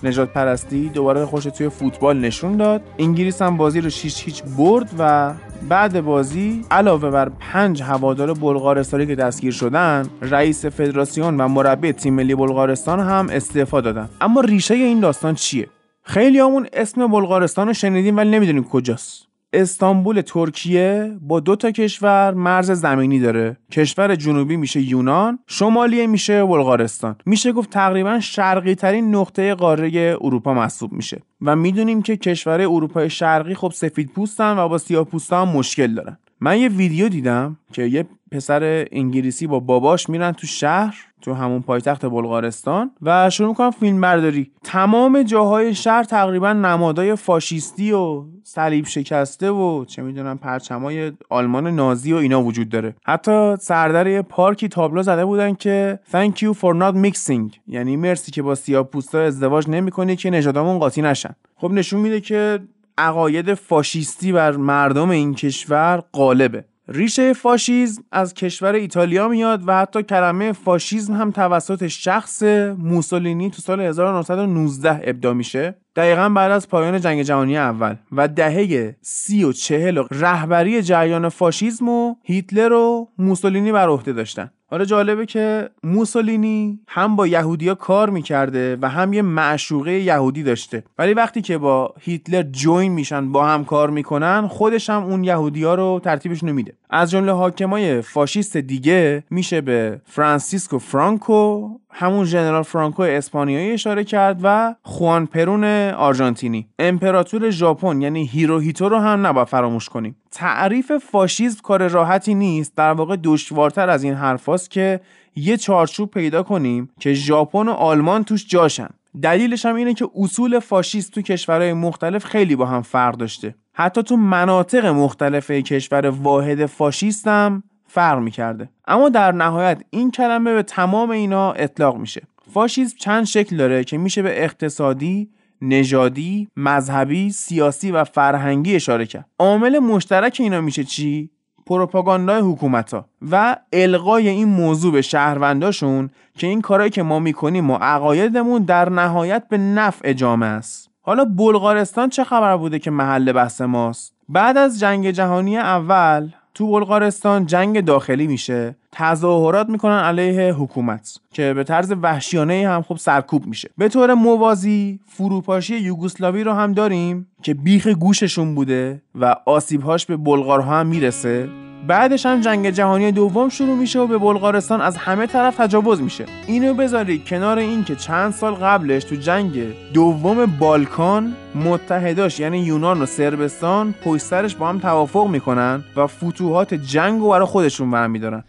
نجات 0.04 0.34
پرستی 0.34 0.90
دوباره 0.90 1.26
خوش 1.26 1.44
توی 1.44 1.70
فوتبال 1.70 2.20
نشون 2.20 2.58
داد. 2.58 2.82
انگلیس 3.00 3.42
هم 3.42 3.58
بازی 3.58 3.82
رو 3.82 3.90
6 3.90 4.24
هیچ 4.26 4.44
برد 4.58 4.90
و 5.00 5.34
بعد 5.70 6.02
بازی 6.02 6.66
علاوه 6.72 7.10
بر 7.10 7.30
پنج 7.40 7.84
هوادار 7.84 8.34
بلغارستانی 8.34 9.06
که 9.06 9.16
دستگیر 9.16 9.52
شدن 9.52 10.10
رئیس 10.22 10.66
فدراسیون 10.66 11.42
و 11.42 11.48
مربی 11.48 11.92
تیم 11.92 12.14
ملی 12.14 12.36
بلغارستان 12.36 13.00
هم 13.00 13.28
استعفا 13.32 13.82
دادن. 13.82 14.10
اما 14.22 14.42
ریشه 14.42 14.74
این 14.74 15.00
داستان 15.00 15.36
چیه؟ 15.36 15.68
خیلی 16.04 16.40
همون 16.40 16.68
اسم 16.74 17.08
بلغارستان 17.08 17.68
رو 17.68 17.74
شنیدیم 17.74 18.18
ولی 18.18 18.30
نمی‌دونیم 18.30 18.64
کجاست. 18.64 19.28
استانبول 19.62 20.22
ترکیه 20.22 21.18
با 21.22 21.40
دو 21.40 21.56
تا 21.56 21.72
کشور 21.72 22.34
مرز 22.34 22.72
زمینی 22.72 23.20
داره. 23.20 23.58
کشور 23.72 24.16
جنوبی 24.16 24.58
میشه 24.58 24.82
یونان 24.82 25.40
شمالی 25.48 26.08
میشه 26.08 26.46
بلغارستان. 26.46 27.16
میشه 27.26 27.52
گفت 27.52 27.70
تقریبا 27.70 28.20
شرقی 28.20 28.76
ترین 28.76 29.16
نقطه 29.16 29.56
قاره 29.56 30.18
اروپا 30.22 30.54
محسوب 30.54 30.92
میشه. 30.92 31.22
و 31.42 31.56
می‌دونیم 31.56 32.02
که 32.02 32.18
کشور 32.18 32.62
اروپای 32.62 33.10
شرقی 33.10 33.56
خب 33.56 33.72
سفید 33.76 34.10
پوستن 34.10 34.58
و 34.58 34.68
با 34.68 34.78
سیاه 34.78 35.04
پوستان 35.04 35.48
مشکل 35.48 35.94
دارن. 35.94 36.18
من 36.42 36.60
یه 36.60 36.70
ویدیو 36.70 37.10
دیدم 37.10 37.58
که 37.74 37.84
یه 37.84 38.06
پسر 38.32 38.88
انگلیسی 38.92 39.48
با 39.48 39.60
باباش 39.60 40.10
میرن 40.10 40.32
تو 40.32 40.48
شهر 40.48 40.96
تو 41.22 41.34
همون 41.34 41.62
پایتخت 41.62 42.06
بلغارستان 42.06 42.92
و 43.02 43.30
شروع 43.30 43.50
می‌کنن 43.50 43.72
فیلم 43.72 44.02
برداری 44.02 44.52
تمام 44.64 45.24
جاهای 45.24 45.76
شهر 45.76 46.04
تقریبا 46.04 46.54
نمادای 46.54 47.16
فاشیستی 47.16 47.92
و 47.92 48.24
صلیب 48.44 48.86
شکسته 48.86 49.52
و 49.52 49.86
چه 49.86 50.02
می‌دونم 50.02 50.38
پرچمای 50.38 51.12
آلمان 51.30 51.68
نازی 51.68 52.14
و 52.14 52.16
اینا 52.16 52.44
وجود 52.44 52.70
داره. 52.70 52.96
حتی 53.06 53.56
سردر 53.60 54.08
یه 54.08 54.22
پارکی 54.22 54.68
تابلو 54.68 55.04
زده 55.04 55.26
بودن 55.26 55.54
که 55.54 56.00
thank 56.12 56.32
you 56.32 56.54
for 56.54 56.76
not 56.82 56.96
mixing. 57.06 57.58
یعنی 57.68 57.98
مرسی 57.98 58.32
که 58.32 58.42
با 58.42 58.56
سیاه 58.56 58.84
پوستا 58.84 59.20
ازدواج 59.20 59.70
نمی‌کنی 59.70 60.16
که 60.16 60.30
نژادامون 60.30 60.80
قاطی 60.80 61.02
نشن. 61.02 61.36
خب 61.56 61.72
نشون 61.72 62.00
میده 62.00 62.22
که 62.22 62.60
عقاید 62.98 63.54
فاشیستی 63.54 64.32
بر 64.32 64.52
مردم 64.52 65.10
این 65.10 65.36
کشور 65.36 66.04
غالبه. 66.14 66.66
ریشه 66.88 67.34
فاشیزم 67.34 68.04
از 68.12 68.34
کشور 68.34 68.74
ایتالیا 68.74 69.28
میاد 69.28 69.62
و 69.68 69.78
حتی 69.78 70.04
کلمه 70.04 70.52
فاشیزم 70.52 71.14
هم 71.14 71.32
توسط 71.32 71.88
شخص 71.88 72.44
موسولینی 72.78 73.50
تو 73.50 73.62
سال 73.62 73.82
1919 73.82 75.02
ابداع 75.04 75.34
میشه. 75.34 75.76
دقیقا 75.96 76.30
بعد 76.30 76.52
از 76.52 76.70
پایان 76.70 77.02
جنگ 77.02 77.22
جهانی 77.22 77.58
اول 77.58 77.96
و 78.12 78.28
دهه 78.28 78.96
سی 79.02 79.44
و 79.44 79.52
چهل 79.52 80.04
رهبری 80.12 80.82
جریان 80.82 81.30
فاشیزم 81.30 81.90
و 81.90 82.16
هیتلر 82.24 82.74
و 82.74 83.10
موسولینی 83.18 83.72
بر 83.72 83.90
عهده 83.90 84.14
داشتن. 84.14 84.52
حالا 84.70 84.86
جالبه 84.86 85.26
که 85.26 85.70
موسولینی 85.84 86.80
هم 86.88 87.16
با 87.16 87.28
یهودیا 87.28 87.76
کار 87.76 88.10
می‌کرده 88.10 88.78
و 88.82 88.90
هم 88.90 89.14
یه 89.14 89.22
معشوقه 89.22 89.92
یهودی 89.92 90.44
داشته. 90.44 90.84
ولی 90.98 91.14
وقتی 91.14 91.42
که 91.42 91.58
با 91.58 91.94
هیتلر 92.00 92.44
join 92.44 92.92
میشن 92.92 93.32
با 93.32 93.46
هم 93.46 93.66
کار 93.66 93.90
می‌کنن 93.90 94.48
خودش 94.48 94.90
هم 94.90 95.04
اون 95.04 95.24
یهودیا 95.24 95.76
رو 95.76 96.02
ترتیبش 96.04 96.44
نمیده 96.44 96.74
از 96.90 97.12
جمله 97.12 97.32
حاکمای 97.32 98.02
فاشیست 98.02 98.58
دیگه 98.58 99.24
میشه 99.30 99.62
به 99.62 100.02
فرانسیسکو 100.06 100.80
فرانکو 100.80 101.70
همون 101.98 102.26
ژنرال 102.26 102.64
فرانکو 102.64 103.04
اسپانیایی 103.04 103.72
اشاره 103.72 104.04
کرد 104.04 104.40
و 104.44 104.76
خوان 104.82 105.26
پرون 105.26 105.64
آرژانتینی. 105.90 106.68
امپراتور 106.80 107.50
ژاپن 107.50 108.02
یعنی 108.02 108.26
هیروهیتو 108.26 108.90
رو 108.90 109.00
هم 109.00 109.28
نباید 109.28 109.48
فراموش 109.48 109.90
کنیم. 109.90 110.16
تعریف 110.32 110.92
فاشیسم 110.98 111.60
کار 111.64 111.88
راحتی 111.88 112.34
نیست. 112.34 112.76
در 112.76 112.92
واقع 112.92 113.18
دشوارتر 113.24 113.90
از 113.90 114.04
این 114.04 114.14
حرفاست 114.14 114.72
که 114.72 115.00
یه 115.36 115.58
چارچوب 115.58 116.12
پیدا 116.12 116.44
کنیم 116.44 116.90
که 117.00 117.14
ژاپن 117.14 117.68
و 117.68 117.72
آلمان 117.72 118.24
توش 118.24 118.48
جاشن. 118.48 118.90
دلیلش 119.22 119.66
هم 119.66 119.76
اینه 119.76 119.94
که 119.94 120.10
اصول 120.16 120.60
فاشیست 120.60 121.12
تو 121.12 121.22
کشورهای 121.22 121.74
مختلف 121.74 122.26
خیلی 122.26 122.56
با 122.56 122.66
هم 122.66 122.82
فرق 122.82 123.18
داشته. 123.18 123.56
حتی 123.74 124.04
تو 124.04 124.18
مناطق 124.18 124.86
مختلف 124.86 125.52
کشور 125.52 126.10
واحد 126.10 126.66
فاشیست 126.66 127.28
هم 127.28 127.64
فرق 127.96 128.20
می‌کرده 128.20 128.70
اما 128.88 129.10
در 129.10 129.32
نهایت 129.32 129.82
این 129.90 130.12
کلمه 130.12 130.54
به 130.54 130.64
تمام 130.64 131.10
اینا 131.10 131.52
اطلاق 131.52 131.98
میشه 131.98 132.22
فاشیسم 132.54 132.98
چند 133.00 133.26
شکل 133.26 133.58
داره 133.58 133.84
که 133.84 133.98
میشه 133.98 134.22
به 134.22 134.44
اقتصادی 134.44 135.30
نژادی، 135.62 136.48
مذهبی، 136.58 137.32
سیاسی 137.32 137.92
و 137.92 138.04
فرهنگی 138.04 138.76
اشاره 138.76 139.06
کرد. 139.06 139.26
عامل 139.40 139.80
مشترک 139.80 140.38
اینا 140.40 140.62
میشه 140.62 140.84
چی؟ 140.84 141.30
پروپاگاندای 141.66 142.42
حکومت 142.42 142.94
ها 142.94 143.10
و 143.32 143.58
القای 143.74 144.30
این 144.30 144.48
موضوع 144.48 144.94
به 144.94 145.02
شهرونداشون 145.02 146.10
که 146.38 146.48
این 146.48 146.62
کارهایی 146.62 146.92
که 146.92 147.04
ما 147.04 147.20
می‌کنیم 147.20 147.72
و 147.72 147.76
عقایدمون 147.76 148.64
در 148.64 148.90
نهایت 148.90 149.48
به 149.50 149.58
نفع 149.58 150.14
جامعه 150.14 150.50
است. 150.50 150.90
حالا 151.02 151.26
بلغارستان 151.26 152.10
چه 152.10 152.24
خبر 152.24 152.58
بوده 152.58 152.80
که 152.80 152.92
محل 152.92 153.32
بحث 153.32 153.62
ماست؟ 153.62 154.14
بعد 154.30 154.58
از 154.58 154.80
جنگ 154.80 155.12
جهانی 155.12 155.58
اول 155.58 156.30
تو 156.56 156.68
بلغارستان 156.72 157.46
جنگ 157.46 157.86
داخلی 157.86 158.28
میشه 158.28 158.76
تظاهرات 158.92 159.70
می‌کنن 159.70 160.00
علیه 160.00 160.54
حکومت 160.54 161.18
که 161.34 161.54
به 161.54 161.64
طرز 161.64 161.94
وحشیانه 162.02 162.68
هم 162.68 162.82
خب 162.82 162.98
سرکوب 162.98 163.46
میشه. 163.46 163.70
به 163.78 163.90
طور 163.90 164.14
موازی 164.14 165.00
فروپاشی 165.06 165.76
یوگسلاوی 165.78 166.44
رو 166.44 166.54
هم 166.54 166.74
داریم 166.74 167.28
که 167.44 167.54
بیخ 167.54 167.88
گوششون 167.88 168.56
بوده 168.56 169.02
و 169.16 169.36
آسیبهاش 169.46 170.06
به 170.06 170.18
بلغارها 170.18 170.80
هم 170.80 170.88
می‌رسه. 170.88 171.50
بعدش 171.88 172.26
هم 172.26 172.42
جنگ 172.42 172.70
جهانی 172.70 173.12
دوم 173.12 173.50
شروع 173.50 173.76
میشه 173.76 174.00
و 174.00 174.08
به 174.08 174.18
بلغارستان 174.18 174.82
از 174.82 174.98
همه 174.98 175.28
طرف 175.28 175.56
تجاوز 175.58 176.02
میشه. 176.02 176.26
اینو 176.48 176.74
بذارید 176.74 177.26
کنار 177.26 177.58
اینکه 177.58 177.96
چند 177.96 178.34
سال 178.34 178.54
قبلش 178.54 179.04
تو 179.04 179.16
جنگ 179.16 179.54
دوم 179.94 180.46
بالکان 180.46 181.36
متحداش 181.56 182.40
یعنی 182.40 182.60
یونان 182.60 183.02
و 183.02 183.06
سربستان 183.06 183.96
پشت 184.04 184.58
با 184.58 184.70
هم 184.70 184.80
توافق 184.80 185.28
می‌کنن 185.28 185.84
و 185.96 186.08
فتوحات 186.08 186.74
جنگ 186.74 187.20
رو 187.20 187.30
برای 187.30 187.46
خودشون 187.46 187.92
برمیدارن 187.92 188.44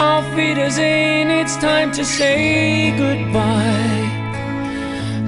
our 0.00 0.22
feet 0.34 0.58
is 0.58 0.76
in, 0.78 1.30
it's 1.40 1.56
time 1.56 1.92
to 1.92 2.04
say 2.04 2.90
goodbye. 3.02 4.21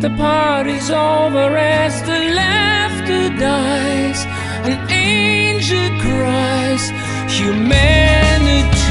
The 0.05 0.11
party's 0.19 0.91
over 0.91 1.57
as 1.57 2.03
the 2.03 2.19
laughter 2.37 3.31
dies. 3.39 4.27
An 4.69 4.77
angel 4.91 5.89
cries, 6.05 6.85
humanity. 7.27 8.83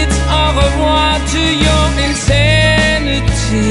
It's 0.00 0.18
au 0.30 0.48
revoir 0.62 1.18
to 1.34 1.42
your 1.66 1.86
insanity. 2.06 3.66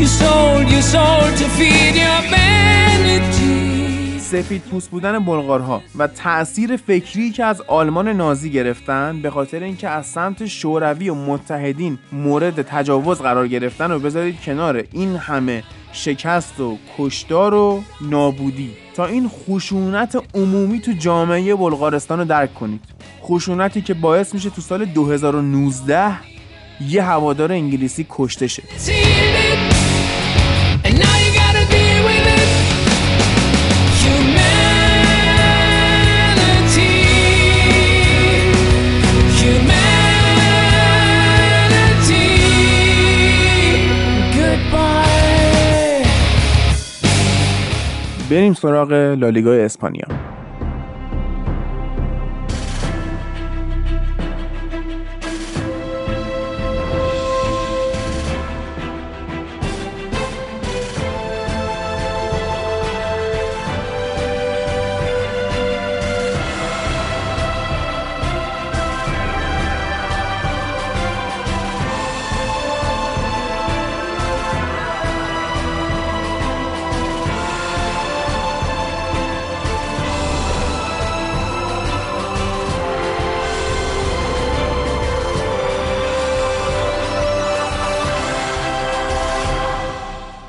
You 0.00 0.06
sold 0.08 0.66
your 0.68 0.82
soul 0.82 1.24
to 1.40 1.46
feed 1.56 1.94
your 1.94 2.20
vanity. 2.34 3.41
سفید 4.32 4.62
پوست 4.62 4.90
بودن 4.90 5.18
بلغارها 5.18 5.82
و 5.98 6.06
تأثیر 6.06 6.76
فکری 6.76 7.30
که 7.30 7.44
از 7.44 7.60
آلمان 7.60 8.08
نازی 8.08 8.50
گرفتن 8.50 9.22
به 9.22 9.30
خاطر 9.30 9.62
اینکه 9.62 9.88
از 9.88 10.06
سمت 10.06 10.46
شوروی 10.46 11.08
و 11.08 11.14
متحدین 11.14 11.98
مورد 12.12 12.62
تجاوز 12.62 13.18
قرار 13.18 13.48
گرفتن 13.48 13.90
و 13.90 13.98
بذارید 13.98 14.40
کنار 14.40 14.84
این 14.92 15.16
همه 15.16 15.62
شکست 15.92 16.60
و 16.60 16.78
کشتار 16.98 17.54
و 17.54 17.82
نابودی. 18.00 18.70
تا 18.94 19.06
این 19.06 19.28
خشونت 19.28 20.22
عمومی 20.34 20.80
تو 20.80 20.92
جامعه 20.92 21.54
بلغارستان 21.54 22.18
رو 22.18 22.24
درک 22.24 22.54
کنید. 22.54 22.80
خشونتی 23.22 23.82
که 23.82 23.94
باعث 23.94 24.34
میشه 24.34 24.50
تو 24.50 24.60
سال 24.60 24.84
2019 24.84 26.12
یه 26.88 27.02
هوادار 27.02 27.52
انگلیسی 27.52 28.06
کشته 28.10 28.46
شه. 28.46 28.62
بریم 48.32 48.52
سراغ 48.52 48.92
لالیگای 48.92 49.64
اسپانیا. 49.64 50.14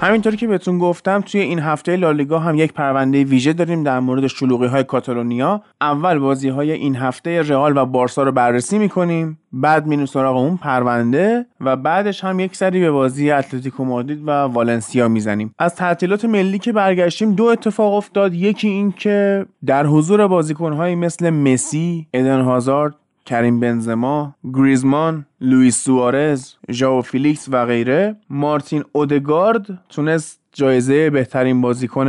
همینطور 0.03 0.35
که 0.35 0.47
بهتون 0.47 0.77
گفتم 0.77 1.21
توی 1.21 1.41
این 1.41 1.59
هفته 1.59 1.95
لالیگا 1.95 2.39
هم 2.39 2.55
یک 2.55 2.73
پرونده 2.73 3.23
ویژه 3.23 3.53
داریم 3.53 3.83
در 3.83 3.99
مورد 3.99 4.27
شلوغی 4.27 4.67
های 4.67 4.83
کاتالونیا. 4.83 5.61
اول 5.81 6.19
بازی 6.19 6.49
های 6.49 6.71
این 6.71 6.95
هفته 6.95 7.41
رئال 7.41 7.77
و 7.77 7.85
بارسا 7.85 8.23
رو 8.23 8.31
بررسی 8.31 8.79
می‌کنیم 8.79 9.39
بعد 9.53 9.87
میریم 9.87 10.05
سراغ 10.05 10.37
اون 10.37 10.57
پرونده 10.57 11.45
و 11.61 11.75
بعدش 11.75 12.23
هم 12.23 12.39
یک 12.39 12.55
سری 12.55 12.79
به 12.79 12.91
بازی 12.91 13.31
اتلتیکو 13.31 13.85
مادرید 13.85 14.27
و 14.27 14.31
والنسیا 14.31 15.07
می‌زنیم. 15.07 15.55
از 15.59 15.75
تعطیلات 15.75 16.25
ملی 16.25 16.59
که 16.59 16.71
برگشتیم 16.71 17.33
دو 17.33 17.43
اتفاق 17.43 17.93
افتاد. 17.93 18.33
یکی 18.33 18.67
این 18.67 18.91
که 18.91 19.45
در 19.65 19.85
حضور 19.85 20.27
بازیکنهایی 20.27 20.95
مثل 20.95 21.29
مسی، 21.29 22.07
ادن 22.13 22.41
هازارد 22.41 22.95
کریم 23.25 23.59
بنزما، 23.59 24.35
گریزمان، 24.53 25.25
لوئیس 25.41 25.83
سوارز، 25.83 26.53
ژائو 26.71 27.01
فیلیکس 27.01 27.47
و 27.51 27.65
غیره 27.65 28.15
مارتین 28.29 28.83
اودگارد 28.91 29.65
تونست 29.89 30.39
جایزه 30.53 31.09
بهترین 31.09 31.61
بازیکن 31.61 32.07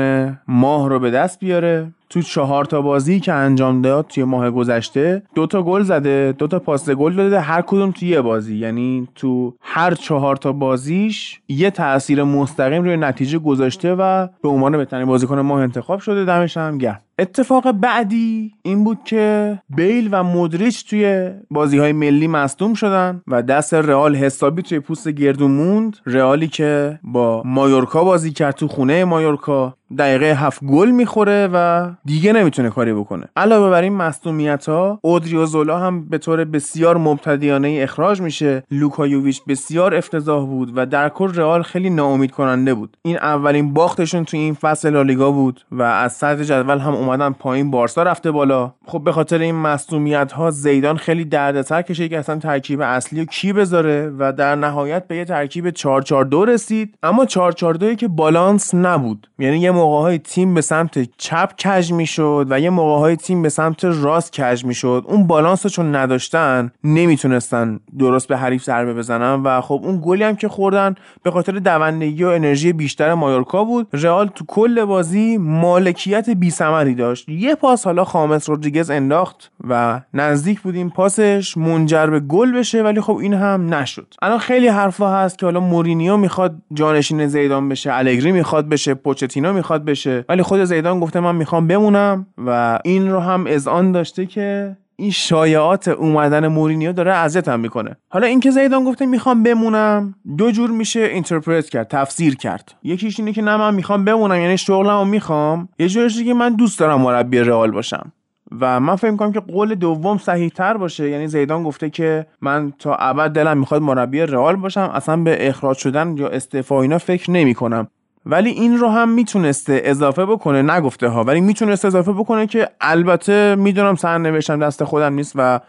ماه 0.49 0.89
رو 0.89 0.99
به 0.99 1.11
دست 1.11 1.41
بیاره. 1.41 1.93
تو 2.11 2.23
چهار 2.23 2.65
تا 2.65 2.83
بازی 2.83 3.21
که 3.21 3.33
انجام 3.33 3.83
داد 3.83 4.07
توی 4.07 4.25
ماه 4.25 4.51
گذشته 4.51 5.23
دو 5.35 5.47
تا 5.47 5.62
گل 5.62 5.83
زده 5.83 6.35
دو 6.39 6.47
تا 6.47 6.59
پاس 6.59 6.91
گل 6.91 7.15
داده 7.15 7.41
هر 7.41 7.62
کدوم 7.62 7.91
توی 7.91 8.09
یه 8.09 8.21
بازی. 8.21 8.57
یعنی 8.57 9.09
تو 9.15 9.55
هر 9.61 9.95
چهار 9.95 10.37
تا 10.37 10.53
بازیش 10.53 11.41
یه 11.49 11.71
تاثیر 11.71 12.23
مستقیم 12.23 12.83
روی 12.83 12.97
نتیجه 12.97 13.39
گذاشته 13.39 13.95
و 13.95 14.29
به 14.43 14.49
عنوان 14.49 14.77
بهترین 14.77 15.07
بازیکن 15.07 15.41
ماه 15.41 15.61
انتخاب 15.61 16.01
شده. 16.01 16.25
دمش 16.25 16.57
هم 16.57 16.79
گرم. 16.79 17.01
اتفاق 17.19 17.73
بعدی 17.73 18.53
این 18.62 18.85
بود 18.85 18.99
که 19.05 19.59
بیل 19.77 20.09
و 20.12 20.23
مودریچ 20.23 20.91
توی 20.91 21.31
بازی 21.51 21.79
های 21.79 21.93
ملی 21.93 22.29
مصدوم 22.29 22.75
شدن 22.75 23.23
و 23.27 23.43
دست 23.43 23.75
رئال 23.75 24.17
حسابی 24.17 24.62
توی 24.62 24.81
پوست 24.81 25.09
گردو 25.09 25.51
موند. 25.51 25.97
رئالی 26.07 26.49
که 26.49 26.99
با 27.03 27.43
مایورکا 27.45 28.05
بازی 28.05 28.31
کرد 28.31 28.55
تو 28.55 28.69
خونه 28.69 29.05
مایورکا 29.05 29.75
دقیقه 29.99 30.27
هفت 30.27 30.65
گل 30.65 30.91
می‌خوره 30.91 31.49
و 31.53 31.91
دیگه 32.05 32.33
نمی‌تونه 32.33 32.71
کاری 32.71 32.93
بکنه. 32.93 33.27
علاوه 33.37 33.71
بر 33.71 33.83
این 33.83 33.93
مصدومیت 33.93 34.69
ها 34.69 34.99
اودریوزولا 35.03 35.79
هم 35.79 36.09
به 36.09 36.19
طور 36.19 36.45
بسیار 36.45 36.97
مبتدیانه 36.97 37.79
اخراج 37.83 38.21
میشه. 38.21 38.62
لوکا 38.71 38.99
یوویچ 38.99 39.43
بسیار 39.49 39.95
افتضاح 39.95 40.47
بود 40.47 40.73
و 40.77 40.87
در 40.87 41.09
کل 41.09 41.35
رئال 41.35 41.62
خیلی 41.62 41.91
ناامید 41.91 42.31
کننده 42.31 42.75
بود. 42.75 42.97
این 43.03 43.17
اولین 43.17 43.75
باختشون 43.75 44.25
توی 44.25 44.41
این 44.41 44.55
فصل 44.55 44.91
لالیگا 44.91 45.31
بود 45.31 45.65
و 45.73 45.83
از 45.83 46.12
صدر 46.12 46.45
جدول 46.45 46.79
هم 46.79 46.95
اومدن 47.05 47.31
پایین 47.31 47.71
بارسا 47.71 48.03
رفته 48.03 48.31
بالا. 48.31 48.73
خب 48.87 49.05
به 49.05 49.13
خاطر 49.13 49.39
این 49.39 49.55
مصدومیت 49.55 50.33
ها 50.33 50.51
زیدان 50.51 50.97
خیلی 50.97 51.25
دردسر 51.25 51.83
کشه 51.83 52.09
که 52.09 52.19
اصلا 52.19 52.39
ترکیب 52.39 52.81
اصلی 52.81 53.21
رو 53.21 53.27
کی 53.27 53.53
بذاره 53.53 54.13
و 54.19 54.33
در 54.33 54.55
نهایت 54.55 55.09
به 55.09 55.17
یه 55.17 55.25
ترکیب 55.25 55.71
442 55.71 56.45
رسید. 56.45 56.95
اما 57.03 57.25
442 57.25 57.95
که 57.95 58.09
بالانس 58.09 58.75
نبود. 58.75 59.31
یعنی 59.39 59.59
یه 59.59 59.71
موقع 59.71 60.03
های 60.03 60.19
تیم 60.19 60.55
به 60.55 60.61
سمت 60.61 61.09
چپ 61.19 61.57
کج 61.57 61.93
می‌شد 61.93 62.47
و 62.51 62.61
یه 62.61 62.71
موقع 62.71 62.99
های 62.99 63.17
تیم 63.17 63.43
به 63.43 63.49
سمت 63.49 63.85
راست 63.85 64.33
کج 64.33 64.65
می‌شد. 64.65 65.05
اون 65.09 65.27
بالانس 65.27 65.67
رو 65.67 65.71
چون 65.71 65.97
نداشتن 65.97 66.73
نمی‌تونستن 66.85 67.81
درست 67.99 68.29
به 68.29 68.37
حریف 68.37 68.65
ضربه 68.65 68.95
بزنن 68.95 69.43
و 69.43 69.61
خب 69.61 69.81
اون 69.85 70.01
گلی 70.05 70.25
هم 70.25 70.37
که 70.37 70.49
خوردن 70.49 70.95
به 71.23 71.31
خاطر 71.31 71.53
دوندگی 71.53 72.25
و 72.25 72.29
انرژی 72.29 72.73
بیشتر 72.73 73.15
مایورکا 73.15 73.65
بود. 73.65 73.89
رئال 73.93 74.27
تو 74.27 74.45
کل 74.49 74.85
بازی 74.85 75.39
مالکیت 75.39 76.31
بی 76.31 76.51
داشت. 76.95 77.29
یه 77.29 77.55
پاس 77.55 77.85
حالا 77.85 78.05
خامس 78.05 78.49
رودریگز 78.49 78.91
انداخت 78.91 79.53
و 79.69 80.01
نزدیک 80.15 80.61
بود 80.61 80.75
این 80.75 80.91
پاسش 80.91 81.57
منجر 81.57 82.07
به 82.07 82.21
گل 82.21 82.53
بشه 82.53 82.83
ولی 82.83 83.01
خب 83.01 83.17
این 83.17 83.35
هم 83.35 83.75
نشد. 83.75 84.15
الان 84.23 84.39
خیلی 84.39 84.69
حرفا 84.69 85.11
هست 85.23 85.39
که 85.39 85.47
حالا 85.47 85.61
مورینیو 85.61 86.17
می‌خواد 86.17 86.55
جانشین 86.73 87.27
زیدان 87.27 87.69
بشه 87.69 87.93
الگری 87.93 88.33
می‌خواد 88.33 88.69
بشه 88.69 88.95
پوچتینو 88.95 89.53
می‌خواد 89.53 89.85
بشه. 89.85 90.25
ولی 90.29 90.43
خود 90.43 90.65
زیدان 90.65 91.01
گفته 91.01 91.21
من 91.21 91.37
می‌خوام 91.37 91.67
بمونم 91.67 92.27
و 92.47 92.79
این 92.85 93.11
رو 93.11 93.21
هم 93.21 93.45
اذعان 93.47 93.93
داشته 93.93 94.27
که 94.27 94.77
این 94.97 95.11
شایعات 95.11 95.89
اومدن 95.89 96.47
مورینیو 96.47 96.93
داره 96.93 97.13
اذیتم 97.13 97.61
می‌کنه. 97.61 97.97
حالا 98.09 98.27
اینکه 98.27 98.51
زیدان 98.51 98.85
گفته 98.85 99.07
می‌خوام 99.07 99.43
بمونم 99.43 100.15
دو 100.39 100.51
جور 100.51 100.71
میشه 100.71 101.01
اینترپرت 101.01 101.69
کرد 101.69 101.89
تفسیر 101.89 102.37
کرد. 102.37 102.75
یکیش 102.83 103.21
اینه 103.21 103.33
که 103.33 103.43
نه 103.43 103.57
من 103.57 103.75
می‌خوام 103.75 104.05
بمونم 104.05 104.41
یعنی 104.41 104.59
شغلمو 104.59 105.05
می‌خوام. 105.05 105.69
یه 105.79 105.89
جورش 105.89 106.23
که 106.23 106.35
من 106.35 106.55
دوست 106.55 106.79
دارم 106.79 107.01
مربی 107.01 107.39
رئال 107.39 107.71
باشم. 107.71 108.13
و 108.61 108.81
من 108.81 108.97
فکر 108.97 109.11
می‌کنم 109.11 109.33
که 109.33 109.41
قول 109.41 109.75
دوم 109.75 110.19
صحیح 110.19 110.49
تر 110.49 110.77
باشه. 110.77 111.11
یعنی 111.11 111.27
زیدان 111.27 111.63
گفته 111.63 111.91
که 111.91 112.27
من 112.41 112.73
تا 112.79 112.95
ابد 112.95 113.31
دلم 113.31 113.59
می‌خواد 113.59 113.83
مربی 113.83 114.21
رئال 114.21 114.57
باشم 114.57 114.91
اصلا 114.95 115.17
به 115.17 115.49
اخراج 115.49 115.77
شدن 115.77 116.17
یا 116.19 116.29
استعفا 116.29 116.83
اینا 116.83 116.99
فکر 116.99 117.31
نمی‌کنم. 117.31 117.89
ولی 118.27 118.51
این 118.51 118.77
رو 118.77 118.89
هم 118.89 119.09
می‌تونسته 119.09 119.81
اضافه 119.85 120.27
بکنه 120.27 120.62
نگفته 120.62 121.09
ها 121.09 121.25
ولی 121.25 121.41
می‌تونسته 121.41 121.89
اضافه 121.89 122.12
بکنه 122.12 122.47
که 122.47 122.68
البته 122.81 123.55
می‌دونم 123.55 123.95
سرنوشتم 123.95 124.59
دست 124.59 124.85
خودم 124.85 125.14
نیست 125.14 125.33
و 125.37 125.61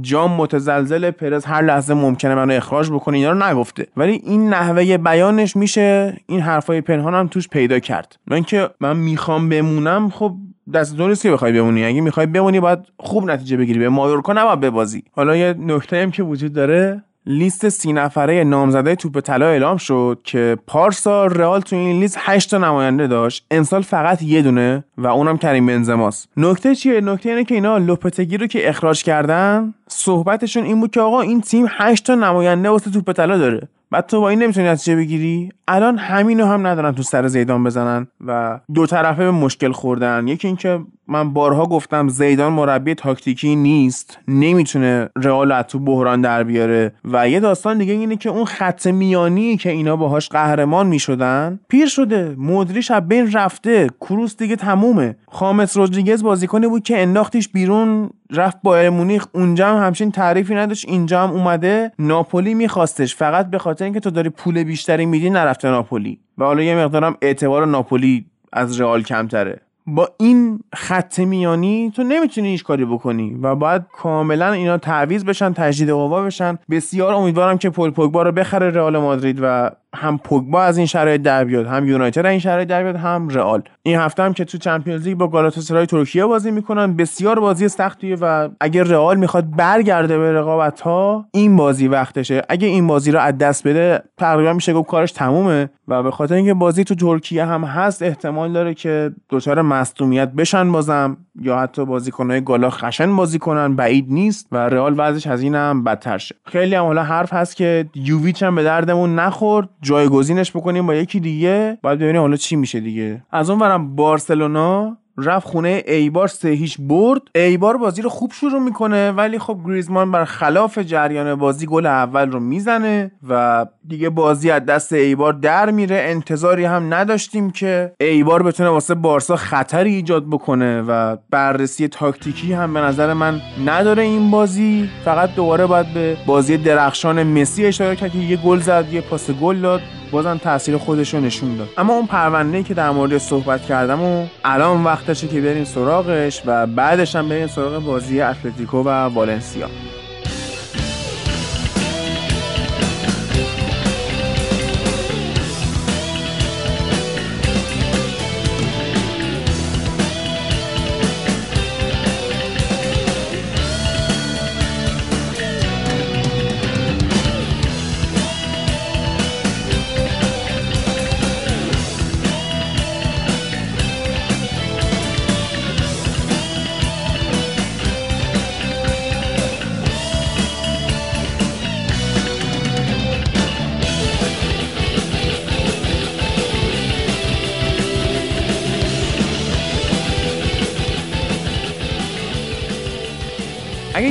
جام 0.00 0.32
متزلزل 0.32 1.10
پرز 1.10 1.44
هر 1.44 1.62
لحظه 1.62 1.94
ممکنه 1.94 2.34
منو 2.34 2.54
اخراج 2.54 2.90
بکنه 2.90 3.16
اینا 3.16 3.30
رو 3.32 3.42
نگفته. 3.42 3.86
ولی 3.96 4.12
این 4.12 4.48
نحوه 4.48 4.96
بیانش 4.96 5.56
میشه 5.56 6.16
این 6.26 6.40
حرفای 6.40 6.80
پنهانم 6.80 7.28
توش 7.28 7.48
پیدا 7.48 7.78
کرد. 7.78 8.18
نه 8.26 8.34
اینکه 8.34 8.70
من 8.80 8.96
می‌خوام 8.96 9.48
بمونم 9.48 10.10
خب 10.10 10.34
دست 10.74 10.96
تو 10.96 11.08
نیست 11.08 11.22
که 11.22 11.30
بخوای 11.30 11.52
بمونی. 11.52 11.84
اگه 11.84 12.00
می‌خوای 12.00 12.26
بمونی 12.26 12.60
باید 12.60 12.78
خوب 12.98 13.30
نتیجه 13.30 13.56
بگیری. 13.56 13.78
به 13.78 13.88
مایورکا 13.88 14.32
نباید 14.32 14.60
ببازی. 14.60 15.02
حالا 15.12 15.36
یه 15.36 15.54
نکته 15.58 16.02
هم 16.02 16.10
که 16.10 16.22
وجود 16.22 16.52
داره 16.52 17.02
لیست 17.26 17.68
سی 17.68 17.92
نفره 17.92 18.44
نامزده 18.44 18.94
توپ 18.94 19.20
طلا 19.20 19.46
اعلام 19.46 19.76
شد 19.76 20.20
که 20.24 20.56
پارسال 20.66 21.30
رئال 21.30 21.60
تو 21.60 21.76
این 21.76 22.00
لیست 22.00 22.16
8 22.20 22.50
تا 22.50 22.58
نماینده 22.58 23.06
داشت. 23.06 23.46
امسال 23.50 23.82
فقط 23.82 24.22
یه 24.22 24.42
دونه 24.42 24.84
و 24.98 25.06
اونم 25.06 25.38
کریم 25.38 25.66
بنزماست. 25.66 26.28
نکته 26.36 26.74
چیه؟ 26.74 27.00
نکته 27.00 27.28
اینه 27.28 27.44
که 27.44 27.54
اینا 27.54 27.78
لوپتگی 27.78 28.36
رو 28.36 28.46
که 28.46 28.68
اخراج 28.68 29.02
کردن 29.02 29.74
صحبتشون 29.88 30.64
این 30.64 30.80
بود 30.80 30.90
که 30.90 31.00
آقا 31.00 31.20
این 31.20 31.40
تیم 31.40 31.66
8 31.68 32.06
تا 32.06 32.14
نماینده 32.14 32.68
واسه 32.68 32.90
توپ 32.90 33.12
طلا 33.12 33.38
داره. 33.38 33.68
بعد 33.90 34.06
تو 34.06 34.20
با 34.20 34.28
این 34.28 34.42
نمی‌تونی 34.42 34.68
نتیجه 34.68 34.96
بگیری؟ 34.96 35.48
الان 35.68 35.98
همینو 35.98 36.46
هم 36.46 36.66
ندارن 36.66 36.92
تو 36.92 37.02
سر 37.02 37.26
زیدان 37.26 37.64
بزنن 37.64 38.06
و 38.26 38.60
دو 38.74 38.86
طرفه 38.86 39.24
به 39.24 39.30
مشکل 39.30 39.72
خوردن. 39.72 40.28
یکی 40.28 40.46
اینکه 40.46 40.80
من 41.10 41.32
بارها 41.32 41.66
گفتم 41.66 42.08
زیدان 42.08 42.52
مربی 42.52 42.94
تاکتیکی 42.94 43.56
نیست 43.56 44.18
نمی‌تونه 44.28 45.08
رئال 45.16 45.62
تو 45.62 45.78
بحران 45.78 46.20
در 46.20 46.42
بیاره. 46.42 46.92
و 47.04 47.28
یه 47.28 47.40
داستان 47.40 47.78
دیگه 47.78 47.92
اینه 47.92 48.16
که 48.16 48.30
اون 48.30 48.44
خط 48.44 48.86
میانی 48.86 49.56
که 49.56 49.70
اینا 49.70 49.96
باهاش 49.96 50.28
قهرمان 50.28 50.86
می‌شدن 50.86 51.60
پیر 51.68 51.86
شده 51.86 52.34
مدریش 52.38 52.90
از 52.90 53.08
بین 53.08 53.32
رفته 53.32 53.88
کروس 54.00 54.36
دیگه 54.36 54.56
تمومه. 54.56 55.16
خامس 55.28 55.76
رودریگز 55.76 56.22
بازیکنی 56.22 56.66
بود 56.66 56.82
که 56.82 57.02
انداختیش 57.02 57.48
بیرون 57.48 58.10
رفت 58.32 58.56
بایر 58.62 58.90
مونیخ 58.90 59.26
اونجا 59.32 59.68
هم 59.68 59.86
همچین 59.86 60.10
تعریفی 60.10 60.54
نداشت 60.54 60.88
اینجا 60.88 61.22
هم 61.22 61.30
اومده 61.30 61.92
ناپولی 61.98 62.54
میخواستش. 62.54 63.16
فقط 63.16 63.50
به 63.50 63.58
خاطر 63.58 63.84
اینکه 63.84 64.00
تو 64.00 64.10
داری 64.10 64.28
پول 64.28 64.64
بیشتری 64.64 65.06
میدی 65.06 65.30
نرفته 65.30 65.68
ناپولی. 65.68 66.20
و 66.38 66.44
حالا 66.44 66.62
یه 66.62 66.76
مقدارم 66.76 67.16
اعتبار 67.22 67.66
ناپولی 67.66 68.26
از 68.52 68.80
رئال 68.80 69.02
کمتره. 69.02 69.60
با 69.86 70.08
این 70.18 70.60
خط 70.74 71.18
میانی 71.18 71.92
تو 71.96 72.02
نمی‌تونی 72.02 72.48
هیچ 72.48 72.64
کاری 72.64 72.84
بکنی 72.84 73.38
و 73.42 73.54
باید 73.54 73.82
کاملا 73.92 74.52
اینا 74.52 74.78
تعویض 74.78 75.24
بشن 75.24 75.52
تجدید 75.52 75.90
قوا 75.90 76.22
بشن. 76.22 76.58
بسیار 76.70 77.14
امیدوارم 77.14 77.58
که 77.58 77.70
پول 77.70 77.90
پوگبا 77.90 78.22
رو 78.22 78.32
بخره 78.32 78.70
رئال 78.70 78.98
مادرید 78.98 79.38
و 79.42 79.70
هم 79.94 80.18
پوگبا 80.18 80.62
از 80.62 80.76
این 80.76 80.86
شرایط 80.86 81.22
در 81.22 81.44
بیاد 81.44 81.66
هم 81.66 81.88
یونایتد 81.88 82.26
این 82.26 82.38
شرایط 82.38 82.68
در 82.68 82.82
بیاد 82.82 82.96
هم 82.96 83.28
رئال. 83.28 83.62
این 83.82 83.96
هفته 83.96 84.22
هم 84.22 84.32
که 84.32 84.44
تو 84.44 84.58
چمپیونز 84.58 85.06
لیگ 85.06 85.16
با 85.16 85.28
گالاتاسرای 85.28 85.86
ترکیه 85.86 86.26
بازی 86.26 86.50
می‌کنن 86.50 86.96
بسیار 86.96 87.40
بازی 87.40 87.68
سختیه 87.68 88.16
و 88.20 88.48
اگر 88.60 88.82
رئال 88.82 89.16
می‌خواد 89.16 89.56
برگرده 89.56 90.18
به 90.18 90.32
رقابت 90.32 90.80
ها 90.80 91.26
این 91.32 91.56
بازی 91.56 91.88
وقتشه. 91.88 92.42
اگه 92.48 92.68
این 92.68 92.86
بازی 92.86 93.10
رو 93.10 93.20
از 93.20 93.38
دست 93.38 93.68
بده 93.68 94.02
تقریبا 94.18 94.52
میشه 94.52 94.72
گفت 94.72 94.88
کارش 94.88 95.12
تمومه 95.12 95.70
و 95.88 96.02
به 96.02 96.10
خاطر 96.10 96.34
اینکه 96.34 96.54
بازی 96.54 96.84
تو 96.84 96.94
ترکیه 96.94 97.44
هم 97.44 97.64
هست 97.64 98.02
احتمال 98.02 98.52
داره 98.52 98.74
که 98.74 99.12
دچار 99.30 99.62
مصدومیت 99.62 100.28
بشن 100.28 100.72
بازم 100.72 101.16
یا 101.40 101.58
حتی 101.58 101.84
بازیکنهای 101.84 102.40
گالا 102.40 102.70
خشن 102.70 103.16
بازی 103.16 103.38
کنن 103.38 103.76
بعید 103.76 104.06
نیست 104.08 104.46
و 104.52 104.56
رئال 104.56 104.94
وضعش 104.96 105.26
از 105.26 105.42
این 105.42 105.84
بدتر 105.84 106.18
شه. 106.18 106.34
خیلی 106.44 106.74
هم 106.74 106.84
حالا 106.84 107.02
حرف 107.02 107.32
هست 107.32 107.56
که 107.56 107.86
یوویچ 107.94 108.42
هم 108.42 108.54
به 108.54 108.62
دردمون 108.62 109.14
نخورد. 109.18 109.68
جایگزینش 109.82 110.50
بکنیم 110.50 110.86
با 110.86 110.94
یکی 110.94 111.20
دیگه 111.20 111.78
باید 111.82 111.98
ببینیم 111.98 112.20
حالا 112.20 112.36
چی 112.36 112.56
میشه 112.56 112.80
دیگه. 112.80 113.22
از 113.30 113.50
اون 113.50 113.58
ورم 113.58 113.96
بارسلونا 113.96 114.96
رفت 115.22 115.46
خونه 115.46 115.82
ایبار 115.86 116.28
سه 116.28 116.48
هیچ 116.48 116.76
برد. 116.80 117.20
ایبار 117.34 117.76
بازی 117.76 118.02
رو 118.02 118.08
خوب 118.08 118.32
شروع 118.32 118.60
می‌کنه 118.60 119.12
ولی 119.12 119.38
خب 119.38 119.58
گریزمان 119.66 120.12
بر 120.12 120.24
خلاف 120.24 120.78
جریان 120.78 121.34
بازی 121.34 121.66
گل 121.66 121.86
اول 121.86 122.30
رو 122.30 122.40
می‌زنه 122.40 123.12
و 123.28 123.66
دیگه 123.88 124.10
بازی 124.10 124.50
از 124.50 124.64
دست 124.64 124.92
ایبار 124.92 125.32
در 125.32 125.70
میره. 125.70 125.96
انتظاری 126.04 126.64
هم 126.64 126.94
نداشتیم 126.94 127.50
که 127.50 127.92
ایبار 128.00 128.42
بتونه 128.42 128.68
واسه 128.68 128.94
بارسا 128.94 129.36
خطری 129.36 129.94
ایجاد 129.94 130.26
بکنه 130.30 130.82
و 130.82 131.16
بررسی 131.30 131.88
تاکتیکی 131.88 132.52
هم 132.52 132.74
به 132.74 132.80
نظر 132.80 133.12
من 133.12 133.40
نداره 133.66 134.02
این 134.02 134.30
بازی. 134.30 134.90
فقط 135.04 135.34
دوباره 135.34 135.66
باید 135.66 135.94
به 135.94 136.16
بازی 136.26 136.56
درخشان 136.56 137.22
مسی 137.22 137.66
اشاره 137.66 137.96
کرد 137.96 138.12
که 138.12 138.18
یه 138.18 138.36
گل 138.36 138.58
زد 138.58 138.84
یه 138.92 139.00
پاس 139.00 139.30
گل 139.30 139.60
داد. 139.60 139.80
بازم 140.12 140.36
تاثیر 140.36 140.76
خودش 140.76 141.14
رو 141.14 141.20
نشون 141.20 141.56
داد. 141.56 141.68
اما 141.78 141.92
اون 141.92 142.06
پرونده 142.06 142.62
که 142.62 142.74
در 142.74 142.90
مورد 142.90 143.18
صحبت 143.18 143.62
کردم 143.62 144.02
و 144.02 144.26
الان 144.44 144.84
وقتشه 145.10 145.28
که 145.28 145.40
بریم 145.40 145.64
سراغش 145.64 146.42
و 146.46 146.66
بعدش 146.66 147.16
هم 147.16 147.28
بریم 147.28 147.46
سراغ 147.46 147.84
بازی 147.84 148.20
اتلتیکو 148.20 148.82
و 148.82 148.88
والنسیا. 148.88 149.68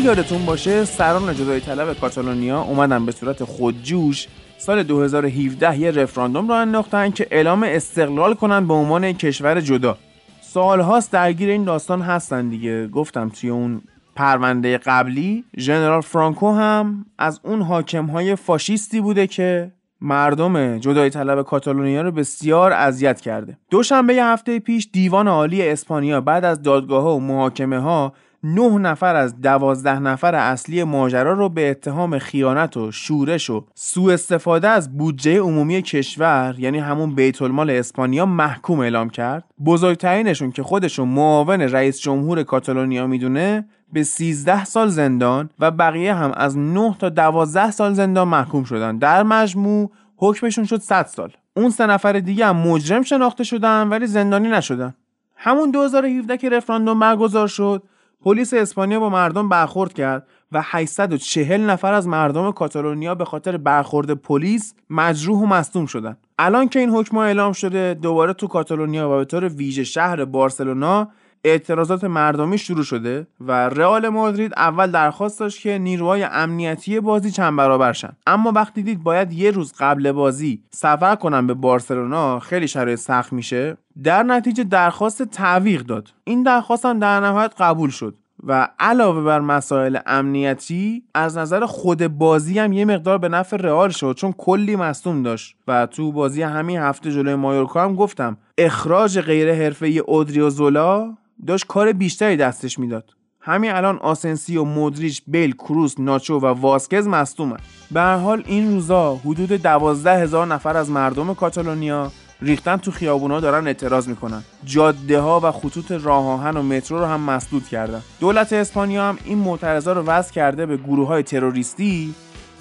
یادتون 0.10 0.46
باشه 0.46 0.86
سران 0.86 1.36
جدای 1.36 1.60
طلب 1.60 1.94
کاتالونیا 1.94 2.62
اومدن 2.62 3.06
به 3.06 3.12
صورت 3.12 3.44
خودجوش 3.44 4.28
سال 4.58 4.84
2017 4.84 5.80
یه 5.80 5.92
رفراندوم 5.92 6.48
رو 6.48 6.54
انداختن 6.54 7.10
که 7.12 7.28
اعلام 7.32 7.64
استقلال 7.64 8.34
کنن 8.34 8.68
به 8.68 8.74
عنوان 8.74 9.14
کشور 9.14 9.62
جدا. 9.62 9.98
سالهاست 10.42 11.12
درگیر 11.12 11.50
این 11.50 11.64
داستان 11.64 12.02
هستن 12.02 12.50
دیگه. 12.50 12.88
گفتم 12.88 13.30
توی 13.30 13.50
اون 13.50 13.82
پرونده 14.16 14.78
قبلی 14.78 15.44
ژنرال 15.58 16.02
فرانکو 16.02 16.52
هم 16.52 17.06
از 17.18 17.40
اون 17.44 17.62
حاکم 17.62 18.06
های 18.06 18.36
فاشیستی 18.36 19.02
بوده 19.02 19.28
که 19.28 19.72
مردم 20.02 20.78
جدای 20.78 21.10
طلب 21.10 21.42
کاتالونیا 21.42 22.02
رو 22.02 22.12
بسیار 22.12 22.74
اذیت 22.74 23.22
کرده. 23.22 23.58
دوشنبه 23.70 24.14
هفته 24.14 24.60
پیش 24.60 24.90
دیوان 24.94 25.28
عالی 25.28 25.70
اسپانیا 25.70 26.22
بعد 26.22 26.46
از 26.46 26.62
دادگاه 26.62 27.04
ها 27.04 27.16
و 27.16 27.22
محاکمه 27.22 27.80
ها 27.80 28.14
نه 28.44 28.78
نفر 28.78 29.16
از 29.16 29.42
دوازده 29.42 30.00
نفر 30.00 30.36
اصلی 30.36 30.84
ماجرا 30.84 31.34
رو 31.34 31.50
به 31.50 31.70
اتهام 31.70 32.20
خیانت 32.20 32.78
و 32.78 32.92
شورش 32.92 33.50
و 33.50 33.66
سوء 33.76 34.14
استفاده 34.14 34.68
از 34.68 34.98
بودجه 34.98 35.40
عمومی 35.40 35.82
کشور 35.82 36.56
یعنی 36.58 36.80
همون 36.80 37.16
بیت 37.16 37.42
المال 37.42 37.70
اسپانیا 37.70 38.26
محکوم 38.26 38.80
اعلام 38.80 39.10
کرد. 39.10 39.44
بزرگترینشون 39.66 40.52
که 40.52 40.64
خودشون 40.64 41.08
معاون 41.08 41.62
رئیس 41.62 42.00
جمهور 42.00 42.44
کاتالونیا 42.44 43.08
می‌دونه 43.08 43.66
به 43.94 44.04
13 44.04 44.66
سال 44.66 44.88
زندان 44.88 45.50
و 45.60 45.72
بقیه 45.72 46.14
هم 46.14 46.32
از 46.32 46.58
9 46.58 46.96
تا 47.00 47.10
12 47.10 47.72
سال 47.72 47.94
زندان 47.94 48.28
محکوم 48.28 48.64
شدن. 48.64 48.98
در 48.98 49.24
مجموع 49.24 49.92
حکمشون 50.18 50.66
شد 50.66 50.82
100 50.82 51.06
سال. 51.06 51.32
اون 51.56 51.70
سه 51.70 51.86
نفر 51.86 52.14
دیگه 52.14 52.46
هم 52.46 52.58
مجرم 52.58 53.02
شناخته 53.02 53.44
شدن 53.44 53.88
ولی 53.88 54.08
زندانی 54.08 54.48
نشدن. 54.48 54.94
همون 55.36 55.72
2017 55.72 56.38
که 56.38 56.50
رفراندوم 56.50 57.00
برگزار 57.00 57.48
شد 57.48 57.84
پلیس 58.24 58.54
اسپانیا 58.54 59.00
با 59.00 59.10
مردم 59.10 59.50
برخورد 59.50 59.94
کرد 59.94 60.28
و 60.52 60.62
840 60.64 61.70
نفر 61.70 61.94
از 61.94 62.08
مردم 62.08 62.52
کاتالونیا 62.52 63.16
به 63.16 63.26
خاطر 63.26 63.58
برخورد 63.58 64.12
پلیس 64.12 64.74
مجروح 64.90 65.40
و 65.40 65.46
مصدوم 65.46 65.86
شدن 65.86 66.18
الان 66.40 66.70
که 66.70 66.80
این 66.80 66.90
حکم 66.90 67.18
اعلام 67.18 67.54
شده 67.54 67.94
دوباره 67.94 68.34
تو 68.34 68.48
کاتالونیا 68.48 69.10
و 69.10 69.18
به 69.18 69.26
طور 69.26 69.48
ویژه 69.48 69.84
شهر 69.84 70.26
بارسلونا 70.26 71.08
اعتراضات 71.44 72.04
مردمی 72.04 72.58
شروع 72.58 72.84
شده 72.84 73.28
و 73.40 73.52
رئال 73.52 74.10
مادرید 74.10 74.54
اول 74.58 74.92
درخواست 74.92 75.40
داشت 75.40 75.62
که 75.62 75.78
نیروهای 75.78 76.24
امنیتی 76.24 77.00
بازی 77.00 77.32
چند 77.32 77.58
برابر 77.58 77.94
شن. 77.94 78.18
اما 78.28 78.52
وقتی 78.52 78.84
دید 78.84 79.04
باید 79.04 79.34
یه 79.34 79.52
روز 79.52 79.74
قبل 79.80 80.12
بازی 80.12 80.64
سفر 80.72 81.16
کنن 81.16 81.48
به 81.48 81.54
بارسلونا 81.54 82.40
خیلی 82.40 82.68
شرایط 82.68 83.00
سخت 83.00 83.34
میشه. 83.34 83.78
در 84.04 84.24
نتیجه 84.24 84.64
درخواست 84.64 85.24
تعویق 85.24 85.82
داد. 85.82 86.08
این 86.24 86.44
درخواست 86.44 86.86
هم 86.86 87.00
در 87.00 87.20
نهایت 87.20 87.54
قبول 87.60 87.90
شد 87.90 88.16
و 88.44 88.68
علاوه 88.80 89.24
بر 89.24 89.40
مسائل 89.40 90.00
امنیتی 90.06 91.04
از 91.14 91.38
نظر 91.38 91.66
خود 91.66 92.08
بازی 92.08 92.60
هم 92.60 92.74
یه 92.74 92.86
مقدار 92.86 93.18
به 93.18 93.30
نفع 93.30 93.58
رئال 93.58 93.90
شد 93.90 94.16
چون 94.18 94.32
کلی 94.32 94.76
مصدوم 94.76 95.24
داشت. 95.24 95.56
و 95.68 95.86
تو 95.86 96.12
بازی 96.12 96.42
همین 96.42 96.80
هفته 96.80 97.12
جلوی 97.12 97.36
مایورکا 97.36 97.84
هم 97.84 97.96
گفتم 97.96 98.38
اخراج 98.58 99.20
غیر 99.20 99.54
حرفه‌ای 99.54 100.00
اودریو 100.00 100.50
زولا 100.50 101.18
داشت 101.48 101.68
کار 101.68 101.94
بیشتری 101.94 102.38
دستش 102.38 102.80
می‌داد. 102.80 103.10
همین 103.42 103.72
الان 103.72 103.98
آسنسیو 103.98 104.64
مودریچ 104.64 105.22
بیل 105.28 105.52
کروس 105.52 106.00
ناچو 106.00 106.40
و 106.40 106.46
واسکز 106.46 107.08
مصدومن. 107.08 107.58
به 107.92 108.00
هر 108.02 108.18
حال 108.18 108.44
این 108.46 108.72
روزا 108.72 109.16
حدود 109.16 109.52
دوازده 109.52 110.18
هزار 110.18 110.48
نفر 110.48 110.78
از 110.78 110.92
مردم 110.92 111.34
کاتالونیا 111.34 112.12
ریختن 112.42 112.78
تو 112.78 112.92
خیابونا 112.92 113.40
دارن 113.40 113.68
اعتراض 113.68 114.08
می‌کنن. 114.08 114.44
جاده 114.66 115.20
ها 115.20 115.40
و 115.44 115.52
خطوط 115.52 115.92
راه 115.92 116.28
آهن 116.28 116.58
و 116.58 116.64
مترو 116.64 117.00
رو 117.00 117.06
هم 117.06 117.22
مسدود 117.22 117.68
کردن. 117.68 118.02
دولت 118.20 118.54
اسپانیا 118.54 119.04
هم 119.10 119.18
این 119.26 119.38
معترضا 119.38 119.94
رو 119.94 120.02
وضع 120.02 120.34
کرده 120.34 120.66
به 120.66 120.78
گروه 120.78 121.08
های 121.08 121.24
تروریستی 121.24 122.14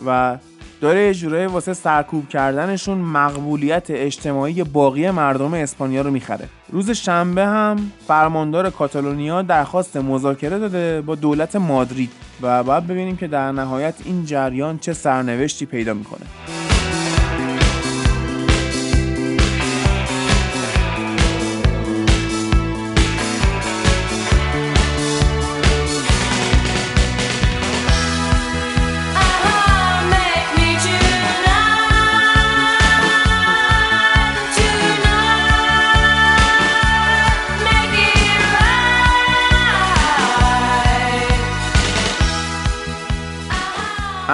و 0.07 0.39
داره 0.81 1.07
یه 1.07 1.15
جورایی 1.15 1.47
واسه 1.47 1.75
سرکوب 1.75 2.29
کردنشون 2.29 2.99
مقبولیت 2.99 3.87
اجتماعی 3.91 4.65
باقی 4.65 5.11
مردم 5.11 5.55
اسپانیا 5.55 6.03
رو 6.03 6.11
می‌خره. 6.11 6.49
روز 6.73 6.91
شنبه 6.91 7.47
هم 7.47 7.93
فرماندار 8.07 8.71
کاتالونیا 8.71 9.43
درخواست 9.43 9.97
مذاکره 9.97 10.59
داده 10.59 11.01
با 11.01 11.15
دولت 11.15 11.57
مادرید 11.57 12.11
و 12.43 12.63
باید 12.63 12.87
ببینیم 12.87 13.17
که 13.17 13.27
در 13.27 13.53
نهایت 13.53 13.95
این 14.05 14.25
جریان 14.25 14.79
چه 14.79 14.93
سرنوشتی 14.93 15.67
پیدا 15.67 15.95
می‌کنه. 15.95 16.27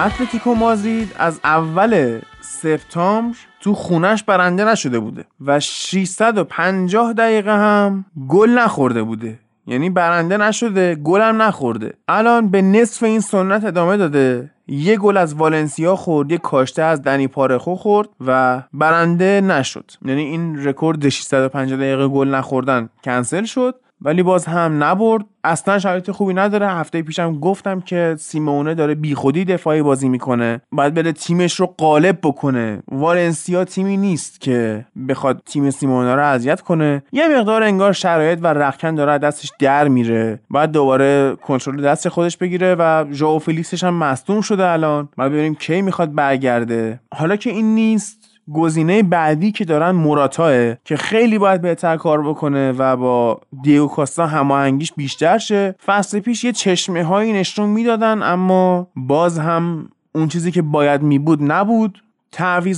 اتلتیکو 0.05 0.53
مادرید 0.53 1.15
از 1.17 1.39
اول 1.43 2.19
سپتامبر 2.41 3.37
تو 3.61 3.73
خونش 3.73 4.23
برنده 4.23 4.65
نشده 4.65 4.99
بوده 4.99 5.25
و 5.45 5.59
650 5.59 7.13
دقیقه 7.13 7.51
هم 7.51 8.05
گل 8.27 8.49
نخورده 8.49 9.03
بوده. 9.03 9.39
یعنی 9.67 9.89
برنده 9.89 10.37
نشده 10.37 10.95
گلم 10.95 11.41
نخورده. 11.41 11.93
الان 12.07 12.47
به 12.47 12.61
نحسی 12.61 13.03
این 13.03 13.19
سنت 13.19 13.65
ادامه 13.65 13.97
داده. 13.97 14.51
یه 14.67 14.97
گل 14.97 15.17
از 15.17 15.33
والنسیا 15.33 15.95
خورد 15.95 16.31
یه 16.31 16.37
کاشته 16.37 16.83
از 16.83 17.01
دنی 17.01 17.27
پارخو 17.27 17.75
خورد 17.75 18.09
و 18.27 18.61
برنده 18.73 19.41
نشد. 19.41 19.91
یعنی 20.05 20.21
این 20.21 20.65
رکورد 20.65 21.09
650 21.09 21.77
دقیقه 21.79 22.07
گل 22.07 22.27
نخوردن 22.27 22.89
کنسل 23.03 23.43
شد. 23.43 23.75
ولی 24.01 24.23
باز 24.23 24.45
هم 24.45 24.83
نبرد. 24.83 25.25
اصلا 25.43 25.79
شرایط 25.79 26.11
خوبی 26.11 26.33
نداره. 26.33 26.67
هفته 26.67 27.01
پیشم 27.01 27.39
گفتم 27.39 27.81
که 27.81 28.15
سیمونه 28.19 28.73
داره 28.73 28.95
بیخودی 28.95 29.45
دفاعی 29.45 29.81
بازی 29.81 30.09
می‌کنه. 30.09 30.61
باید 30.71 30.93
بره 30.93 31.11
تیمش 31.11 31.59
رو 31.59 31.65
غالب 31.77 32.19
بکنه. 32.23 32.83
والنسیا 32.91 33.65
تیمی 33.65 33.97
نیست 33.97 34.41
که 34.41 34.85
بخواد 35.09 35.41
تیم 35.45 35.71
سیمونه 35.71 36.15
رو 36.15 36.23
اذیت 36.23 36.61
کنه. 36.61 37.03
یه 37.11 37.27
مقدار 37.27 37.63
انگار 37.63 37.93
شرایط 37.93 38.39
و 38.41 38.47
رخکن 38.47 38.95
داره 38.95 39.17
دستش 39.17 39.51
در 39.59 39.87
میره. 39.87 40.39
بعد 40.51 40.71
دوباره 40.71 41.35
کنترل 41.35 41.81
دست 41.81 42.09
خودش 42.09 42.37
بگیره 42.37 42.75
و 42.79 43.05
ژائو 43.11 43.39
فلیکسش 43.39 43.83
هم 43.83 43.93
مصدوم 43.93 44.41
شده 44.41 44.67
الان. 44.67 45.09
بعد 45.17 45.31
ببینیم 45.31 45.55
کی 45.55 45.81
می‌خواد 45.81 46.15
برگرده. 46.15 46.99
حالا 47.13 47.35
که 47.35 47.49
این 47.49 47.75
نیست 47.75 48.24
گزینه 48.53 49.03
بعدی 49.03 49.51
که 49.51 49.65
دارن 49.65 49.91
مراتاه 49.91 50.75
که 50.85 50.97
خیلی 50.97 51.37
باید 51.37 51.61
بهتر 51.61 51.97
کار 51.97 52.29
بکنه 52.29 52.71
و 52.71 52.97
با 52.97 53.41
دیگو 53.63 53.87
کاستا 53.87 54.27
هماهنگیش 54.27 54.93
بیشتر 54.93 55.37
شه. 55.37 55.75
فصل 55.85 56.19
پیش 56.19 56.43
یه 56.43 56.51
چشمه 56.51 57.03
هایی 57.03 57.33
نشون 57.33 57.69
می‌دادن 57.69 58.23
اما 58.23 58.87
باز 58.95 59.39
هم 59.39 59.89
اون 60.15 60.27
چیزی 60.27 60.51
که 60.51 60.61
باید 60.61 61.01
می 61.01 61.19
بود 61.19 61.51
نبود. 61.51 62.01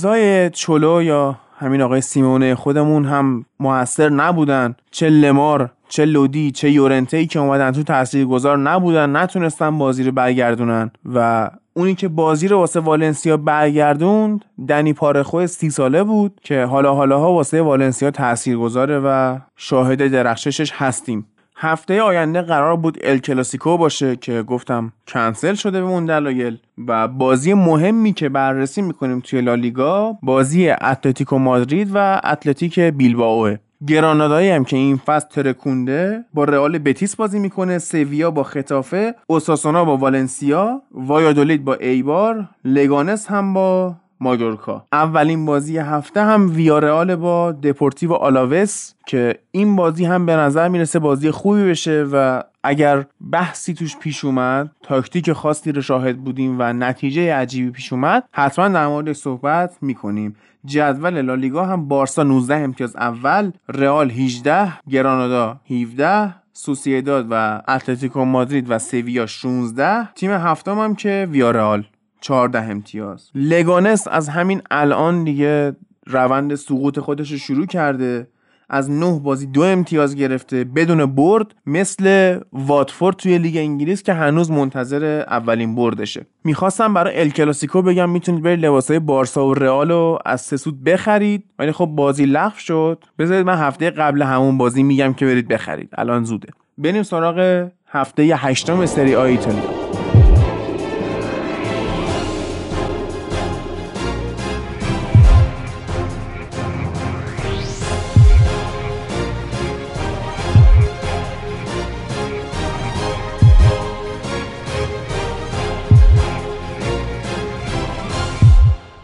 های 0.04 0.50
چلو 0.50 1.02
یا 1.02 1.38
همین 1.58 1.82
آقای 1.82 2.00
سیمونه 2.00 2.54
خودمون 2.54 3.04
هم 3.04 3.44
موثر 3.60 4.08
نبودن. 4.08 4.74
چه 4.90 5.08
لمار 5.08 5.70
چه 5.88 6.04
لودی 6.04 6.50
چه 6.50 6.70
یورنته 6.70 7.26
که 7.26 7.38
اومدن 7.38 7.70
تو 7.70 7.82
تاثیر 7.82 8.24
گذار 8.24 8.58
نبودن 8.58 9.16
نتونستن 9.16 9.78
بازی 9.78 10.04
رو 10.04 10.12
برگردونن 10.12 10.90
و 11.14 11.50
اونی 11.78 11.94
که 11.94 12.08
بازی 12.08 12.48
رو 12.48 12.58
واسه 12.58 12.80
والنسیا 12.80 13.36
برگردوند 13.36 14.44
دنی 14.68 14.92
پارخو 14.92 15.46
سی 15.46 15.70
ساله 15.70 16.04
بود 16.04 16.40
که 16.42 16.64
حالا 16.64 16.94
حالاها 16.94 17.32
واسه 17.32 17.62
والنسیا 17.62 18.12
می‌ذاره 18.58 18.98
و 18.98 19.38
شاهد 19.56 20.06
درخششش 20.06 20.72
هستیم. 20.74 21.26
هفته 21.56 22.02
آینده 22.02 22.42
قرار 22.42 22.76
بود 22.76 22.98
ال 23.02 23.18
کلاسیکو 23.18 23.76
باشه 23.76 24.16
که 24.16 24.42
گفتم 24.42 24.92
کنسل 25.08 25.54
شده 25.54 25.80
به 25.80 25.86
اون 25.86 26.06
دلایل 26.06 26.58
و 26.88 27.08
بازی 27.08 27.54
مهمی 27.54 28.12
که 28.12 28.28
بررسی 28.28 28.82
می‌کنیم 28.82 29.20
توی 29.20 29.40
لالیگا 29.40 30.18
بازی 30.22 30.70
اتلتیکو 30.70 31.38
مادرید 31.38 31.90
و 31.94 32.20
اتلتیک 32.24 32.80
بیلبائوه. 32.80 33.58
گرانادایی 33.86 34.50
هم 34.50 34.64
که 34.64 34.76
این 34.76 34.96
فصل 34.96 35.28
ترکونده 35.28 36.24
با 36.34 36.44
رئال 36.44 36.78
بتیس 36.78 37.16
بازی 37.16 37.38
می‌کنه 37.38 37.78
سویا 37.78 38.30
با 38.30 38.42
ختافه 38.42 39.14
اوساسونا 39.26 39.84
با 39.84 39.96
والنسیا 39.96 40.82
وایادولید 40.90 41.64
با 41.64 41.74
ایبار 41.74 42.48
لگانس 42.64 43.26
هم 43.26 43.54
با 43.54 43.94
مایورکا 44.20 44.84
اولین 44.92 45.46
بازی 45.46 45.78
هفته 45.78 46.22
هم 46.22 46.50
ویارئال 46.50 47.16
با 47.16 47.52
دپورتیو 47.52 48.12
آلاوس 48.12 48.92
که 49.06 49.38
این 49.50 49.76
بازی 49.76 50.04
هم 50.04 50.26
به 50.26 50.36
نظر 50.36 50.68
می‌رسه 50.68 50.98
بازی 50.98 51.30
خوبی 51.30 51.64
بشه 51.64 52.06
و 52.12 52.42
اگر 52.62 53.04
بحثی 53.30 53.74
توش 53.74 53.96
پیش 53.96 54.24
اومد 54.24 54.70
تاکتیک 54.82 55.32
خاصی 55.32 55.72
رو 55.72 55.82
شاهد 55.82 56.18
بودیم 56.24 56.56
و 56.58 56.72
نتیجه 56.72 57.34
عجیبی 57.34 57.70
پیش 57.70 57.92
اومد 57.92 58.24
حتما 58.32 58.68
در 58.68 58.86
مورد 58.86 59.12
صحبت 59.12 59.76
می‌کنیم. 59.80 60.36
جدول 60.64 61.22
لالیگا 61.22 61.64
هم 61.64 61.88
بارسا 61.88 62.22
19 62.22 62.54
امتیاز 62.54 62.96
اول 62.96 63.52
رئال 63.68 64.10
18 64.10 64.72
گرانادا 64.88 65.60
17 65.70 66.34
سوسیداد 66.52 67.26
و 67.30 67.62
اتلتیکو 67.68 68.24
مادرید 68.24 68.66
و 68.68 68.78
سویا 68.78 69.26
16 69.26 70.12
تیم 70.12 70.30
هفتم 70.30 70.78
هم 70.78 70.94
که 70.94 71.28
ویارئال. 71.30 71.84
14 72.20 72.62
امتیاز. 72.62 73.30
لگانس 73.34 74.08
از 74.10 74.28
همین 74.28 74.62
الان 74.70 75.24
دیگه 75.24 75.76
روند 76.06 76.54
سقوط 76.54 76.98
خودش 76.98 77.32
رو 77.32 77.38
شروع 77.38 77.66
کرده. 77.66 78.28
از 78.70 78.90
نه 78.90 79.20
بازی 79.20 79.46
دو 79.46 79.62
امتیاز 79.62 80.16
گرفته 80.16 80.64
بدون 80.64 81.06
برد 81.06 81.54
مثل 81.66 82.38
واتفورد 82.52 83.16
توی 83.16 83.38
لیگ 83.38 83.56
انگلیس 83.56 84.02
که 84.02 84.12
هنوز 84.12 84.50
منتظر 84.50 85.24
اولین 85.28 85.74
بردشه. 85.74 86.26
می‌خواستم 86.44 86.94
برای 86.94 87.20
ال 87.20 87.28
کلاسیکو 87.28 87.82
بگم 87.82 88.10
می‌تونید 88.10 88.42
برید 88.42 88.66
لباسای 88.66 88.98
بارسا 88.98 89.46
و 89.46 89.54
رئال 89.54 89.90
رو 89.90 90.18
از 90.24 90.40
سسود 90.40 90.84
بخرید 90.84 91.44
ولی 91.58 91.72
خب 91.72 91.86
بازی 91.86 92.26
لغو 92.26 92.58
شد. 92.58 93.04
بذارید 93.18 93.46
من 93.46 93.58
هفته 93.58 93.90
قبل 93.90 94.22
همون 94.22 94.58
بازی 94.58 94.82
میگم 94.82 95.12
که 95.12 95.26
برید 95.26 95.48
بخرید. 95.48 95.88
الان 95.98 96.24
زوده. 96.24 96.48
بریم 96.78 97.02
سراغ 97.02 97.68
هفته 97.90 98.22
هشتم 98.22 98.86
سری 98.86 99.14
آ 99.14 99.22
ایتالیا. 99.22 99.97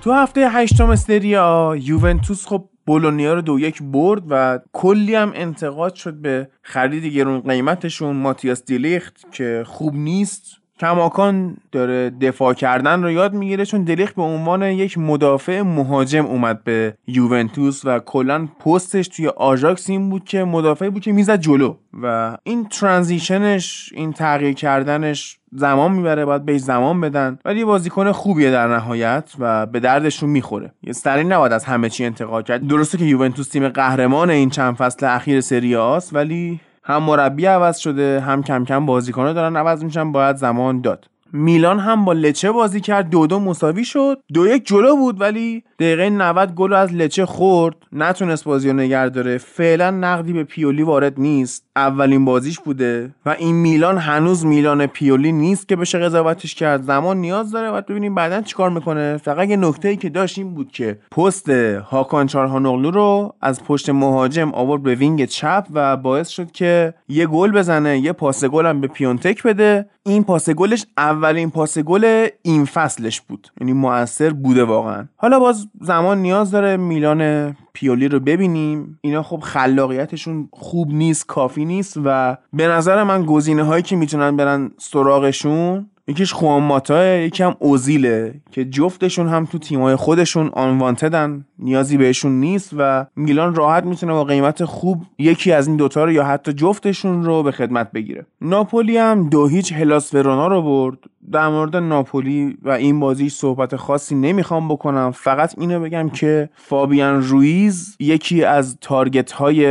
تو 0.05 0.13
هفته 0.13 0.51
هشتم 0.51 0.91
استریا 0.91 1.77
یوونتوس 1.81 2.47
خب 2.47 2.65
بولونیا 2.87 3.35
رو 3.35 3.41
دو 3.41 3.59
یک 3.59 3.83
برد 3.83 4.23
و 4.31 4.59
کلی 4.73 5.15
هم 5.15 5.33
انتقاد 5.35 5.95
شد 5.95 6.15
به 6.15 6.49
خرید 6.63 7.05
گرون 7.05 7.41
قیمتشون. 7.41 8.17
ماتیاس 8.17 8.65
دیلیخت 8.65 9.33
که 9.33 9.65
خوب 9.67 9.95
نیست. 9.95 10.57
کماکان 10.81 11.57
داره 11.73 12.11
دفاع 12.11 12.55
کردن 12.55 13.03
رو 13.03 13.11
یاد 13.11 13.35
می‌گیره 13.35 13.65
چون 13.65 13.85
دلیخت 13.85 14.15
به 14.15 14.23
عنوان 14.23 14.63
یک 14.63 14.99
مدافع 14.99 15.63
مهاجم 15.63 16.27
اومد 16.27 16.65
به 16.65 16.95
یوونتوس 17.07 17.81
و 17.85 17.99
کلا 17.99 18.47
پستش 18.47 19.09
توی 19.09 19.29
آژاکس 19.29 19.91
این 19.91 20.11
بود 20.11 20.25
که 20.25 20.45
مدافعی 20.45 20.91
بود 20.91 21.03
که 21.03 21.13
می‌زد 21.13 21.41
جلو. 21.41 21.75
و 22.03 22.37
این 22.43 22.69
ترانزیشنش 22.69 23.91
این 23.95 24.13
تغییر 24.13 24.55
کردنش 24.55 25.39
زمان 25.55 25.93
می‌بره 25.93 26.25
باید 26.25 26.45
بهش 26.45 26.61
زمان 26.61 27.01
بدن. 27.01 27.39
ولی 27.45 27.59
یه 27.59 27.65
بازیکن 27.65 28.13
خوبیه 28.13 28.51
در 28.51 28.69
نهایت 28.69 29.33
و 29.39 29.67
به 29.67 29.81
دردشون 29.81 30.31
می‌خوره. 30.31 30.73
یه 30.83 30.93
سری 30.93 31.25
نباید 31.25 31.53
از 31.53 31.65
همه 31.65 31.89
چی 31.89 32.05
انتقاد 32.05 32.47
کرد. 32.47 32.67
درسته 32.67 32.99
که 32.99 33.05
یوونتوس 33.05 33.49
تیم 33.49 33.69
قهرمان 33.69 34.31
این 34.31 34.51
چند 34.51 34.75
فصل 34.75 35.07
اخیر 35.07 35.41
سری 35.41 35.77
آست 35.77 36.15
ولی 36.15 36.61
هم 36.85 37.03
مربی 37.03 37.47
عوض 37.47 37.79
شده 37.79 38.21
هم 38.21 38.43
کم 38.43 38.65
کم 38.65 38.87
بازیکن‌ها 38.87 39.33
دارن 39.33 39.57
عوض 39.57 39.85
میشن 39.85 40.13
باید 40.13 40.37
زمان 40.37 40.81
داد. 40.81 41.07
میلان 41.33 41.79
هم 41.79 42.05
با 42.05 42.13
لچه 42.13 42.53
بازی 42.53 42.81
کرد 42.81 43.11
دو 43.11 43.27
دو 43.27 43.39
مساوی 43.41 43.85
شد. 43.85 44.21
دو 44.35 44.47
یک 44.47 44.67
جلو 44.67 44.97
بود 44.97 45.21
ولی 45.21 45.65
دقیقه 45.79 46.11
90 46.11 46.55
گل 46.55 46.73
از 46.73 46.93
لچه 46.93 47.27
خورد. 47.27 47.77
نتونست 47.93 48.45
بازی 48.45 48.69
رو 48.69 48.75
نگه 48.75 49.09
داره. 49.09 49.39
فعلا 49.39 49.91
نقدی 49.91 50.33
به 50.33 50.45
پیولی 50.45 50.83
وارد 50.83 51.21
نیست. 51.21 51.64
اولین 51.77 52.25
بازیش 52.25 52.61
بوده 52.61 53.11
و 53.27 53.31
این 53.39 53.55
میلان 53.55 53.99
هنوز 53.99 54.47
میلان 54.47 54.87
پیولی 54.87 55.33
نیست 55.33 55.69
که 55.69 55.77
بشه 55.77 55.99
قضاوتش 55.99 56.55
کرد. 56.55 56.83
زمان 56.83 57.17
نیاز 57.17 57.51
داره. 57.51 57.71
و 57.71 57.81
ببینیم 57.81 58.15
بعدا 58.15 58.41
چیکار 58.41 58.71
می‌کنه. 58.71 59.17
فقط 59.17 59.49
یه 59.49 59.57
نکته 59.57 59.89
ای 59.89 59.97
که 59.97 60.09
داشت 60.09 60.39
این 60.39 60.55
بود 60.55 60.73
که 60.73 60.99
پست 61.11 61.49
هاکان 61.51 62.27
چالهاناوغلو 62.27 62.91
رو 62.91 63.35
از 63.41 63.65
پشت 63.65 63.91
مهاجم 63.91 64.53
آورد 64.55 64.83
به 64.83 64.95
وینگ 64.95 65.25
چپ 65.25 65.67
و 65.75 65.97
باعث 65.97 66.29
شد 66.29 66.53
که 66.53 66.95
یه 67.09 67.27
گل 67.27 67.53
بزنه 67.53 67.99
یه 67.99 68.13
پاس 68.13 68.45
گل 68.45 68.67
هم 68.67 68.81
به 68.81 68.87
پیونتک 68.87 69.43
بده. 69.43 69.87
این 70.07 70.25
پاس 70.25 70.51
گلش 70.51 70.87
اولین 70.99 71.51
پاس 71.51 71.79
گل 71.79 72.27
این 72.43 72.65
فصلش 72.65 73.21
بود. 73.21 73.49
یعنی 73.61 73.73
موثر 73.73 74.31
بوده 74.31 74.65
واقعا. 74.65 75.05
حالا 75.17 75.39
باز 75.39 75.69
زمان 75.81 76.19
نیاز 76.19 76.51
داره. 76.51 76.77
میلان 76.77 77.57
پیولی 77.75 78.09
رو 78.09 78.21
ببینیم. 78.21 78.99
اینا 79.01 79.23
خب 79.23 79.41
خلاقیتشون 79.43 80.49
خوب 80.53 80.93
نیست 80.93 81.27
کافی 81.27 81.65
نیست 81.65 81.97
و 82.05 82.37
به 82.53 82.69
نظر 82.69 83.03
من 83.03 83.23
گزینه 83.23 83.63
هایی 83.63 83.83
که 83.83 83.97
می‌تونن 83.97 84.37
برن 84.37 84.71
سراغشون 84.79 85.87
یکیش 86.09 86.33
خوان 86.33 86.81
یکی 86.97 87.43
هم 87.43 87.57
اوزیله 87.59 88.35
که 88.51 88.65
جفتشون 88.65 89.29
هم 89.29 89.45
تو 89.45 89.59
تیمای 89.59 89.97
خودشون 89.97 90.51
آنوانتدن 90.53 91.45
نیازی 91.59 91.97
بهشون 91.97 92.33
نیست 92.33 92.71
و 92.79 93.07
میلان 93.17 93.55
راحت 93.55 93.85
می‌تونه 93.85 94.13
با 94.13 94.25
قیمت 94.25 94.65
خوب 94.65 95.03
یکی 95.19 95.53
از 95.53 95.67
این 95.67 95.77
دوتا 95.77 96.05
رو 96.05 96.13
یا 96.13 96.25
حتی 96.25 96.53
جفتشون 96.53 97.25
رو 97.25 97.43
به 97.43 97.53
خدمت 97.53 97.93
بگیره. 97.93 98.27
ناپولی 98.41 98.97
هم 98.97 99.29
دو 99.29 99.47
هیچ 99.47 99.73
هلاس 99.73 100.15
ورونا 100.15 100.47
رو 100.47 100.63
برد. 100.63 100.99
در 101.33 101.49
مورد 101.49 101.77
ناپولی 101.77 102.59
و 102.63 102.71
این 102.71 103.01
بازی 103.01 103.29
صحبت 103.29 103.77
خاصی 103.77 104.15
نمی‌خوام 104.15 104.69
بکنم. 104.69 105.11
فقط 105.11 105.55
اینو 105.59 105.81
بگم 105.81 106.09
که 106.09 106.49
فابیان 106.55 107.23
رویز 107.23 107.97
یکی 108.01 108.45
از 108.45 108.79
تارگت 108.81 109.33
های 109.33 109.65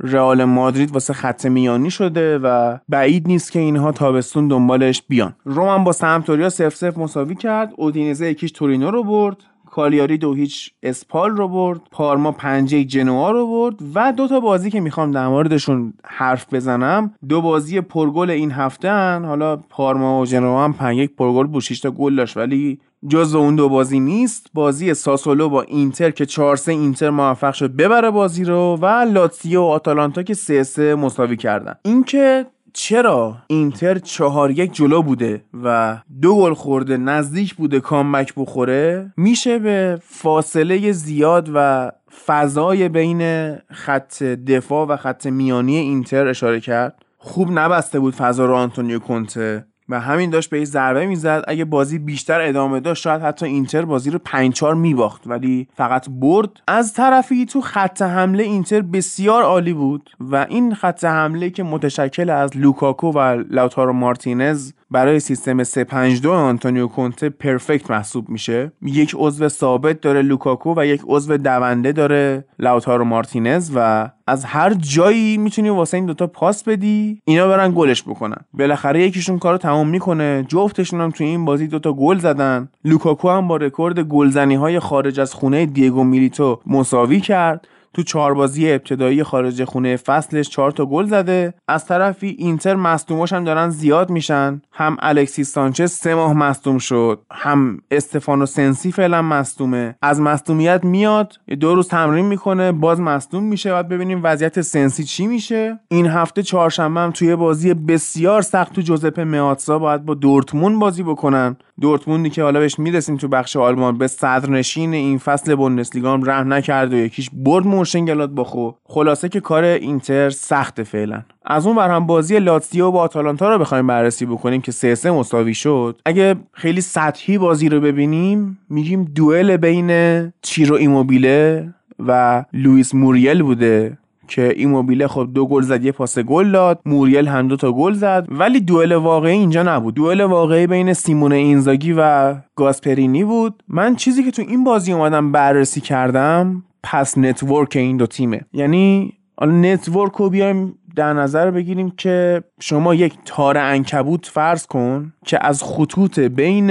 رئال 0.00 0.44
مادرید 0.44 0.90
واسه 0.90 1.12
خط 1.12 1.46
میانی 1.46 1.90
شده 1.90 2.38
و 2.38 2.78
بعید 2.88 3.26
نیست 3.26 3.52
که 3.52 3.58
اینها 3.58 3.92
تابستون 3.92 4.48
دنبالش 4.48 5.02
بیان. 5.08 5.34
رومان 5.44 5.84
با 5.84 5.92
سمتوریا 5.92 6.48
سف 6.50 6.76
سف 6.76 6.98
مساوی 6.98 7.34
کرد. 7.34 7.72
اودینزه 7.76 8.30
یکیش 8.30 8.52
تورینو 8.52 8.90
رو 8.90 9.04
برد. 9.04 9.36
کالیاری 9.74 10.18
دو 10.18 10.34
هیچ 10.34 10.70
اسپال 10.82 11.30
رو 11.30 11.48
برد 11.48 11.80
پارما 11.90 12.32
پنجه 12.32 12.84
جنوا 12.84 13.30
رو 13.30 13.46
برد 13.46 13.74
و 13.94 14.12
دو 14.12 14.28
تا 14.28 14.40
بازی 14.40 14.70
که 14.70 14.80
می‌خوام 14.80 15.10
در 15.10 15.28
موردشون 15.28 15.92
حرف 16.04 16.54
بزنم 16.54 17.14
دو 17.28 17.40
بازی 17.40 17.80
پرگل 17.80 18.30
این 18.30 18.50
هفته 18.50 18.90
هن. 18.90 19.24
حالا 19.24 19.56
پارما 19.56 20.20
و 20.20 20.26
جنوا 20.26 20.64
هم 20.64 20.72
پنج 20.72 20.98
یک 20.98 21.16
پرگل 21.16 21.46
بود 21.46 21.64
تا 21.82 21.90
گل 21.90 22.16
داشت 22.16 22.36
ولی 22.36 22.80
جز 23.08 23.34
اون 23.34 23.56
دو 23.56 23.68
بازی 23.68 24.00
نیست 24.00 24.46
بازی 24.54 24.94
ساسولو 24.94 25.48
با 25.48 25.62
اینتر 25.62 26.10
که 26.10 26.26
4 26.26 26.56
3 26.56 26.72
اینتر 26.72 27.10
موفق 27.10 27.54
شد 27.54 27.76
ببره 27.76 28.10
بازی 28.10 28.44
رو 28.44 28.78
و 28.82 28.86
لاتسیو 28.86 29.60
و 29.60 29.64
آتالانتا 29.64 30.22
که 30.22 30.34
3 30.34 30.62
3 30.62 30.94
مساوی 30.94 31.36
کردن 31.36 31.74
اینکه 31.82 32.46
چرا 32.76 33.36
اینتر 33.46 33.98
چهار 33.98 34.50
یک 34.50 34.72
جلو 34.72 35.02
بوده 35.02 35.44
و 35.64 35.98
دو 36.22 36.36
گل 36.36 36.54
خورده 36.54 36.96
نزدیک 36.96 37.54
بوده 37.54 37.80
comeback 37.80 38.32
بخوره؟ 38.36 39.12
میشه 39.16 39.58
به 39.58 39.98
فاصله 40.02 40.92
زیاد 40.92 41.50
و 41.54 41.90
فضای 42.26 42.88
بین 42.88 43.54
خط 43.70 44.22
دفاع 44.22 44.86
و 44.86 44.96
خط 44.96 45.26
میانی 45.26 45.76
اینتر 45.76 46.26
اشاره 46.28 46.60
کرد؟ 46.60 47.04
خوب 47.18 47.48
نبسته 47.52 48.00
بود 48.00 48.14
فضا 48.14 48.46
رو 48.46 48.54
آنتونیو 48.54 48.98
کنته. 48.98 49.66
و 49.88 50.00
همین 50.00 50.30
داشت 50.30 50.50
به 50.50 50.64
ضربه 50.64 51.06
می‌زد. 51.06 51.44
اگه 51.48 51.64
بازی 51.64 51.98
بیشتر 51.98 52.40
ادامه 52.40 52.80
داشت 52.80 53.02
شاید 53.02 53.22
حتی 53.22 53.46
اینتر 53.46 53.84
بازی 53.84 54.10
رو 54.10 54.18
5 54.24 54.52
4 54.52 54.74
میباخت. 54.74 55.22
ولی 55.26 55.68
فقط 55.76 56.06
برد. 56.10 56.50
از 56.68 56.94
طرفی 56.94 57.46
تو 57.46 57.60
خط 57.60 58.02
حمله 58.02 58.42
اینتر 58.42 58.80
بسیار 58.80 59.42
عالی 59.42 59.72
بود 59.72 60.10
و 60.20 60.46
این 60.48 60.74
خط 60.74 61.04
حمله 61.04 61.50
که 61.50 61.62
متشکل 61.62 62.30
از 62.30 62.56
لوکاکو 62.56 63.12
و 63.12 63.44
لاوتارو 63.50 63.92
مارتینز 63.92 64.72
برای 64.90 65.20
سیستم 65.20 65.64
352 65.64 66.32
آنتونیو 66.32 66.86
کونته 66.86 67.28
perfect 67.28 67.90
محسوب 67.90 68.28
میشه. 68.28 68.72
یک 68.82 69.14
عضو 69.18 69.48
ثابت 69.48 70.00
داره 70.00 70.22
لوکاکو 70.22 70.74
و 70.76 70.86
یک 70.86 71.00
عضو 71.06 71.36
دونده 71.36 71.92
داره 71.92 72.44
لاوتارو 72.58 73.04
مارتینز 73.04 73.70
و 73.74 74.10
از 74.26 74.44
هر 74.44 74.74
جایی 74.74 75.38
می‌تونی 75.38 75.68
واسه 75.68 75.96
این 75.96 76.06
دوتا 76.06 76.26
پاس 76.26 76.64
بدی 76.64 77.20
اینا 77.24 77.48
برن 77.48 77.72
گلش 77.76 78.02
بکنن. 78.02 78.36
بالاخره 78.52 79.02
یکیشون 79.02 79.38
کارو 79.38 79.58
تمام 79.58 79.88
می‌کنه. 79.88 80.44
جفتشون 80.48 81.00
هم 81.00 81.10
توی 81.10 81.26
این 81.26 81.44
بازی 81.44 81.66
دوتا 81.66 81.92
گل 81.92 82.18
زدن. 82.18 82.68
لوکاکو 82.84 83.28
هم 83.30 83.48
با 83.48 83.56
رکورد 83.56 84.00
گلزنی 84.00 84.54
های 84.54 84.78
خارج 84.78 85.20
از 85.20 85.34
خونه 85.34 85.66
دیگو 85.66 86.04
میلیتو 86.04 86.60
مساوی 86.66 87.20
کرد. 87.20 87.68
تو 87.94 88.02
چهار 88.02 88.34
بازی 88.34 88.72
ابتدایی 88.72 89.22
خارج 89.22 89.64
خونه 89.64 89.96
فصلش 89.96 90.48
چهار 90.48 90.70
تا 90.70 90.86
گل 90.86 91.06
زده. 91.06 91.54
از 91.68 91.86
طرفی 91.86 92.36
اینتر 92.38 92.74
مصدوماش 92.74 93.32
هم 93.32 93.44
دارن 93.44 93.70
زیاد 93.70 94.10
میشن. 94.10 94.62
هم 94.72 94.96
الکسی 95.00 95.44
سانچز 95.44 95.90
سه 95.90 96.14
ماه 96.14 96.32
مصدوم 96.32 96.78
شد. 96.78 97.20
هم 97.32 97.78
استفانو 97.90 98.46
سنسی 98.46 98.92
فعلا 98.92 99.22
مصدومه. 99.22 99.96
از 100.02 100.20
مصدومیت 100.20 100.84
میاد 100.84 101.32
دو 101.60 101.74
روز 101.74 101.88
تمرین 101.88 102.26
می‌کنه 102.26 102.72
باز 102.72 103.00
مصدوم 103.00 103.44
میشه. 103.44 103.72
بعد 103.72 103.88
ببینیم 103.88 104.20
وضعیت 104.22 104.60
سنسی 104.60 105.04
چی 105.04 105.26
میشه. 105.26 105.78
این 105.88 106.06
هفته 106.06 106.42
چهارشنبه 106.42 107.00
هم 107.00 107.10
توی 107.10 107.36
بازی 107.36 107.74
بسیار 107.74 108.42
سخت 108.42 108.72
تو 108.72 108.80
جوزپه 108.80 109.24
میاتسا 109.24 109.78
باید 109.78 110.04
با 110.04 110.14
دورتمون 110.14 110.78
بازی 110.78 111.02
بکنن. 111.02 111.56
دورتموندی 111.80 112.30
که 112.30 112.42
حالا 112.42 112.60
بهش 112.60 112.78
می‌رسیم 112.78 113.16
تو 113.16 113.28
بخش 113.28 113.56
آلمان 113.56 113.98
به 113.98 114.06
صدرنشین 114.06 114.94
این 114.94 115.18
فصل 115.18 115.54
بوندسلیگا 115.54 116.12
هم 116.12 116.30
رحم 116.30 116.52
نکرد 116.52 116.92
و 116.92 116.96
یکیش 116.96 117.30
برد 117.32 117.66
مورشنگلاد 117.66 118.30
با 118.30 118.44
خو 118.44 118.70
خلاصه 118.84 119.28
که 119.28 119.40
کار 119.40 119.64
اینتر 119.64 120.30
سخت 120.30 120.82
فعلا. 120.82 121.22
از 121.44 121.66
اون 121.66 121.78
هم 121.78 122.06
بازی 122.06 122.38
لاتزیو 122.38 122.90
با 122.90 123.00
آتالانتا 123.00 123.52
رو 123.52 123.58
بخوایم 123.58 123.86
بررسی 123.86 124.26
بکنیم 124.26 124.60
که 124.60 124.72
سه 124.72 124.94
سه 124.94 125.10
مساوی 125.10 125.54
شد. 125.54 126.00
اگه 126.06 126.34
خیلی 126.52 126.80
سطحی 126.80 127.38
بازی 127.38 127.68
رو 127.68 127.80
ببینیم 127.80 128.58
میگیم 128.70 129.04
دوئل 129.04 129.56
بین 129.56 130.32
چیرو 130.42 130.76
ایموبیله 130.76 131.68
و 131.98 132.44
لوئیس 132.52 132.94
موریل 132.94 133.42
بوده. 133.42 133.98
که 134.28 134.52
ایموبیله 134.56 135.08
خب 135.08 135.28
دو 135.34 135.46
گل 135.46 135.62
زد 135.62 135.84
یه 135.84 135.92
پاس 135.92 136.18
گل 136.18 136.52
داد 136.52 136.80
موریل 136.86 137.28
هم 137.28 137.48
دو 137.48 137.56
تا 137.56 137.72
گل 137.72 137.92
زد. 137.92 138.26
ولی 138.30 138.60
دوئل 138.60 138.92
واقعی 138.92 139.32
اینجا 139.32 139.62
نبود. 139.62 139.94
دوئل 139.94 140.20
واقعی 140.20 140.66
بین 140.66 140.92
سیمون 140.92 141.32
اینزاگی 141.32 141.94
و 141.98 142.34
گاسپرینی 142.56 143.24
بود. 143.24 143.62
من 143.68 143.96
چیزی 143.96 144.24
که 144.24 144.30
تو 144.30 144.42
این 144.42 144.64
بازی 144.64 144.92
اومدم 144.92 145.32
بررسی 145.32 145.80
کردم 145.80 146.64
pass 146.82 147.18
network 147.18 147.76
این 147.76 147.96
دو 147.96 148.06
تیمه. 148.06 148.40
یعنی 148.52 149.12
حالا 149.36 149.52
network 149.52 150.12
رو 150.12 150.30
بیایم 150.30 150.74
در 150.96 151.12
نظر 151.12 151.50
بگیریم 151.50 151.90
که 151.90 152.42
شما 152.60 152.94
یک 152.94 153.14
تار 153.24 153.58
عنکبوت 153.58 154.26
فرض 154.26 154.66
کن 154.66 155.12
که 155.26 155.46
از 155.46 155.62
خطوط 155.62 156.18
بین 156.18 156.70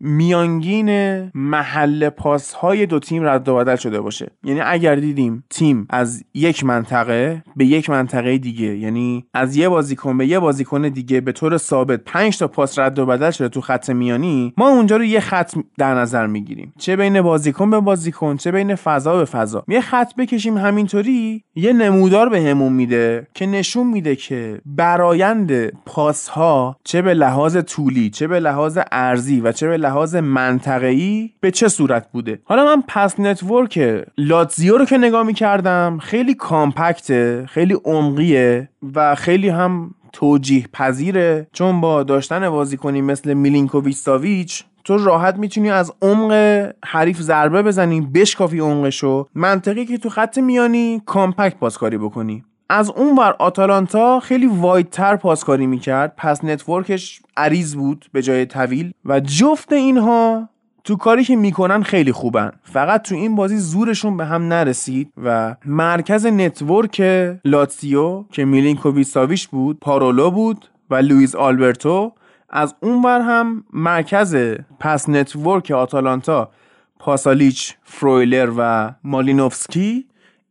میانگین 0.00 0.90
محل 1.34 2.08
پاس 2.08 2.52
های 2.52 2.86
دو 2.86 2.98
تیم 2.98 3.26
رد 3.26 3.48
و 3.48 3.56
بدل 3.56 3.76
شده 3.76 4.00
باشه. 4.00 4.30
یعنی 4.44 4.60
اگر 4.60 4.94
دیدیم 4.94 5.44
تیم 5.50 5.86
از 5.90 6.24
یک 6.34 6.64
منطقه 6.64 7.44
به 7.56 7.64
یک 7.64 7.90
منطقه 7.90 8.38
دیگه 8.38 8.76
یعنی 8.76 9.26
از 9.34 9.56
یه 9.56 9.68
بازیکن 9.68 10.18
به 10.18 10.26
یه 10.26 10.38
بازیکن 10.38 10.88
دیگه 10.88 11.20
به 11.20 11.32
طور 11.32 11.56
ثابت 11.56 12.00
5 12.04 12.38
تا 12.38 12.48
پاس 12.48 12.78
رد 12.78 12.98
و 12.98 13.06
بدل 13.06 13.30
شده 13.30 13.48
تو 13.48 13.60
خط 13.60 13.90
میانی 13.90 14.54
ما 14.56 14.68
اونجا 14.68 14.96
رو 14.96 15.04
یه 15.04 15.20
خط 15.20 15.54
در 15.78 15.94
نظر 15.94 16.26
می‌گیریم. 16.26 16.72
چه 16.78 16.96
بین 16.96 17.22
بازیکن 17.22 17.70
به 17.70 17.80
بازیکن 17.80 18.36
چه 18.36 18.52
بین 18.52 18.74
فضا 18.74 19.16
به 19.16 19.24
فضا. 19.24 19.64
یه 19.68 19.80
خط 19.80 20.14
بکشیم 20.14 20.58
همینطوری 20.58 21.44
یه 21.54 21.72
نمودار 21.72 22.28
بهمون 22.28 22.72
میده 22.72 23.26
که 23.34 23.46
نشون 23.64 23.86
میده 23.86 24.16
که 24.16 24.60
برایند 24.66 25.72
پاس 25.84 26.28
ها 26.28 26.76
چه 26.84 27.02
به 27.02 27.14
لحاظ 27.14 27.56
طولی 27.56 28.10
چه 28.10 28.26
به 28.26 28.40
لحاظ 28.40 28.78
عرضی 28.92 29.40
و 29.40 29.52
چه 29.52 29.68
به 29.68 29.76
لحاظ 29.76 30.16
منطقه‌ای 30.16 31.30
به 31.40 31.50
چه 31.50 31.68
صورت 31.68 32.12
بوده. 32.12 32.40
حالا 32.44 32.64
من 32.64 32.82
pass 32.88 33.20
network 33.20 34.04
لاتزیو 34.18 34.76
رو 34.78 34.84
که 34.84 34.98
نگاه 34.98 35.22
می‌کردم 35.22 35.98
خیلی 36.02 36.34
compact 36.34 37.32
ه 37.32 37.46
خیلی 37.48 37.76
عمقیه 37.84 38.68
و 38.94 39.14
خیلی 39.14 39.48
هم 39.48 39.94
توجیه 40.12 40.66
پذیره 40.72 41.46
چون 41.52 41.80
با 41.80 42.02
داشتن 42.02 42.50
بازیکنی 42.50 43.02
مثل 43.02 43.34
میلینکوویچ 43.34 43.96
ساویچ 43.96 44.64
تو 44.84 44.98
راحت 44.98 45.36
می‌تونی 45.36 45.70
از 45.70 45.92
عمق 46.02 46.32
حریف 46.84 47.20
ضربه 47.20 47.62
بزنی 47.62 48.00
بشکافی 48.00 48.58
عمقشو. 48.58 49.26
منطقیه 49.34 49.86
که 49.86 49.98
تو 49.98 50.08
خط 50.08 50.38
میانی 50.38 51.02
compact 51.06 51.58
پاسکاری 51.58 51.98
بکنی. 51.98 52.44
از 52.68 52.90
اون 52.90 53.18
ور 53.18 53.34
آتالانتا 53.38 54.20
خیلی 54.20 54.46
wide 54.46 54.93
تر 54.93 55.16
پاسکاری 55.16 55.66
می‌کرد. 55.66 56.14
پس 56.16 56.44
network 56.44 57.03
ش 57.03 57.20
عریض 57.36 57.74
بود 57.74 58.06
به 58.12 58.22
جای 58.22 58.46
طویل. 58.46 58.92
و 59.04 59.20
جفت 59.20 59.72
اینها 59.72 60.48
تو 60.84 60.96
کاری 60.96 61.24
که 61.24 61.36
می‌کنن 61.36 61.82
خیلی 61.82 62.12
خوبن. 62.12 62.52
فقط 62.62 63.02
تو 63.02 63.14
این 63.14 63.36
بازی 63.36 63.56
زورشون 63.56 64.16
به 64.16 64.24
هم 64.24 64.42
نرسید 64.48 65.12
و 65.24 65.56
مرکز 65.64 66.26
network 66.26 67.00
لاتسیو 67.44 68.24
که 68.32 68.44
میلینکوویچ 68.44 69.06
ساویچ 69.06 69.48
بود 69.48 69.78
پارولو 69.80 70.30
بود 70.30 70.68
و 70.90 70.94
لوئیس 70.94 71.34
آلبرتو 71.34 72.12
از 72.50 72.74
اون 72.80 73.02
ور 73.02 73.20
هم 73.20 73.64
مرکز 73.72 74.36
pass 74.80 75.08
network 75.08 75.70
آتالانتا 75.70 76.50
پاسالیچ 76.98 77.74
فرویلر 77.84 78.52
و 78.56 78.92
مالینوفسکی 79.04 80.06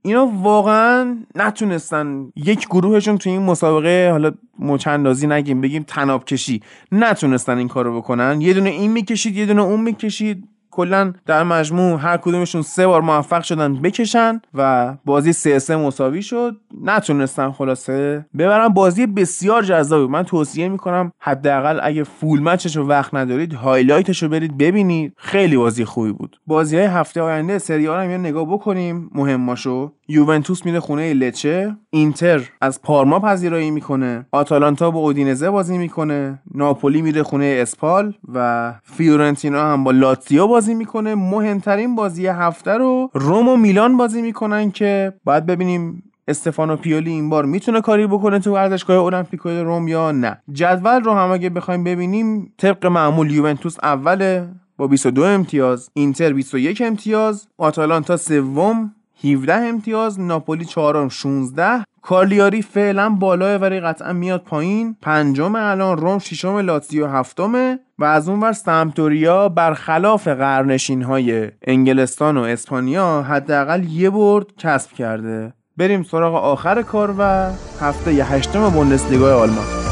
اینا 0.06 0.26
واقعا 0.26 1.18
نتونستن 1.36 2.32
یک 2.36 2.68
گروهشون 2.68 3.18
تو 3.18 3.30
این 3.30 3.42
مسابقه 3.42 4.10
حالا 4.12 4.32
مچ 4.60 4.89
اندازی 4.89 5.28
نگیم 5.28 5.62
بگیم 5.62 5.84
طناب 5.84 6.26
کشی. 6.26 6.62
نتونستن 6.92 7.58
این 7.58 7.68
کارو 7.68 7.98
بکنن. 7.98 8.42
یه 8.42 8.54
دونه 8.54 8.70
این 8.70 8.92
می‌کشید 8.92 9.36
یه 9.36 9.46
دونه 9.46 9.62
اون 9.62 9.82
می‌کشید. 9.82 10.48
کلا 10.76 11.14
در 11.26 11.44
مجموع 11.44 12.00
هر 12.00 12.18
کدومشون 12.18 12.62
سه 12.62 12.88
بار 12.88 13.02
موفق 13.02 13.44
شدن 13.44 13.74
بکشن 13.74 14.42
و 14.54 14.94
بازی 15.06 15.34
سه 15.34 15.60
سه 15.60 15.76
مساوی 15.76 16.22
شد. 16.22 16.58
نتونستن 16.82 17.52
خلاصه 17.52 18.26
ببرن. 18.38 18.68
بازی 18.68 19.08
بسیار 19.08 19.64
جذابی. 19.64 20.08
من 20.08 20.24
توصیه 20.24 20.70
می‌کنم 20.70 21.12
حداقل 21.20 21.80
اگه 21.84 22.04
full 22.04 22.42
match 22.42 22.66
ش 22.66 22.76
رو 22.76 22.88
وقت 22.88 23.14
ندارید 23.14 23.54
highlight 23.54 24.11
ش 24.11 24.24
رو 24.24 24.30
برید 24.30 24.58
ببینید. 24.58 25.14
خیلی 25.18 25.58
بازی 25.58 25.86
خوبی 25.86 26.12
بود. 26.12 26.40
بازی 26.48 26.78
های 26.78 26.86
هفته 26.86 27.22
آینده 27.22 27.58
سری 27.58 27.88
هم 27.88 28.12
یه 28.12 28.18
نگاه 28.18 28.46
بکنیم. 28.46 29.10
مهماشو 29.16 29.92
یوونتوس 30.08 30.66
میره 30.66 30.80
خونه 30.80 31.14
لچه. 31.14 31.76
اینتر 31.90 32.42
از 32.62 32.82
پارما 32.82 33.20
پذیرایی 33.20 33.72
می‌کنه. 33.72 34.26
آتالانتا 34.32 34.92
با 34.92 35.00
اودینزه 35.00 35.50
بازی 35.50 35.78
می‌کنه. 35.78 36.40
ناپولی 36.56 37.02
میره 37.02 37.24
خونه 37.24 37.58
اسپال 37.62 38.14
و 38.34 38.74
فیورنتینا 38.84 39.74
هم 39.74 39.84
با 39.84 39.92
لاتزیو 39.92 40.48
می‌کنه. 40.72 41.16
مهمترین 41.16 41.96
بازی 41.96 42.28
هفته 42.28 42.72
رو 42.72 43.10
روم 43.14 43.50
و 43.50 43.56
میلان 43.56 43.98
بازی 43.98 44.22
می‌کنن 44.22 44.72
که 44.72 45.14
باید 45.24 45.46
ببینیم 45.46 46.04
استفانو 46.28 46.76
پیولی 46.76 47.12
این 47.12 47.30
بار 47.30 47.46
می‌تونه 47.46 47.82
کاری 47.82 48.08
بکنه 48.08 48.40
تو 48.40 48.54
ورزشگاه 48.54 49.06
المپیکو 49.06 49.50
روم 49.50 49.88
یا 49.88 50.12
نه. 50.12 50.42
جدول 50.52 51.04
رو 51.04 51.14
هم 51.14 51.32
اگه 51.32 51.50
بخوایم 51.50 51.84
ببینیم 51.84 52.54
طبق 52.58 52.86
معمول 52.86 53.32
یوونتوس 53.32 53.78
اوله 53.84 54.50
با 54.78 54.88
22 54.88 55.24
امتیاز 55.24 55.90
اینتر 55.94 56.34
21 56.34 56.82
امتیاز 56.86 57.48
آتالانتا 57.58 58.18
سوم 58.18 58.96
17 59.24 59.54
امتیاز 59.54 60.20
ناپولی 60.20 60.66
چهارم 60.66 61.10
16 61.10 61.84
کارلیاری 62.02 62.62
فعلا 62.62 63.10
بالاه 63.10 63.56
ولی 63.56 63.80
قطعا 63.80 64.14
میاد 64.14 64.44
پایین. 64.44 64.96
پنجم 65.02 65.56
الان 65.56 65.98
روم 65.98 66.20
ششم 66.20 66.58
لاتزیو 66.58 67.08
هفتمه 67.08 67.80
و 68.00 68.04
از 68.04 68.30
اون 68.30 68.40
ور 68.40 68.54
سمتوریا 68.54 69.50
برخلاف 69.50 70.28
قرنشین 70.28 71.02
های 71.02 71.52
انگلستان 71.68 72.38
و 72.38 72.42
اسپانیا 72.42 73.22
حداقل 73.22 73.84
یه 73.84 74.10
برد 74.10 74.46
کسب 74.58 74.92
کرده. 74.92 75.54
بریم 75.78 76.04
سراغ 76.04 76.36
آخر 76.36 76.82
کار 76.82 77.16
و 77.18 77.52
هفته 77.82 78.12
هشتم 78.12 78.70
بوندسلیگا 78.70 79.40
آلمان. 79.40 79.83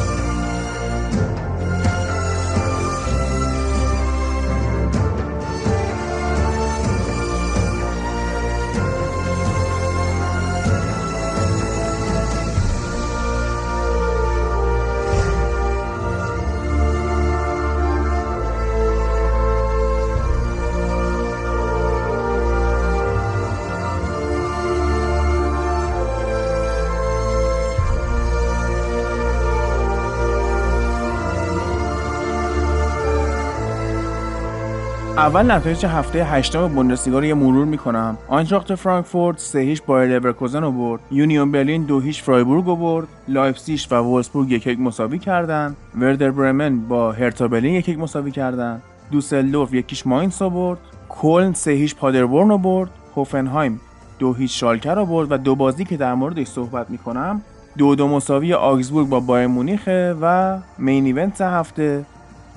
اول 35.21 35.51
نتایج 35.51 35.85
هفته 35.85 36.23
هشتم 36.23 36.67
بوندسلیگا 36.67 37.19
رو 37.19 37.25
یه 37.25 37.33
مرور 37.33 37.65
می‌کنم. 37.65 38.17
آینتراخت 38.27 38.75
فرانکفورت 38.75 39.39
سه 39.39 39.59
هیچ 39.59 39.83
بایر 39.83 40.19
لورکوزن 40.19 40.61
رو 40.61 40.71
برد. 40.71 41.01
یونیون 41.11 41.51
برلین 41.51 41.83
دو 41.83 41.99
هیچ 41.99 42.23
فرایبورگ 42.23 42.65
رو 42.65 42.75
برد. 42.75 43.07
لایپزیگ 43.27 43.79
و 43.91 43.95
وولسبورگ 43.95 44.51
یک 44.51 44.67
یک 44.67 44.79
مساوی 44.79 45.19
کردن. 45.19 45.75
وردر 45.99 46.31
برمن 46.31 46.79
با 46.79 47.11
هرتا 47.11 47.47
برلین 47.47 47.75
یک 47.75 47.89
یک 47.89 47.99
مساوی 47.99 48.31
کردن. 48.31 48.81
دوسلدورف 49.11 49.73
یک 49.73 49.88
هیچ 49.88 50.07
ماینس 50.07 50.41
رو 50.41 50.49
برد. 50.49 50.77
کلن 51.09 51.53
سه 51.53 51.71
هیچ 51.71 51.95
پادربورن 51.95 52.49
رو 52.49 52.57
برد. 52.57 52.89
هوفنهایم 53.15 53.81
دو 54.19 54.33
هیچ 54.33 54.59
شالکه 54.59 54.95
رو 54.95 55.05
برد 55.05 55.31
و 55.31 55.37
دو 55.37 55.55
بازی 55.55 55.85
که 55.85 55.97
در 55.97 56.13
موردش 56.13 56.47
صحبت 56.47 56.89
می‌کنم 56.89 57.41
دو 57.77 57.95
دو 57.95 58.07
مساوی 58.07 58.53
آگزبورگ 58.53 59.09
با 59.09 59.19
بایرن 59.19 59.47
مونیخه 59.47 60.15
و 60.21 60.57
main 60.77 61.05
event 61.05 61.41
هفته 61.41 62.05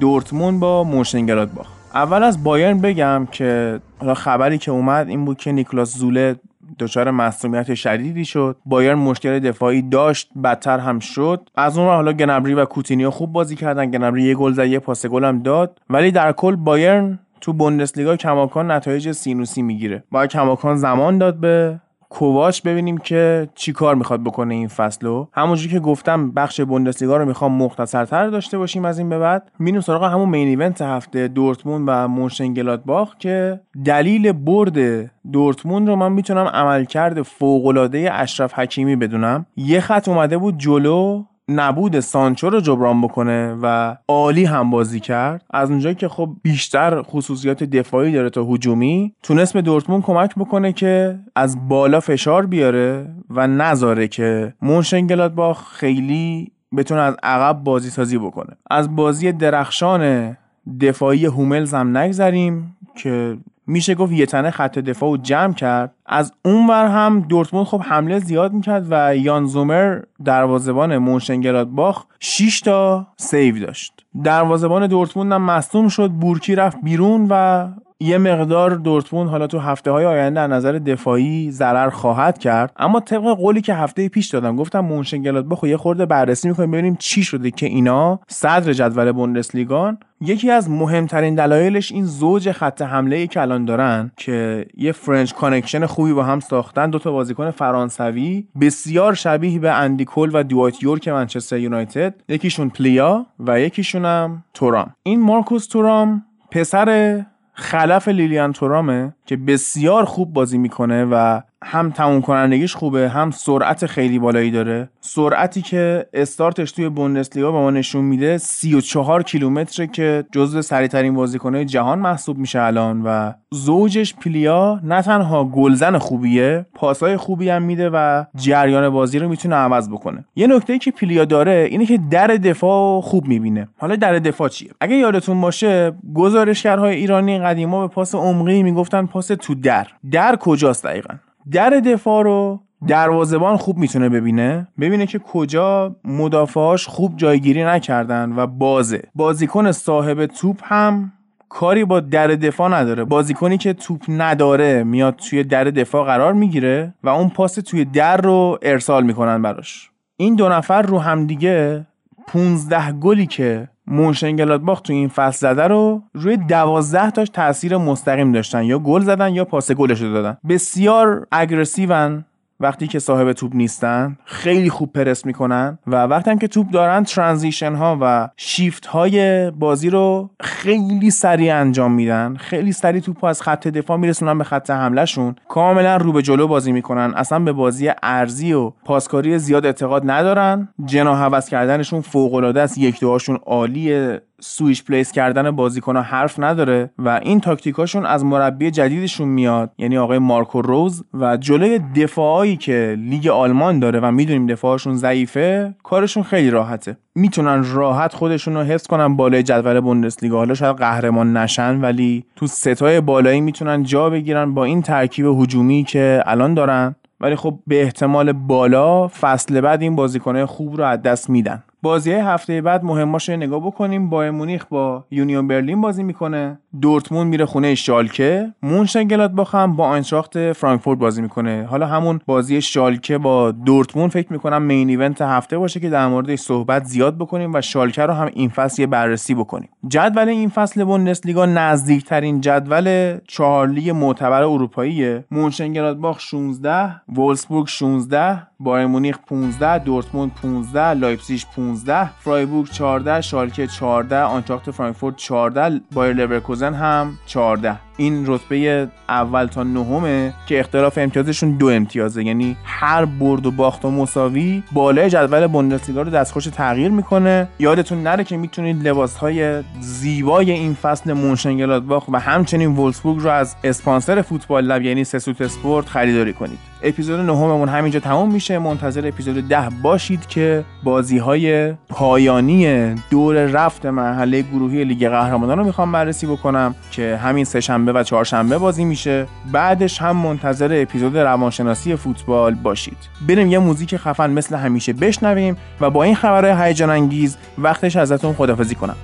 دورتموند 0.00 0.60
با 0.60 0.84
مونشنگلادباخ. 0.84 1.66
اول 1.94 2.22
از 2.22 2.44
بایرن 2.44 2.80
بگم 2.80 3.28
که 3.32 3.80
خبری 4.16 4.58
که 4.58 4.70
اومد 4.70 5.08
این 5.08 5.24
بود 5.24 5.38
که 5.38 5.52
نیکلاس 5.52 5.96
زوله 5.96 6.36
دچار 6.78 7.10
مصدومیت 7.10 7.74
شدیدی 7.74 8.24
شد. 8.24 8.56
بایرن 8.66 8.98
مشکل 8.98 9.38
دفاعی 9.38 9.82
داشت 9.82 10.30
بدتر 10.44 10.78
هم 10.78 10.98
شد. 10.98 11.50
از 11.54 11.78
اون 11.78 11.83
ور 11.83 11.88
حالا 11.88 12.12
گنابری 12.12 12.54
و 12.54 12.64
کوتینیو 12.64 13.10
خوب 13.10 13.32
بازی 13.32 13.56
کردن. 13.56 13.90
گنابری 13.90 14.22
یه 14.22 14.34
گل 14.34 14.52
زد 14.52 14.66
یه 14.66 14.78
پاس 14.78 15.06
گل 15.06 15.24
هم 15.24 15.42
داد. 15.42 15.80
ولی 15.90 16.10
در 16.10 16.32
کل 16.32 16.56
بایرن 16.56 17.18
تو 17.40 17.52
بوندسلیگا 17.52 18.16
کماکان 18.16 18.70
نتایج 18.70 19.12
سینوسی 19.12 19.62
می‌گیره. 19.62 20.04
باید 20.10 20.30
کماکان 20.30 20.76
زمان 20.76 21.18
داد 21.18 21.36
به 21.36 21.80
کوواچ 22.08 22.62
ببینیم 22.62 22.98
که 22.98 23.48
چی 23.54 23.72
کار 23.72 23.94
می‌خواد 23.94 24.20
بکنه 24.22 24.54
این 24.54 24.68
فصل 24.68 25.06
و 25.06 25.26
همونجوری 25.32 25.70
که 25.70 25.80
گفتم 25.80 26.30
بخش 26.30 26.60
بوندسلیگا 26.60 27.16
رو 27.16 27.24
می‌خوام 27.24 27.52
مختصرتر 27.52 28.26
داشته 28.28 28.58
باشیم 28.58 28.84
از 28.84 28.98
این 28.98 29.08
به 29.08 29.18
بعد. 29.18 29.50
میریم 29.58 29.80
سراغ 29.80 30.04
همون 30.04 30.28
main 30.28 30.48
event 30.48 30.82
هفته 30.82 31.28
دورتموند 31.28 31.84
و 31.86 32.08
مونشنگلادباخ 32.08 33.16
که 33.18 33.60
دلیل 33.84 34.32
برد 34.32 35.10
دورتموند 35.32 35.88
رو 35.88 35.96
من 35.96 36.12
می‌تونم 36.12 36.46
عملکرد 36.46 37.22
فوقالعاده 37.22 38.08
اشرف 38.12 38.58
حکیمی 38.58 38.96
بدونم. 38.96 39.46
یه 39.56 39.80
خط 39.80 40.08
اومده 40.08 40.38
بود 40.38 40.58
جلو 40.58 41.24
نبود 41.48 42.00
سانچو 42.00 42.50
رو 42.50 42.60
جبران 42.60 43.00
بکنه 43.00 43.58
و 43.62 43.96
عالی 44.08 44.44
هم 44.44 44.70
بازی 44.70 45.00
کرد. 45.00 45.44
از 45.50 45.70
اونجایی 45.70 45.94
که 45.94 46.08
خب 46.08 46.30
بیشتر 46.42 47.02
خصوصیات 47.02 47.64
دفاعی 47.64 48.12
داره 48.12 48.30
تا 48.30 48.44
هجومی 48.44 49.14
تونست 49.22 49.52
به 49.52 49.62
دورتموند 49.62 50.02
کمک 50.02 50.34
بکنه 50.34 50.72
که 50.72 51.18
از 51.36 51.68
بالا 51.68 52.00
فشار 52.00 52.46
بیاره 52.46 53.14
و 53.30 53.46
نذاره 53.46 54.08
که 54.08 54.54
مونشنگلادباخ 54.62 55.72
خیلی 55.72 56.52
بتونه 56.76 57.00
از 57.00 57.16
عقب 57.22 57.64
بازی 57.64 57.90
سازی 57.90 58.18
بکنه. 58.18 58.56
از 58.70 58.96
بازی 58.96 59.32
درخشان 59.32 60.36
دفاعی 60.80 61.26
هوملز 61.26 61.74
هم 61.74 61.96
نگذریم 61.96 62.76
که 62.96 63.36
میشه 63.66 63.94
گفت 63.94 64.12
یه 64.12 64.26
تنه 64.26 64.50
خط 64.50 64.78
دفاع 64.78 65.10
رو 65.10 65.16
جمع 65.16 65.52
کرد. 65.52 65.94
از 66.06 66.32
اونور 66.44 66.86
هم 66.86 67.20
دورتموند 67.20 67.66
خب 67.66 67.82
حمله 67.82 68.18
زیاد 68.18 68.52
می‌کرد 68.52 68.86
و 68.90 69.16
یان 69.16 69.46
زومر 69.46 70.00
دروازبان 70.24 70.98
مونشنگلادباخ 70.98 72.04
6 72.20 72.60
تا 72.60 73.06
save 73.16 73.66
داشت. 73.66 74.06
دروازبان 74.24 74.86
دورتموند 74.86 75.32
هم 75.32 75.42
مصدوم 75.42 75.88
شد. 75.88 76.08
بورکی 76.08 76.54
رفت 76.54 76.76
بیرون 76.82 77.26
و 77.30 77.68
یه 78.04 78.18
مقدار 78.18 78.70
دورتموند 78.70 79.30
حالا 79.30 79.46
تو 79.46 79.58
هفته 79.58 79.90
های 79.90 80.04
آینده 80.04 80.40
از 80.40 80.50
نظر 80.50 80.72
دفاعی 80.72 81.50
ضرر 81.50 81.90
خواهد 81.90 82.38
کرد. 82.38 82.72
اما 82.76 83.00
طبق 83.00 83.22
قولی 83.22 83.60
که 83.60 83.74
هفته 83.74 84.08
پیش 84.08 84.28
دادم 84.28 84.56
گفتم 84.56 84.80
مونشنگلادباخ 84.80 85.64
یه 85.64 85.76
خورده 85.76 86.06
بررسی 86.06 86.48
می‌کنیم 86.48 86.70
ببینیم 86.70 86.96
چی 86.98 87.22
شده 87.22 87.50
که 87.50 87.66
اینا 87.66 88.20
صدر 88.28 88.72
جدول 88.72 89.12
بوندسلیگان. 89.12 89.98
یکی 90.20 90.50
از 90.50 90.70
مهمترین 90.70 91.34
دلایلش 91.34 91.92
این 91.92 92.04
زوج 92.04 92.52
خط 92.52 92.82
حمله 92.82 93.16
ای 93.16 93.26
که 93.26 93.40
الان 93.40 93.64
دارن 93.64 94.10
که 94.16 94.66
یه 94.76 94.92
French 94.92 95.32
connection 95.32 95.86
خوبی 95.86 96.12
با 96.12 96.22
هم 96.24 96.40
ساختن 96.40 96.90
دو 96.90 96.98
تا 96.98 97.12
بازیکن 97.12 97.50
فرانسوی 97.50 98.46
بسیار 98.60 99.14
شبیه 99.14 99.58
به 99.58 99.72
اندی 99.72 100.04
کول 100.04 100.30
و 100.32 100.42
دوایت 100.42 100.82
یورک 100.82 101.08
منچستر 101.08 101.58
یونایتد. 101.58 102.14
یکیشون 102.28 102.68
پلیا 102.68 103.26
و 103.38 103.60
یکیشون 103.60 104.04
هم 104.04 104.44
تورام. 104.54 104.94
این 105.02 105.20
مارکوس 105.20 105.66
تورام 105.66 106.22
پسر 106.50 107.20
خلف 107.54 108.08
لیلیان 108.08 108.52
تورامه 108.52 109.14
که 109.26 109.36
بسیار 109.36 110.04
خوب 110.04 110.32
بازی 110.32 110.58
می‌کنه 110.58 111.04
و 111.04 111.40
هم 111.64 111.90
تموم 111.90 112.20
کنندگیش 112.20 112.74
خوبه 112.74 113.08
هم 113.08 113.30
سرعت 113.30 113.86
خیلی 113.86 114.18
بالایی 114.18 114.50
داره. 114.50 114.88
سرعتی 115.00 115.62
که 115.62 116.06
استارتش 116.12 116.72
توی 116.72 116.88
بوندسلیگا 116.88 117.52
به 117.52 117.58
ما 117.58 117.70
نشون 117.70 118.04
میده 118.04 118.38
34 118.38 119.22
کیلومتره 119.22 119.86
که 119.86 120.24
جزو 120.32 120.62
سریعترین 120.62 121.14
بازیکنهای 121.14 121.64
جهان 121.64 121.98
محسوب 121.98 122.38
میشه 122.38 122.60
الان 122.60 123.02
و 123.04 123.32
زوجش 123.50 124.14
پلیا 124.14 124.80
نه 124.82 125.02
تنها 125.02 125.44
گلزن 125.44 125.98
خوبیه 125.98 126.66
پاسای 126.74 127.16
خوبی 127.16 127.48
هم 127.48 127.62
میده 127.62 127.90
و 127.92 128.24
جریان 128.36 128.90
بازی 128.90 129.18
رو 129.18 129.28
می‌تونه 129.28 129.54
عوض 129.54 129.88
بکنه. 129.88 130.24
یه 130.36 130.46
نکته 130.46 130.78
که 130.78 130.90
پلیا 130.90 131.24
داره 131.24 131.68
اینه 131.70 131.86
که 131.86 131.98
در 132.10 132.26
دفاع 132.26 133.00
خوب 133.00 133.26
می‌بینه. 133.26 133.68
حالا 133.76 133.96
در 133.96 134.18
دفاع 134.18 134.48
چیه؟ 134.48 134.70
اگه 134.80 134.96
یادتون 134.96 135.40
باشه 135.40 135.92
گزارشگرهای 136.14 136.96
ایرانی 136.96 137.38
قدیما 137.38 137.86
به 137.86 137.94
پاس 137.94 138.14
عمقی 138.14 138.62
می‌گفتن 138.62 139.06
پاس 139.06 139.26
تو 139.26 139.54
در. 139.54 139.86
در 140.10 140.36
کجاست 140.36 140.84
دقیقا؟ 140.84 141.14
در 141.52 141.70
دفاع 141.70 142.24
رو 142.24 142.60
دروازبان 142.86 143.56
خوب 143.56 143.78
می‌تونه 143.78 144.08
ببینه 144.08 144.68
ببینه 144.80 145.06
که 145.06 145.18
کجا 145.18 145.96
مدافعاش 146.04 146.86
خوب 146.86 147.16
جایگیری 147.16 147.64
نکردن 147.64 148.32
و 148.36 148.46
بازه. 148.46 149.02
بازیکن 149.14 149.72
صاحب 149.72 150.26
توپ 150.26 150.60
هم 150.64 151.12
کاری 151.48 151.84
با 151.84 152.00
در 152.00 152.26
دفاع 152.26 152.80
نداره. 152.80 153.04
بازیکنی 153.04 153.58
که 153.58 153.72
توپ 153.72 154.02
نداره 154.08 154.84
میاد 154.84 155.16
توی 155.16 155.44
در 155.44 155.64
دفاع 155.64 156.04
قرار 156.06 156.32
می‌گیره 156.32 156.94
و 157.02 157.08
اون 157.08 157.28
پاس 157.28 157.54
توی 157.54 157.84
در 157.84 158.16
رو 158.16 158.58
ارسال 158.62 159.04
می‌کنن 159.04 159.42
براش. 159.42 159.90
این 160.16 160.34
دو 160.34 160.48
نفر 160.48 160.82
رو 160.82 160.98
همدیگه 160.98 161.86
15 162.26 162.92
گلی 162.92 163.26
که 163.26 163.68
مونشنگلادباخ 163.86 164.80
تو 164.80 164.92
این 164.92 165.08
فصل 165.08 165.38
زده 165.38 165.62
رو 165.62 166.02
روی 166.12 166.36
12 166.36 167.10
تاش 167.10 167.28
تاثیر 167.28 167.76
مستقیم 167.76 168.32
داشتن 168.32 168.64
یا 168.64 168.78
گل 168.78 169.00
زدن 169.00 169.34
یا 169.34 169.44
پاس 169.44 169.72
گلش 169.72 170.00
رو 170.00 170.12
دادن. 170.12 170.36
بسیار 170.48 171.26
اگریسیون 171.32 172.24
وقتی 172.60 172.86
که 172.86 172.98
صاحب 172.98 173.32
توپ 173.32 173.54
نیستن 173.54 174.16
خیلی 174.24 174.70
خوب 174.70 174.92
پرس 174.92 175.26
می‌کنن 175.26 175.78
و 175.86 175.96
وقتی 175.96 176.30
هم 176.30 176.38
که 176.38 176.48
توپ 176.48 176.70
دارن 176.70 177.04
transition 177.04 177.74
ها 177.74 177.98
و 178.00 178.28
شیفت 178.36 178.86
های 178.86 179.50
بازی 179.50 179.90
رو 179.90 180.30
خیلی 180.40 181.10
سریع 181.10 181.56
انجام 181.56 181.92
میدن. 181.92 182.36
خیلی 182.36 182.72
سریع 182.72 183.00
توپ 183.00 183.24
از 183.24 183.42
خط 183.42 183.68
دفاع 183.68 183.96
میرسونن 183.96 184.38
به 184.38 184.44
خط 184.44 184.70
حمله‌شون. 184.70 185.36
کاملا 185.48 185.96
رو 185.96 186.12
به 186.12 186.22
جلو 186.22 186.48
بازی 186.48 186.72
می‌کنن. 186.72 187.12
اصلا 187.16 187.38
به 187.38 187.52
بازی 187.52 187.90
عرضی 188.02 188.52
و 188.52 188.70
پاسکاری 188.84 189.38
زیاد 189.38 189.66
اعتقاد 189.66 190.10
ندارن. 190.10 190.68
جناح 190.84 191.14
عوض 191.14 191.48
کردنشون 191.48 192.00
فوق 192.00 192.34
العاده 192.34 192.60
است. 192.60 192.78
یک 192.78 193.00
دوهاشون 193.00 193.38
عالیه. 193.46 194.20
switch 194.46 194.84
place 194.84 195.12
کردن 195.12 195.50
بازیکن 195.50 195.96
حرف 195.96 196.40
نداره 196.40 196.90
و 196.98 197.20
این 197.22 197.40
تاکتیکاشون 197.40 198.06
از 198.06 198.24
مربی 198.24 198.70
جدیدشون 198.70 199.28
میاد. 199.28 199.70
یعنی 199.78 199.98
آقای 199.98 200.18
مارکو 200.18 200.62
روز 200.62 201.04
و 201.14 201.36
جلوی 201.36 201.78
دفاعایی 201.78 202.56
که 202.56 202.96
لیگ 202.98 203.28
آلمان 203.28 203.78
داره 203.78 204.00
و 204.00 204.10
می‌دونیم 204.10 204.46
دفاعشون 204.46 204.94
ضعیفه 204.94 205.74
کارشون 205.82 206.22
خیلی 206.22 206.50
راحته. 206.50 206.96
می‌تونن 207.14 207.64
راحت 207.72 208.14
خودشون 208.14 208.54
رو 208.54 208.62
حفظ 208.62 208.86
کنن 208.86 209.16
بالای 209.16 209.42
جدول 209.42 209.80
بوندسلیگا. 209.80 210.38
حالا 210.38 210.54
شاید 210.54 210.76
قهرمان 210.76 211.36
نشن 211.36 211.80
ولی 211.80 212.24
تو 212.36 212.46
سه 212.46 212.73
تای 212.73 213.00
بالایی 213.00 213.40
می‌تونن 213.40 213.82
جا 213.82 214.10
بگیرن 214.10 214.54
با 214.54 214.64
این 214.64 214.82
ترکیب 214.82 215.26
هجومی 215.26 215.84
که 215.84 216.22
الان 216.26 216.54
دارن. 216.54 216.94
ولی 217.20 217.36
خب 217.36 217.58
به 217.66 217.82
احتمال 217.82 218.32
بالا 218.32 219.08
فصل 219.08 219.60
بعد 219.60 219.82
این 219.82 219.96
بازیکنهای 219.96 220.44
خوب 220.44 220.76
رو 220.76 220.84
از 220.84 221.02
دست 221.02 221.30
میدن. 221.30 221.62
بازی 221.84 222.12
هفته 222.12 222.60
بعد 222.60 222.84
مهماش 222.84 223.28
نگاه 223.28 223.60
بکنیم. 223.66 224.10
بایرن 224.10 224.30
مونیخ 224.30 224.64
با 224.70 225.04
یونیون 225.10 225.48
برلین 225.48 225.80
بازی 225.80 226.02
می‌کنه. 226.02 226.58
دورتموند 226.80 227.30
میره 227.30 227.46
خونه 227.46 227.74
شالکه. 227.74 228.52
مونشن 228.62 229.08
هم 229.52 229.76
با 229.76 229.88
آینتراخت 229.88 230.52
فرانکفورت 230.52 230.98
بازی 230.98 231.22
می‌کنه. 231.22 231.66
حالا 231.70 231.86
همون 231.86 232.20
بازی 232.26 232.62
شالکه 232.62 233.18
با 233.18 233.50
دورتموند 233.50 234.10
فکر 234.10 234.32
می‌کنم 234.32 234.62
main 234.62 234.88
event 234.88 235.22
هفته 235.22 235.58
باشه 235.58 235.80
که 235.80 235.90
در 235.90 236.08
موردش 236.08 236.38
صحبت 236.38 236.84
زیاد 236.84 237.18
بکنیم 237.18 237.54
و 237.54 237.60
شالکه 237.60 238.02
رو 238.02 238.12
هم 238.12 238.30
این 238.34 238.48
فصل 238.48 238.82
یه 238.82 238.86
بررسی 238.86 239.34
بکنیم. 239.34 239.68
جدول 239.88 240.28
این 240.28 240.48
فصل 240.48 240.84
بوندسلیگا 240.84 241.46
نزدیکترین 241.46 242.40
جدول 242.40 243.18
چهار 243.28 243.68
لیگ 243.68 243.90
معتبر 243.90 244.42
اروپاییه. 244.42 245.24
مونشن 245.30 245.72
16 246.18 247.00
وولسبورگ 247.08 247.66
16 247.66 248.42
بایرن 248.60 248.86
مونیخ 248.86 249.18
15 249.28 249.78
دورتموند 249.78 250.32
15 250.42 250.90
لایپزیگ 250.90 251.40
15 251.56 251.73
فرایبورگ 252.20 252.70
14 252.70 253.20
شالکه 253.20 253.66
14 253.66 254.22
آینتراخت 254.22 254.70
فرانکفورت 254.70 255.16
14 255.16 255.80
بایر 255.92 256.12
لورکوزن 256.12 256.74
هم 256.74 257.18
14 257.26 257.78
این 257.96 258.24
رتبه 258.26 258.88
اول 259.08 259.46
تا 259.46 259.62
نهمه 259.62 260.32
که 260.46 260.60
اختلاف 260.60 260.98
امتیازشون 260.98 261.50
دو 261.50 261.66
امتیازه. 261.66 262.24
یعنی 262.24 262.56
هر 262.64 263.04
برد 263.04 263.46
و 263.46 263.50
باخت 263.50 263.84
و 263.84 263.90
مساوی 263.90 264.62
بالای 264.72 265.10
جدول 265.10 265.46
بوندسلیگا 265.46 266.02
رو 266.02 266.10
دستخوش 266.10 266.44
تغییر 266.44 266.90
می‌کنه. 266.90 267.48
یادتون 267.58 268.02
نره 268.02 268.24
که 268.24 268.36
می‌تونید 268.36 268.88
لباس 268.88 269.16
های 269.16 269.62
زیبای 269.80 270.50
این 270.50 270.74
فصل 270.74 271.12
مونشنگلادباخ 271.12 272.04
و 272.08 272.20
همچنین 272.20 272.68
وولسبورگ 272.68 273.18
رو 273.20 273.30
از 273.30 273.56
اسپانسر 273.64 274.22
فوتبال 274.22 274.64
لب 274.64 274.82
یعنی 274.82 275.04
سسوت 275.04 275.40
اسپورت 275.40 275.86
خریداری 275.86 276.32
کنید. 276.32 276.58
اپیزود 276.82 277.20
نهممون 277.20 277.68
همینجا 277.68 278.00
تموم 278.00 278.32
میشه. 278.32 278.58
منتظر 278.58 279.08
اپیزود 279.08 279.48
ده 279.48 279.68
باشید 279.82 280.26
که 280.26 280.64
بازی 280.82 281.18
های 281.18 281.72
پایانی 281.88 282.94
دور 283.10 283.46
رفت 283.46 283.86
مرحله 283.86 284.42
گروهی 284.42 284.84
لیگ 284.84 285.08
قهرمانان 285.08 285.58
رو 285.58 285.64
می‌خوام 285.64 285.92
بررسی 285.92 286.26
بکنم 286.26 286.74
که 286.90 287.16
همین 287.22 287.44
سه 287.44 287.60
شنبه 287.84 288.00
و 288.00 288.02
چهارشنبه 288.02 288.58
بازی 288.58 288.84
میشه. 288.84 289.26
بعدش 289.52 290.02
هم 290.02 290.16
منتظر 290.16 290.78
اپیزود 290.82 291.18
روانشناسی 291.18 291.96
فوتبال 291.96 292.54
باشید. 292.54 292.96
بریم 293.28 293.50
یه 293.50 293.58
موزیک 293.58 293.96
خفن 293.96 294.30
مثل 294.30 294.56
همیشه 294.56 294.92
بشنویم 294.92 295.56
و 295.80 295.90
با 295.90 296.02
این 296.02 296.14
خبرهای 296.14 296.68
هیجان 296.68 296.90
انگیز 296.90 297.36
وقتش 297.58 297.96
ازتون 297.96 298.32
خدافزی 298.32 298.74
کنم. 298.74 298.96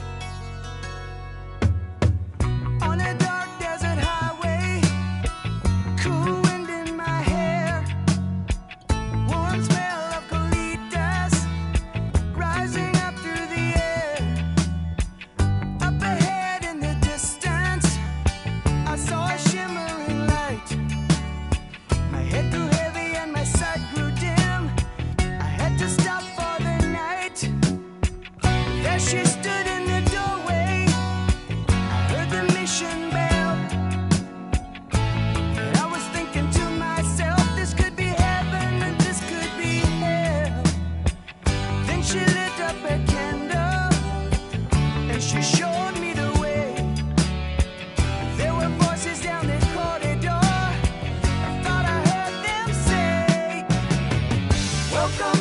welcome. 55.18 55.39